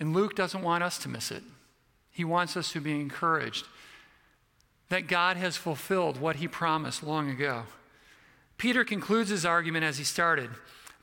And 0.00 0.12
Luke 0.12 0.34
doesn't 0.34 0.64
want 0.64 0.82
us 0.82 0.98
to 0.98 1.08
miss 1.08 1.30
it. 1.30 1.44
He 2.10 2.24
wants 2.24 2.56
us 2.56 2.72
to 2.72 2.80
be 2.80 3.00
encouraged 3.00 3.66
that 4.88 5.06
God 5.06 5.36
has 5.36 5.56
fulfilled 5.56 6.20
what 6.20 6.36
he 6.36 6.48
promised 6.48 7.04
long 7.04 7.30
ago. 7.30 7.62
Peter 8.58 8.82
concludes 8.82 9.30
his 9.30 9.46
argument 9.46 9.84
as 9.84 9.96
he 9.96 10.02
started 10.02 10.50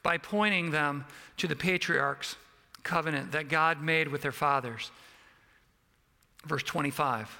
by 0.03 0.17
pointing 0.17 0.71
them 0.71 1.05
to 1.37 1.47
the 1.47 1.55
patriarchs' 1.55 2.35
covenant 2.83 3.31
that 3.31 3.47
God 3.47 3.81
made 3.81 4.09
with 4.09 4.21
their 4.21 4.33
fathers. 4.33 4.91
Verse 6.45 6.63
25. 6.63 7.39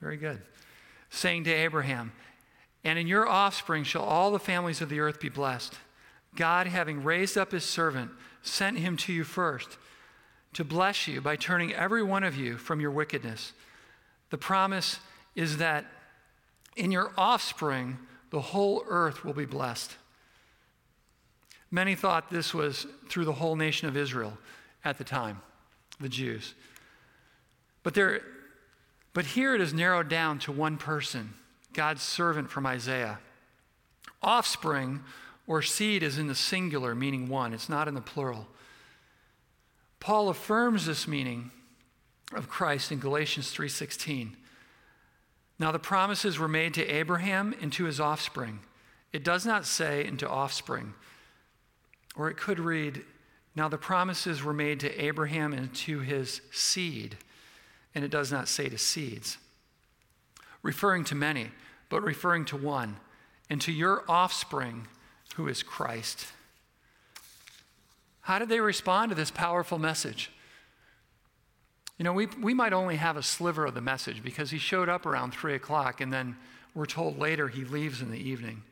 Very 0.00 0.16
good. 0.16 0.40
Saying 1.10 1.44
to 1.44 1.52
Abraham, 1.52 2.12
And 2.84 2.98
in 2.98 3.06
your 3.06 3.28
offspring 3.28 3.84
shall 3.84 4.02
all 4.02 4.30
the 4.30 4.38
families 4.38 4.80
of 4.80 4.88
the 4.88 5.00
earth 5.00 5.20
be 5.20 5.28
blessed. 5.28 5.74
God, 6.34 6.66
having 6.66 7.04
raised 7.04 7.38
up 7.38 7.52
his 7.52 7.64
servant, 7.64 8.10
sent 8.42 8.78
him 8.78 8.96
to 8.98 9.12
you 9.12 9.24
first 9.24 9.78
to 10.54 10.64
bless 10.64 11.06
you 11.06 11.20
by 11.20 11.36
turning 11.36 11.72
every 11.72 12.02
one 12.02 12.24
of 12.24 12.36
you 12.36 12.56
from 12.56 12.80
your 12.80 12.90
wickedness. 12.90 13.52
The 14.30 14.38
promise 14.38 14.98
is 15.34 15.58
that 15.58 15.86
in 16.76 16.90
your 16.90 17.12
offspring, 17.16 17.98
the 18.30 18.40
whole 18.40 18.84
earth 18.88 19.24
will 19.24 19.32
be 19.34 19.44
blessed. 19.44 19.96
Many 21.70 21.94
thought 21.94 22.30
this 22.30 22.52
was 22.52 22.86
through 23.08 23.24
the 23.24 23.32
whole 23.32 23.56
nation 23.56 23.88
of 23.88 23.96
Israel 23.96 24.36
at 24.84 24.98
the 24.98 25.04
time, 25.04 25.40
the 26.00 26.08
Jews. 26.08 26.54
But, 27.82 27.94
there, 27.94 28.22
but 29.12 29.26
here 29.26 29.54
it 29.54 29.60
is 29.60 29.72
narrowed 29.72 30.08
down 30.08 30.38
to 30.40 30.52
one 30.52 30.76
person, 30.76 31.34
God's 31.72 32.02
servant 32.02 32.50
from 32.50 32.66
Isaiah. 32.66 33.18
Offspring 34.22 35.00
or 35.46 35.62
seed 35.62 36.02
is 36.02 36.18
in 36.18 36.28
the 36.28 36.34
singular, 36.34 36.94
meaning 36.94 37.28
one, 37.28 37.52
it's 37.52 37.68
not 37.68 37.88
in 37.88 37.94
the 37.94 38.00
plural. 38.00 38.46
Paul 40.00 40.28
affirms 40.28 40.86
this 40.86 41.06
meaning 41.06 41.50
of 42.34 42.48
Christ 42.48 42.90
in 42.90 42.98
Galatians 42.98 43.52
3:16. 43.52 44.36
Now 45.58 45.70
the 45.70 45.78
promises 45.78 46.38
were 46.38 46.48
made 46.48 46.74
to 46.74 46.86
Abraham 46.86 47.54
and 47.60 47.72
to 47.74 47.84
his 47.84 48.00
offspring. 48.00 48.60
It 49.12 49.22
does 49.22 49.44
not 49.46 49.66
say 49.66 50.04
into 50.04 50.28
offspring. 50.28 50.94
Or 52.16 52.28
it 52.28 52.36
could 52.36 52.58
read, 52.58 53.04
Now 53.54 53.68
the 53.68 53.78
promises 53.78 54.42
were 54.42 54.52
made 54.52 54.80
to 54.80 55.04
Abraham 55.04 55.52
and 55.52 55.74
to 55.74 56.00
his 56.00 56.40
seed. 56.50 57.16
And 57.94 58.04
it 58.04 58.10
does 58.10 58.32
not 58.32 58.48
say 58.48 58.68
to 58.68 58.78
seeds. 58.78 59.36
Referring 60.62 61.04
to 61.04 61.14
many, 61.14 61.50
but 61.88 62.02
referring 62.02 62.44
to 62.46 62.56
one, 62.56 62.96
and 63.50 63.60
to 63.60 63.72
your 63.72 64.04
offspring, 64.08 64.86
who 65.34 65.48
is 65.48 65.62
Christ. 65.62 66.26
How 68.22 68.38
did 68.38 68.48
they 68.48 68.60
respond 68.60 69.10
to 69.10 69.14
this 69.14 69.30
powerful 69.30 69.78
message? 69.78 70.30
You 71.98 72.04
know, 72.04 72.12
we, 72.12 72.26
we 72.40 72.54
might 72.54 72.72
only 72.72 72.96
have 72.96 73.16
a 73.16 73.22
sliver 73.22 73.66
of 73.66 73.74
the 73.74 73.80
message 73.80 74.22
because 74.22 74.50
he 74.50 74.58
showed 74.58 74.88
up 74.88 75.04
around 75.04 75.32
3 75.32 75.54
o'clock 75.54 76.00
and 76.00 76.12
then 76.12 76.36
we're 76.74 76.86
told 76.86 77.18
later 77.18 77.48
he 77.48 77.64
leaves 77.64 78.00
in 78.00 78.10
the 78.10 78.18
evening. 78.18 78.62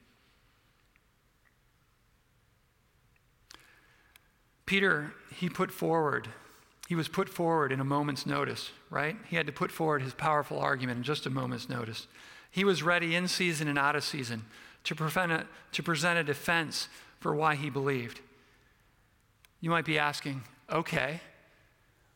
Peter, 4.71 5.13
he 5.35 5.49
put 5.49 5.73
forward, 5.73 6.29
he 6.89 6.95
was 6.95 7.09
put 7.09 7.29
forward 7.29 7.73
in 7.73 7.81
a 7.81 7.85
moment's 7.85 8.25
notice, 8.25 8.71
right? 8.89 9.17
He 9.29 9.35
had 9.35 9.47
to 9.47 9.53
put 9.53 9.73
forward 9.73 10.01
his 10.01 10.15
powerful 10.15 10.61
argument 10.61 10.99
in 10.99 11.03
just 11.03 11.27
a 11.27 11.31
moment's 11.31 11.69
notice. 11.69 12.07
He 12.53 12.63
was 12.63 12.81
ready 12.81 13.17
in 13.17 13.27
season 13.27 13.67
and 13.67 13.77
out 13.77 13.97
of 13.97 14.05
season 14.05 14.45
to, 14.85 14.95
a, 14.95 15.45
to 15.73 15.83
present 15.83 16.21
a 16.21 16.23
defense 16.23 16.89
for 17.19 17.35
why 17.35 17.57
he 17.57 17.69
believed. 17.69 18.21
You 19.61 19.71
might 19.71 19.85
be 19.85 19.99
asking, 19.99 20.45
okay, 20.71 21.21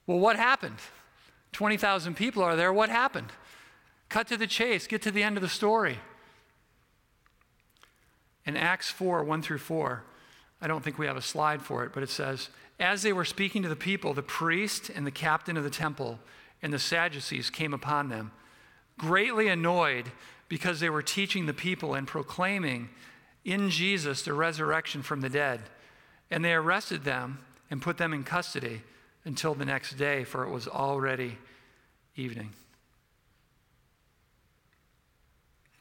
well, 0.06 0.20
what 0.20 0.36
happened? 0.36 0.78
20,000 1.50 2.14
people 2.14 2.40
are 2.44 2.54
there. 2.54 2.72
What 2.72 2.88
happened? 2.88 3.32
Cut 4.08 4.28
to 4.28 4.36
the 4.36 4.46
chase, 4.46 4.86
get 4.86 5.02
to 5.02 5.10
the 5.10 5.24
end 5.24 5.36
of 5.36 5.42
the 5.42 5.48
story. 5.48 5.98
In 8.46 8.56
Acts 8.56 8.92
4 8.92 9.24
1 9.24 9.42
through 9.42 9.58
4, 9.58 10.04
I 10.60 10.66
don't 10.66 10.82
think 10.82 10.98
we 10.98 11.06
have 11.06 11.16
a 11.16 11.22
slide 11.22 11.62
for 11.62 11.84
it, 11.84 11.92
but 11.92 12.02
it 12.02 12.10
says, 12.10 12.48
As 12.78 13.02
they 13.02 13.12
were 13.12 13.24
speaking 13.24 13.62
to 13.62 13.68
the 13.68 13.76
people, 13.76 14.14
the 14.14 14.22
priest 14.22 14.88
and 14.88 15.06
the 15.06 15.10
captain 15.10 15.56
of 15.56 15.64
the 15.64 15.70
temple 15.70 16.18
and 16.62 16.72
the 16.72 16.78
Sadducees 16.78 17.50
came 17.50 17.74
upon 17.74 18.08
them, 18.08 18.32
greatly 18.98 19.48
annoyed 19.48 20.10
because 20.48 20.80
they 20.80 20.90
were 20.90 21.02
teaching 21.02 21.46
the 21.46 21.54
people 21.54 21.94
and 21.94 22.06
proclaiming 22.06 22.88
in 23.44 23.70
Jesus 23.70 24.22
the 24.22 24.32
resurrection 24.32 25.02
from 25.02 25.20
the 25.20 25.28
dead. 25.28 25.60
And 26.30 26.44
they 26.44 26.54
arrested 26.54 27.04
them 27.04 27.38
and 27.70 27.82
put 27.82 27.98
them 27.98 28.12
in 28.12 28.24
custody 28.24 28.82
until 29.24 29.54
the 29.54 29.64
next 29.64 29.94
day, 29.94 30.24
for 30.24 30.44
it 30.44 30.50
was 30.50 30.68
already 30.68 31.38
evening. 32.16 32.50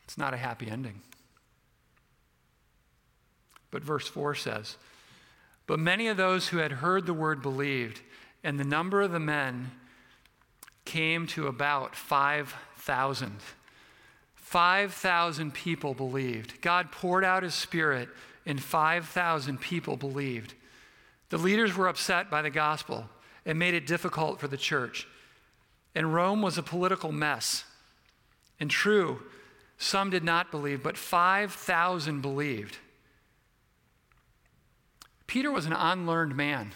It's 0.05 0.17
not 0.17 0.33
a 0.33 0.37
happy 0.37 0.69
ending. 0.69 1.01
But 3.73 3.83
verse 3.83 4.07
4 4.07 4.35
says, 4.35 4.77
But 5.65 5.79
many 5.79 6.07
of 6.07 6.15
those 6.15 6.49
who 6.49 6.57
had 6.57 6.73
heard 6.73 7.07
the 7.07 7.13
word 7.13 7.41
believed, 7.41 8.01
and 8.43 8.59
the 8.59 8.63
number 8.63 9.01
of 9.01 9.11
the 9.11 9.19
men 9.19 9.71
came 10.85 11.25
to 11.27 11.47
about 11.47 11.95
5,000. 11.95 13.31
5,000 14.35 15.53
people 15.55 15.95
believed. 15.95 16.61
God 16.61 16.91
poured 16.91 17.25
out 17.25 17.41
his 17.41 17.55
spirit, 17.55 18.09
and 18.45 18.61
5,000 18.61 19.59
people 19.59 19.97
believed. 19.97 20.53
The 21.29 21.39
leaders 21.39 21.75
were 21.75 21.87
upset 21.87 22.29
by 22.29 22.43
the 22.43 22.51
gospel 22.51 23.09
and 23.43 23.57
made 23.57 23.73
it 23.73 23.87
difficult 23.87 24.39
for 24.39 24.47
the 24.47 24.55
church. 24.55 25.07
And 25.95 26.13
Rome 26.13 26.43
was 26.43 26.59
a 26.59 26.63
political 26.63 27.11
mess. 27.11 27.63
And 28.59 28.69
true, 28.69 29.23
some 29.79 30.11
did 30.11 30.23
not 30.23 30.51
believe, 30.51 30.83
but 30.83 30.95
5,000 30.95 32.21
believed. 32.21 32.77
Peter 35.33 35.51
was 35.51 35.65
an 35.65 35.73
unlearned 35.73 36.35
man. 36.35 36.73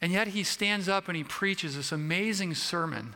And 0.00 0.10
yet 0.10 0.26
he 0.26 0.42
stands 0.42 0.88
up 0.88 1.06
and 1.06 1.16
he 1.16 1.22
preaches 1.22 1.76
this 1.76 1.92
amazing 1.92 2.56
sermon. 2.56 3.14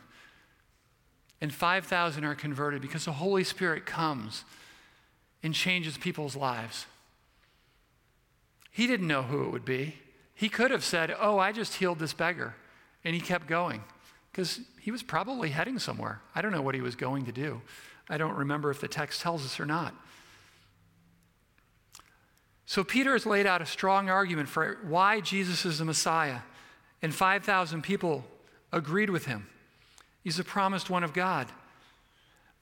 And 1.40 1.52
5,000 1.52 2.24
are 2.24 2.36
converted 2.36 2.80
because 2.80 3.06
the 3.06 3.14
Holy 3.14 3.42
Spirit 3.42 3.86
comes 3.86 4.44
and 5.42 5.52
changes 5.52 5.98
people's 5.98 6.36
lives. 6.36 6.86
He 8.70 8.86
didn't 8.86 9.08
know 9.08 9.22
who 9.22 9.42
it 9.42 9.50
would 9.50 9.64
be. 9.64 9.96
He 10.36 10.48
could 10.48 10.70
have 10.70 10.84
said, 10.84 11.12
Oh, 11.18 11.36
I 11.36 11.50
just 11.50 11.74
healed 11.74 11.98
this 11.98 12.12
beggar. 12.12 12.54
And 13.02 13.16
he 13.16 13.20
kept 13.20 13.48
going 13.48 13.82
because 14.30 14.60
he 14.80 14.92
was 14.92 15.02
probably 15.02 15.48
heading 15.48 15.80
somewhere. 15.80 16.20
I 16.36 16.40
don't 16.40 16.52
know 16.52 16.62
what 16.62 16.76
he 16.76 16.80
was 16.80 16.94
going 16.94 17.24
to 17.24 17.32
do. 17.32 17.62
I 18.08 18.16
don't 18.16 18.36
remember 18.36 18.70
if 18.70 18.80
the 18.80 18.86
text 18.86 19.22
tells 19.22 19.44
us 19.44 19.58
or 19.58 19.66
not. 19.66 19.92
So 22.66 22.82
Peter 22.82 23.12
has 23.12 23.26
laid 23.26 23.46
out 23.46 23.60
a 23.60 23.66
strong 23.66 24.08
argument 24.08 24.48
for 24.48 24.78
why 24.84 25.20
Jesus 25.20 25.64
is 25.64 25.78
the 25.78 25.84
Messiah, 25.84 26.40
and 27.02 27.14
5,000 27.14 27.82
people 27.82 28.24
agreed 28.72 29.10
with 29.10 29.26
him. 29.26 29.46
He's 30.22 30.38
the 30.38 30.44
promised 30.44 30.88
one 30.88 31.04
of 31.04 31.12
God, 31.12 31.48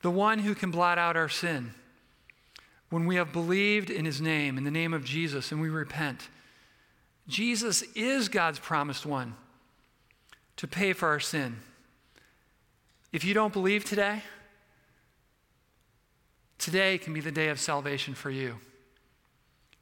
the 0.03 0.11
one 0.11 0.41
who 0.41 0.55
can 0.55 0.71
blot 0.71 0.99
out 0.99 1.17
our 1.17 1.29
sin. 1.29 1.75
When 2.91 3.07
we 3.07 3.17
have 3.17 3.33
believed 3.33 3.89
in 3.89 4.05
his 4.05 4.21
name, 4.21 4.59
in 4.59 4.65
the 4.65 4.71
name 4.71 4.93
of 4.93 5.05
Jesus, 5.05 5.53
and 5.53 5.61
we 5.61 5.71
repent, 5.71 6.29
Jesus 7.29 7.83
is 7.95 8.29
God's 8.29 8.59
promised 8.59 9.07
one 9.07 9.35
to 10.57 10.67
pay 10.67 10.93
for 10.93 11.09
our 11.09 11.21
sin. 11.21 11.57
If 13.13 13.25
you 13.25 13.33
don't 13.33 13.53
believe 13.53 13.85
today, 13.85 14.23
today 16.59 16.99
can 16.99 17.15
be 17.15 17.21
the 17.21 17.33
day 17.33 17.49
of 17.49 17.61
salvation 17.61 18.15
for 18.15 18.31
you. 18.31 18.57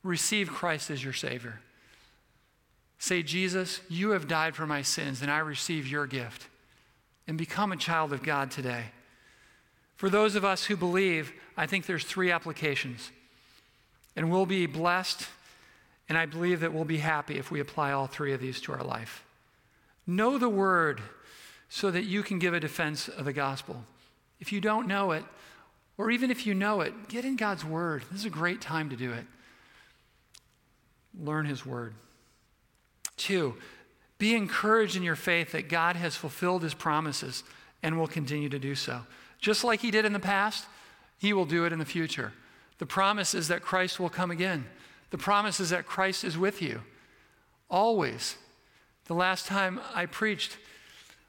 Receive 0.03 0.51
Christ 0.51 0.91
as 0.91 1.03
your 1.03 1.13
Savior. 1.13 1.61
Say, 2.99 3.23
Jesus, 3.23 3.81
you 3.89 4.11
have 4.11 4.29
died 4.29 4.55
for 4.55 4.67
my 4.67 4.83
sins, 4.83 5.23
and 5.23 5.31
I 5.31 5.39
receive 5.39 5.87
your 5.87 6.07
gift. 6.07 6.47
And 7.27 7.39
become 7.39 7.71
a 7.71 7.77
child 7.77 8.13
of 8.13 8.23
God 8.23 8.51
today. 8.51 8.87
For 9.97 10.11
those 10.11 10.35
of 10.35 10.45
us 10.45 10.65
who 10.65 10.77
believe, 10.77 11.33
I 11.57 11.67
think 11.67 11.87
there's 11.87 12.05
three 12.05 12.31
applications. 12.31 13.13
And 14.17 14.31
we'll 14.31 14.47
be 14.47 14.67
blessed 14.67 15.27
and 16.11 16.19
I 16.19 16.27
believe 16.27 16.59
that 16.61 16.75
we'll 16.75 16.85
be 16.85 16.99
happy 16.99 17.39
if 17.39 17.53
we 17.53 17.61
apply 17.61 17.93
all 17.93 18.09
three 18.09 18.33
of 18.33 18.41
these 18.41 18.61
to 18.63 18.73
our 18.73 18.83
life. 18.83 19.25
Know 20.09 20.39
the 20.39 20.49
word 20.49 21.01
so 21.69 21.89
that 21.93 22.03
you 22.03 22.25
can 22.25 22.41
give 22.41 22.53
a 22.53 22.59
defense 22.59 23.07
of 23.07 23.25
the 23.25 23.33
gospel. 23.33 23.85
If 24.41 24.53
you 24.53 24.61
don't 24.61 24.89
know 24.89 25.13
it, 25.13 25.23
or 25.97 26.11
even 26.11 26.29
if 26.33 26.49
you 26.49 26.53
know 26.53 26.81
it, 26.81 27.09
get 27.09 27.25
in 27.25 27.37
God's 27.37 27.65
word. 27.65 28.03
This 28.11 28.23
is 28.23 28.27
a 28.27 28.31
great 28.31 28.61
time 28.61 28.91
to 28.91 28.97
do 28.97 29.13
it. 29.13 29.25
Learn 31.19 31.47
his 31.47 31.65
word. 31.65 31.95
Two, 33.17 33.55
be 34.19 34.35
encouraged 34.35 34.97
in 34.97 35.03
your 35.03 35.17
faith 35.17 35.53
that 35.53 35.69
God 35.69 35.97
has 35.97 36.17
fulfilled 36.17 36.63
his 36.63 36.75
promises 36.75 37.43
and 37.83 37.99
will 37.99 38.07
continue 38.07 38.49
to 38.49 38.59
do 38.59 38.75
so. 38.75 39.03
Just 39.39 39.65
like 39.65 39.81
he 39.81 39.91
did 39.91 40.05
in 40.05 40.13
the 40.13 40.21
past, 40.21 40.67
he 41.19 41.33
will 41.33 41.47
do 41.47 41.65
it 41.65 41.73
in 41.73 41.79
the 41.79 41.85
future. 41.85 42.33
The 42.79 42.87
promise 42.87 43.35
is 43.35 43.49
that 43.49 43.63
Christ 43.63 43.99
will 43.99 44.09
come 44.09 44.31
again. 44.31 44.67
The 45.11 45.19
promise 45.19 45.61
is 45.61 45.71
that 45.71 45.87
Christ 45.87 46.25
is 46.25 46.39
with 46.39 46.63
you 46.63 46.83
always. 47.69 48.37
The 49.07 49.15
last 49.15 49.47
time 49.47 49.81
I 49.95 50.07
preached, 50.07 50.57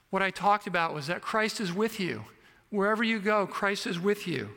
what 0.09 0.21
I 0.21 0.29
talked 0.29 0.67
about 0.67 0.93
was 0.93 1.07
that 1.07 1.21
Christ 1.21 1.59
is 1.59 1.73
with 1.73 1.99
you 1.99 2.25
Wherever 2.71 3.03
you 3.03 3.19
go, 3.19 3.45
Christ 3.45 3.85
is 3.85 3.99
with 3.99 4.27
you. 4.27 4.49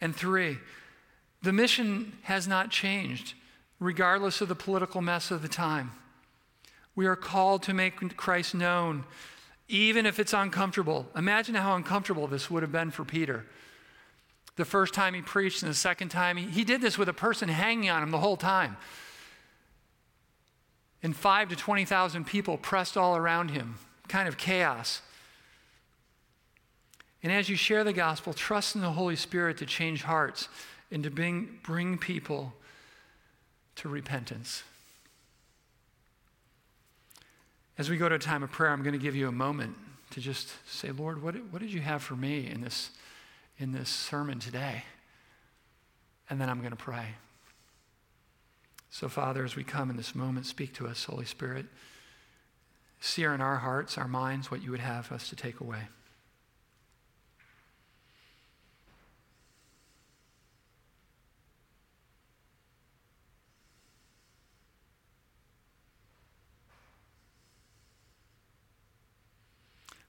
And 0.00 0.14
three, 0.14 0.58
the 1.42 1.52
mission 1.52 2.18
has 2.22 2.46
not 2.46 2.70
changed, 2.70 3.34
regardless 3.80 4.42
of 4.42 4.48
the 4.48 4.54
political 4.54 5.00
mess 5.00 5.30
of 5.30 5.42
the 5.42 5.48
time. 5.48 5.90
We 6.94 7.06
are 7.06 7.16
called 7.16 7.62
to 7.64 7.74
make 7.74 8.16
Christ 8.16 8.54
known, 8.54 9.04
even 9.68 10.04
if 10.04 10.18
it's 10.18 10.34
uncomfortable. 10.34 11.06
Imagine 11.16 11.54
how 11.54 11.74
uncomfortable 11.74 12.26
this 12.26 12.50
would 12.50 12.62
have 12.62 12.72
been 12.72 12.90
for 12.90 13.04
Peter. 13.04 13.46
The 14.56 14.64
first 14.66 14.92
time 14.92 15.14
he 15.14 15.22
preached, 15.22 15.62
and 15.62 15.70
the 15.70 15.74
second 15.74 16.10
time, 16.10 16.36
he, 16.36 16.44
he 16.46 16.64
did 16.64 16.82
this 16.82 16.98
with 16.98 17.08
a 17.08 17.14
person 17.14 17.48
hanging 17.48 17.88
on 17.88 18.02
him 18.02 18.10
the 18.10 18.18
whole 18.18 18.36
time. 18.36 18.76
And 21.02 21.16
five 21.16 21.48
to 21.48 21.56
20,000 21.56 22.26
people 22.26 22.58
pressed 22.58 22.98
all 22.98 23.16
around 23.16 23.52
him, 23.52 23.76
kind 24.08 24.28
of 24.28 24.36
chaos. 24.36 25.00
And 27.22 27.32
as 27.32 27.48
you 27.48 27.56
share 27.56 27.84
the 27.84 27.94
gospel, 27.94 28.34
trust 28.34 28.74
in 28.74 28.82
the 28.82 28.90
Holy 28.90 29.16
Spirit 29.16 29.56
to 29.58 29.66
change 29.66 30.02
hearts 30.02 30.48
and 30.90 31.02
to 31.04 31.10
bring, 31.10 31.58
bring 31.62 31.96
people 31.96 32.52
to 33.80 33.88
repentance. 33.88 34.62
As 37.78 37.88
we 37.88 37.96
go 37.96 38.10
to 38.10 38.16
a 38.16 38.18
time 38.18 38.42
of 38.42 38.50
prayer, 38.50 38.70
I'm 38.70 38.82
going 38.82 38.92
to 38.92 38.98
give 38.98 39.16
you 39.16 39.26
a 39.26 39.32
moment 39.32 39.74
to 40.10 40.20
just 40.20 40.52
say, 40.68 40.90
Lord, 40.90 41.22
what, 41.22 41.34
what 41.50 41.62
did 41.62 41.72
you 41.72 41.80
have 41.80 42.02
for 42.02 42.14
me 42.14 42.46
in 42.46 42.60
this, 42.60 42.90
in 43.58 43.72
this 43.72 43.88
sermon 43.88 44.38
today? 44.38 44.84
And 46.28 46.38
then 46.38 46.50
I'm 46.50 46.58
going 46.58 46.72
to 46.72 46.76
pray. 46.76 47.14
So, 48.90 49.08
Father, 49.08 49.46
as 49.46 49.56
we 49.56 49.64
come 49.64 49.88
in 49.88 49.96
this 49.96 50.14
moment, 50.14 50.44
speak 50.44 50.74
to 50.74 50.86
us, 50.86 51.04
Holy 51.04 51.24
Spirit. 51.24 51.64
Sear 53.00 53.32
in 53.32 53.40
our 53.40 53.56
hearts, 53.56 53.96
our 53.96 54.08
minds, 54.08 54.50
what 54.50 54.62
you 54.62 54.72
would 54.72 54.80
have 54.80 55.10
us 55.10 55.30
to 55.30 55.36
take 55.36 55.60
away. 55.60 55.88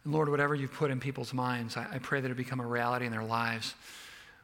And 0.03 0.13
Lord, 0.13 0.29
whatever 0.29 0.55
you've 0.55 0.73
put 0.73 0.91
in 0.91 0.99
people's 0.99 1.33
minds, 1.33 1.77
I, 1.77 1.87
I 1.93 1.97
pray 1.99 2.21
that 2.21 2.31
it 2.31 2.37
become 2.37 2.59
a 2.59 2.65
reality 2.65 3.05
in 3.05 3.11
their 3.11 3.23
lives. 3.23 3.75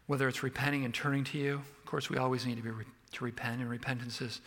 Whether 0.05 0.27
it's 0.27 0.43
repenting 0.43 0.85
and 0.85 0.93
turning 0.93 1.23
to 1.25 1.37
you, 1.37 1.55
of 1.55 1.85
course, 1.85 2.09
we 2.09 2.17
always 2.17 2.45
need 2.45 2.55
to 2.57 2.63
be 2.63 2.69
re- 2.69 2.85
to 3.13 3.25
repent, 3.25 3.61
and 3.61 3.69
repentance 3.69 4.21
is, 4.21 4.41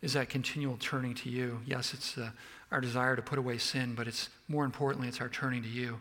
is 0.00 0.12
that 0.12 0.28
continual 0.28 0.76
turning 0.78 1.14
to 1.14 1.30
you. 1.30 1.60
Yes, 1.66 1.94
it's 1.94 2.16
uh, 2.16 2.30
our 2.70 2.80
desire 2.80 3.16
to 3.16 3.22
put 3.22 3.38
away 3.38 3.58
sin, 3.58 3.94
but 3.94 4.06
it's 4.06 4.28
more 4.48 4.64
importantly, 4.64 5.08
it's 5.08 5.20
our 5.20 5.28
turning 5.28 5.62
to 5.62 5.68
you. 5.68 5.98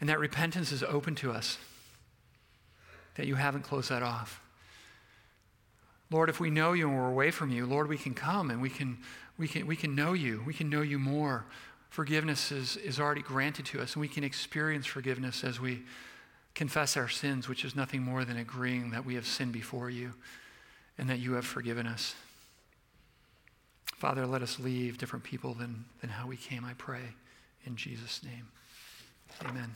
And 0.00 0.08
that 0.08 0.18
repentance 0.20 0.70
is 0.70 0.82
open 0.82 1.14
to 1.16 1.32
us, 1.32 1.58
that 3.16 3.26
you 3.26 3.34
haven't 3.34 3.62
closed 3.62 3.90
that 3.90 4.02
off. 4.02 4.40
Lord, 6.10 6.28
if 6.28 6.40
we 6.40 6.50
know 6.50 6.72
you 6.72 6.88
and 6.88 6.96
we're 6.96 7.08
away 7.08 7.30
from 7.30 7.50
you, 7.50 7.66
Lord, 7.66 7.88
we 7.88 7.98
can 7.98 8.14
come 8.14 8.50
and 8.50 8.62
we 8.62 8.70
can, 8.70 8.98
we 9.36 9.48
can, 9.48 9.66
we 9.66 9.76
can 9.76 9.94
know 9.94 10.14
you. 10.14 10.42
We 10.46 10.54
can 10.54 10.70
know 10.70 10.82
you 10.82 10.98
more 10.98 11.44
forgiveness 11.88 12.52
is, 12.52 12.76
is 12.76 13.00
already 13.00 13.22
granted 13.22 13.66
to 13.66 13.80
us, 13.80 13.94
and 13.94 14.00
we 14.00 14.08
can 14.08 14.24
experience 14.24 14.86
forgiveness 14.86 15.44
as 15.44 15.60
we 15.60 15.82
confess 16.54 16.96
our 16.96 17.08
sins, 17.08 17.48
which 17.48 17.64
is 17.64 17.76
nothing 17.76 18.02
more 18.02 18.24
than 18.24 18.36
agreeing 18.36 18.90
that 18.90 19.04
we 19.04 19.14
have 19.14 19.26
sinned 19.26 19.52
before 19.52 19.90
you 19.90 20.12
and 20.98 21.08
that 21.08 21.18
you 21.18 21.34
have 21.34 21.46
forgiven 21.46 21.86
us. 21.86 22.14
Father, 23.94 24.26
let 24.26 24.42
us 24.42 24.58
leave 24.58 24.98
different 24.98 25.24
people 25.24 25.54
than, 25.54 25.84
than 26.00 26.10
how 26.10 26.26
we 26.26 26.36
came, 26.36 26.64
I 26.64 26.74
pray. 26.74 27.14
In 27.64 27.76
Jesus' 27.76 28.22
name, 28.22 28.48
amen. 29.44 29.74